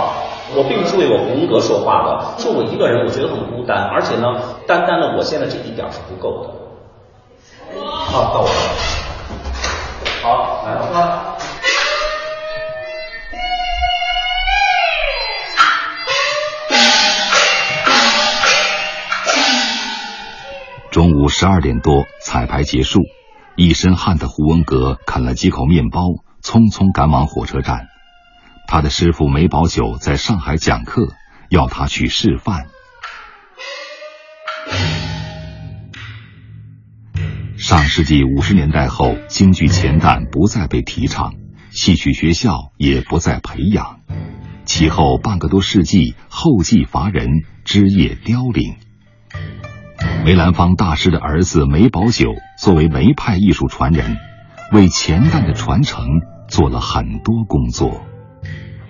[0.54, 7.80] 我并不是为我胡文阁说话的，就我一个人，我觉得很孤单，而且呢，单单的我现在这一点是不够的。
[7.82, 9.03] 好，到我了。
[10.24, 11.36] 好，来了。
[20.90, 23.00] 中午十二点多，彩排结束，
[23.54, 26.00] 一身汗的胡文阁啃了几口面包，
[26.42, 27.88] 匆匆赶往火车站。
[28.66, 31.08] 他的师傅梅葆玖在上海讲课，
[31.50, 32.68] 要他去示范。
[37.66, 41.32] 上世纪五十年代后，京剧前旦不再被提倡，
[41.70, 44.00] 戏曲学校也不再培养，
[44.66, 48.76] 其后半个多世纪后继乏人，枝叶凋零。
[50.26, 54.18] 梅兰芳大师的儿子梅葆玖作为梅派艺术传人，
[54.70, 56.04] 为前旦的传承
[56.46, 58.04] 做了很多工作。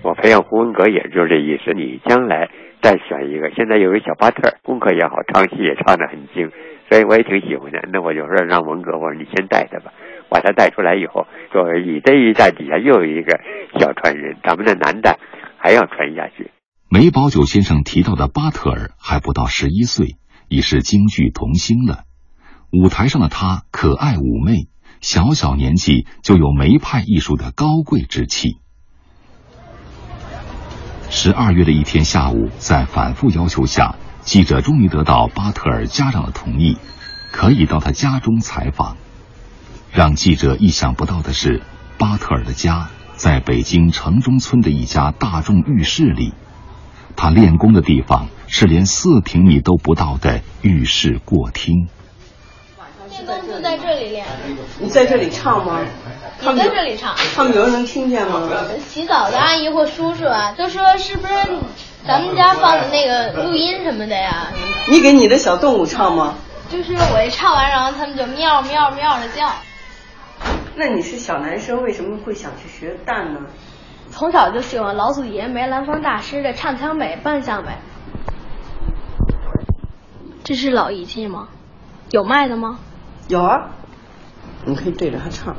[0.03, 1.71] 我培养胡文阁，也就是这意思。
[1.79, 2.51] 你将来
[2.83, 6.51] 再选一个，现在有个小巴特，功课也好，唱戏也唱得很精，
[6.89, 7.81] 所以我也挺喜欢的。
[7.93, 9.93] 那我就说让文革，我说你先带他吧，
[10.29, 13.41] 把他带出来以后，作为你这一代底下又有一个
[13.79, 15.19] 小传人，咱们的男的
[15.57, 16.51] 还要传下去。
[16.91, 20.17] 梅葆玖先生提到的巴特尔还不到十一岁，
[20.49, 22.05] 已是京剧童星了。
[22.71, 24.69] 舞台上的他可爱妩媚，
[25.01, 28.59] 小小年纪就有梅派艺术的高贵之气。
[31.09, 33.95] 十二月的一天下午，在反复要求下，
[34.25, 36.79] 记者终于得到巴特尔家长的同意，
[37.31, 38.97] 可以到他家中采访。
[39.93, 41.63] 让记者意想不到的是，
[41.99, 46.33] 巴特尔的家在北京城中村的一家大众浴室里，
[47.17, 51.87] 他练功的地方是连四平米都不到的浴室过厅。
[53.11, 54.27] 练功就在这里练。
[54.81, 55.81] 你在这里唱吗？
[56.41, 58.49] 你在这里唱，他们有人能听见吗？
[58.89, 61.35] 洗澡的阿姨或叔叔啊，都说是不是
[62.07, 64.49] 咱们家放的那个录音什么的呀？
[64.91, 66.35] 你给你的小动物唱吗？
[66.69, 69.49] 就是我一唱完，然后他们就喵喵喵的叫。
[70.77, 73.41] 那你是小男生，为什么会想去学旦呢？
[74.11, 77.79] 从小就喜欢老祖爷梅兰芳大师的唱腔美、扮相美。
[80.45, 81.49] 这是老仪器吗？
[82.11, 82.79] 有卖的吗？
[83.29, 83.71] 有啊，
[84.67, 85.57] 你可以对着它唱。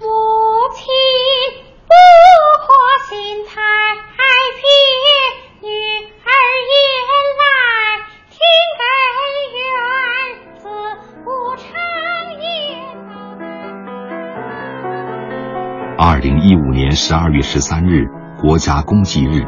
[0.00, 0.06] 母
[0.74, 0.86] 亲
[1.90, 1.94] 不
[2.62, 2.70] 可
[3.08, 3.10] 心
[3.48, 3.50] 太
[4.60, 4.62] 平，
[5.60, 5.66] 女
[6.22, 6.30] 儿
[6.70, 6.72] 也
[7.40, 7.42] 来
[8.30, 8.38] 听
[8.78, 8.80] 根
[9.56, 9.58] 源
[10.56, 10.62] 自
[11.24, 11.26] 不
[11.56, 11.66] 长
[12.38, 12.46] 言。
[15.98, 18.06] 二零一五年十二月十三日，
[18.40, 19.44] 国家公祭日，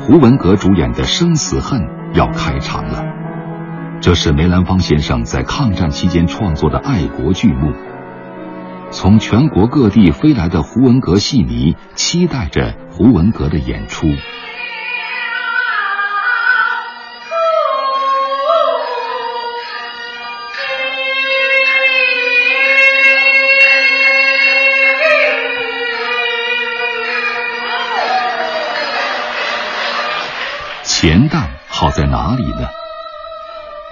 [0.00, 1.80] 胡文阁主演的《生死恨》
[2.14, 3.04] 要开场了。
[4.00, 7.72] 这是梅兰芳先生在抗战期间创作的爱国剧目。
[8.92, 14.06] 从全国各地飞来的胡文阁戏迷期待着胡文阁的演出。
[30.84, 32.68] 钱旦好在哪里呢？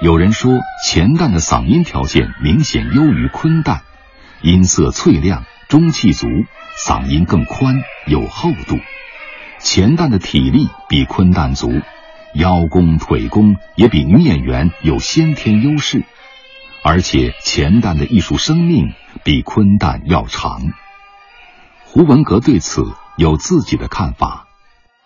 [0.03, 0.51] 有人说，
[0.85, 3.81] 钱旦的嗓音条件明显优于昆旦，
[4.43, 6.29] 音色脆亮，中气足，
[6.77, 8.79] 嗓音更宽有厚度。
[9.61, 11.73] 钱旦的体力比昆旦足，
[12.35, 16.05] 腰功腿功也比女演员有先天优势，
[16.83, 18.93] 而且钱旦的艺术生命
[19.25, 20.61] 比昆旦要长。
[21.85, 22.85] 胡文阁对此
[23.17, 24.45] 有自己的看法。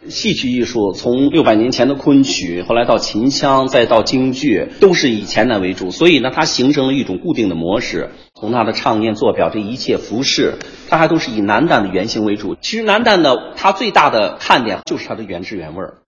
[0.09, 8.10] 戏曲艺术从六百年前的昆曲，后来到秦腔，再到京剧，都是以钱旦为主，所以呢，它形成了一种固定的模式。
[8.43, 10.59] 从他的唱念、做表这一切服饰，
[10.90, 12.56] 他还都是以男旦的原型为主。
[12.60, 15.98] 其实男旦呢，它最大的看点就是它的原汁原味儿。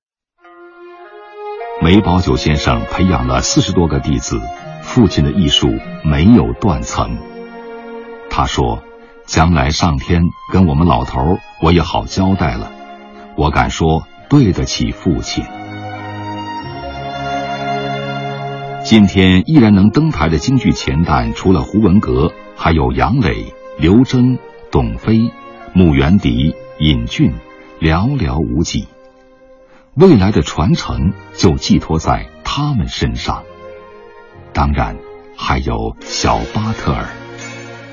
[1.81, 4.41] 梅葆玖先生培养了四十多个弟子，
[4.83, 5.69] 父亲的艺术
[6.03, 7.19] 没有断层。
[8.29, 8.83] 他说
[9.27, 10.21] ：“将来上天
[10.53, 12.73] 跟我们老头儿，我也好交代了。”
[13.39, 15.45] 我敢说，对得起父亲。
[18.85, 24.37] 今天依然能登台的京剧前旦，除了胡文阁，还有杨磊、刘铮、
[24.71, 25.31] 董飞、
[25.73, 27.33] 穆元迪、尹俊，
[27.81, 28.87] 寥寥无几。
[29.95, 33.43] 未来的传承就寄托在他们身上。
[34.53, 34.95] 当然，
[35.35, 37.07] 还有小巴特尔。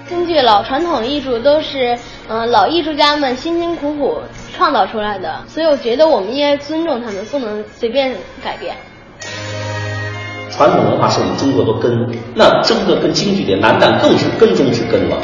[0.10, 1.98] 京剧老传统艺术都是，
[2.28, 4.20] 嗯、老艺术家们辛辛苦苦
[4.52, 8.14] 创造出来的，所以我觉得我们应该尊重他们，不能随便
[8.44, 8.76] 改变。
[10.52, 15.22] 传统文化是我们中国的根，那这个跟京剧的男旦更是根中之根了。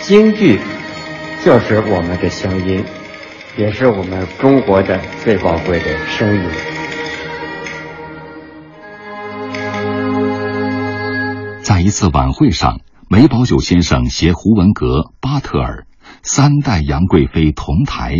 [0.00, 0.58] 京剧
[1.44, 2.82] 就是我们的乡音，
[3.56, 6.42] 也是我们中国的最宝贵的声音。
[11.62, 15.86] 在一次晚会上，梅葆玖先生携胡文阁、巴特尔
[16.22, 18.14] 三代杨贵妃同台。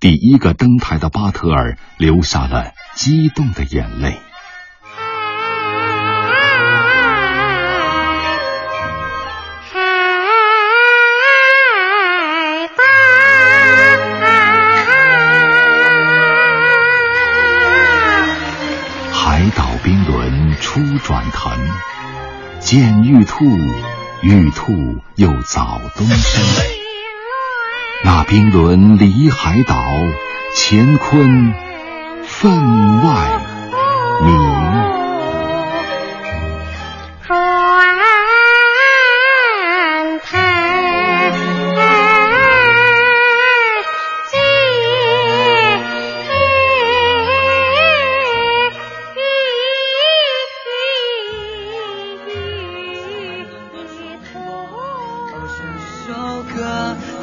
[0.00, 4.16] 第一个登台的巴特尔流下了激动的眼泪。
[19.12, 21.52] 海岛冰轮初转腾。
[22.60, 23.44] 见玉兔，
[24.22, 24.72] 玉兔
[25.16, 26.77] 又早东升。
[28.04, 29.74] 那冰轮离海岛，
[30.54, 31.54] 乾坤
[32.22, 33.40] 分外
[34.24, 34.97] 明。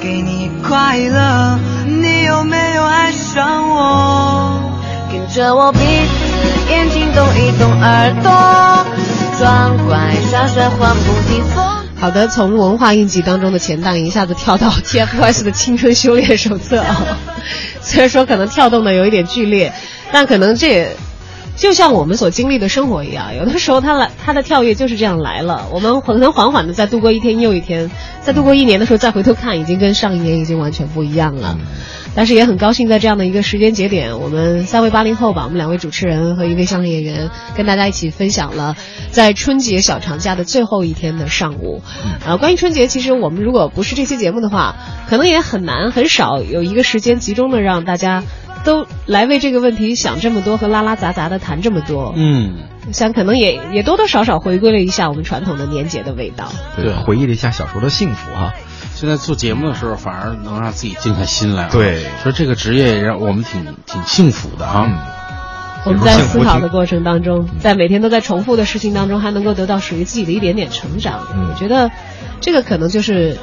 [0.05, 1.57] 给你快乐，
[1.87, 4.61] 你有没有爱上我？
[5.11, 5.83] 跟着我鼻子、
[6.69, 8.85] 眼睛动一动，耳朵
[9.39, 11.65] 装乖耍帅，换不停风。
[11.99, 17.17] 好的，从文化印记当中的前档一下子跳到 TFBOYS 的青春修炼手册啊，
[17.81, 19.73] 虽然说可能跳动的有一点剧烈，
[20.11, 20.95] 但可能这也。
[21.55, 25.67] 就像我们所经历的生活一样，有的时候他来他的跳跃就是这样来了。
[25.71, 27.89] 我们可能缓缓的再度过一天又一天，
[28.21, 31.57] 再度过一年的时候再回头看，已经跟上一年已经完全不一样了。
[32.15, 38.75] 但是也很高兴在这样的一个时间节点，我们三位八零后吧，我们两位主持人和一位相声演员跟大家一起分享了
[39.11, 41.81] 在春节小长假的最后一天的上午。
[42.25, 44.75] 呃，关于春节，其实我们如果不是这期节目的话，
[45.09, 48.23] 可能也很难很少有一个时间集中的让大家
[48.63, 52.13] 都来为这个问题想这么多和拉拉杂杂的谈这么多。
[52.15, 52.55] 嗯，
[52.93, 56.49] 想可能也也多多少少回归了一下我们传统的年节的味道。
[56.77, 58.53] 对，回忆了一下小时候的幸福哈。
[58.95, 61.67] 现在做节目的时候，反而能让自己静下心来。
[61.67, 64.89] 对，所以这个职业也让我们挺挺幸福的啊。
[65.85, 71.27] 我们在思考的过程当中，在每天都在重复的事情当中，还能够得到属于自己的一点点成长。
[71.29, 71.91] 我觉得，
[72.39, 73.37] 这个可能就是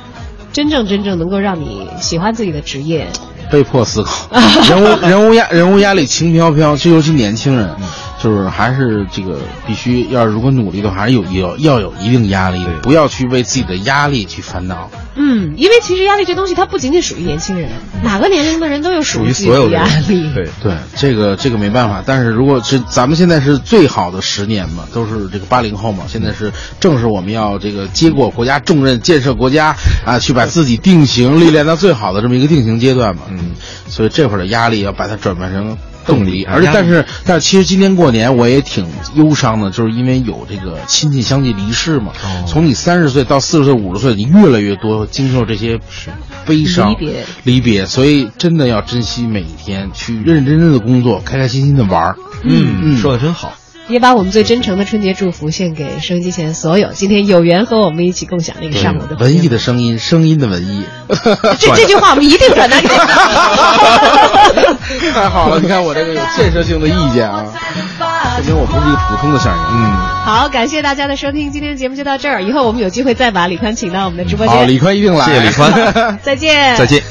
[0.52, 3.06] 真正真正能够让你喜欢自己的职业。
[3.50, 4.28] 被迫思考，
[4.66, 7.76] 人物人物压人物压力轻飘飘，就尤其年轻人，
[8.22, 14.88] 就是还是这个必须要如果努力的话，还是有有要有一定压力的，不要去为自己的压力去烦恼。
[15.14, 17.68] 嗯，因为其实压力这东西它不仅仅属于年轻人，
[18.04, 20.32] 哪个年龄的人都有属于所有的压力。
[20.32, 22.02] 对对，这个这个没办法。
[22.06, 29.74] 但是如果是咱们现在是最好的十年嘛，都是这个八零后嘛，现在是正是我们要这个接过国家重任，建设国家
[30.06, 33.22] 啊，去把自己定型历练到最好的这么一个定型阶段嘛。
[33.30, 33.50] 嗯，
[33.88, 35.76] 所以这会儿的压力要把它转变成。
[36.04, 42.12] 动力，而且但是但是，其实今年过年我也挺忧伤的，就是因为有这个亲戚相继离世嘛。
[42.46, 45.78] 从你三十岁到四十岁、五十岁，你越来越多经受这些
[46.46, 52.16] 悲伤、离别、离别，所以真的要珍惜每一天，去认认真真的工作，开开心心的玩儿。
[52.44, 53.52] 嗯嗯，说的真好。
[53.88, 60.84] 也把我们最真诚的春节祝福献给收音机前所有今天有缘和我们一起共享那个上午的文艺的声音，声音的文艺。
[61.58, 62.88] 这这句话我们一定转达给。
[65.12, 67.44] 太好了，你看我这个有建设性的意见啊，
[68.44, 69.92] 说明我不是一个普通的相声嗯，
[70.24, 74.56] 好，感谢大家的收听，今天的节目就到这儿，以后我们有机会再把李宽请到我们的直播间。
[74.56, 77.02] 好，李宽一定来，谢谢李宽，再见，再见。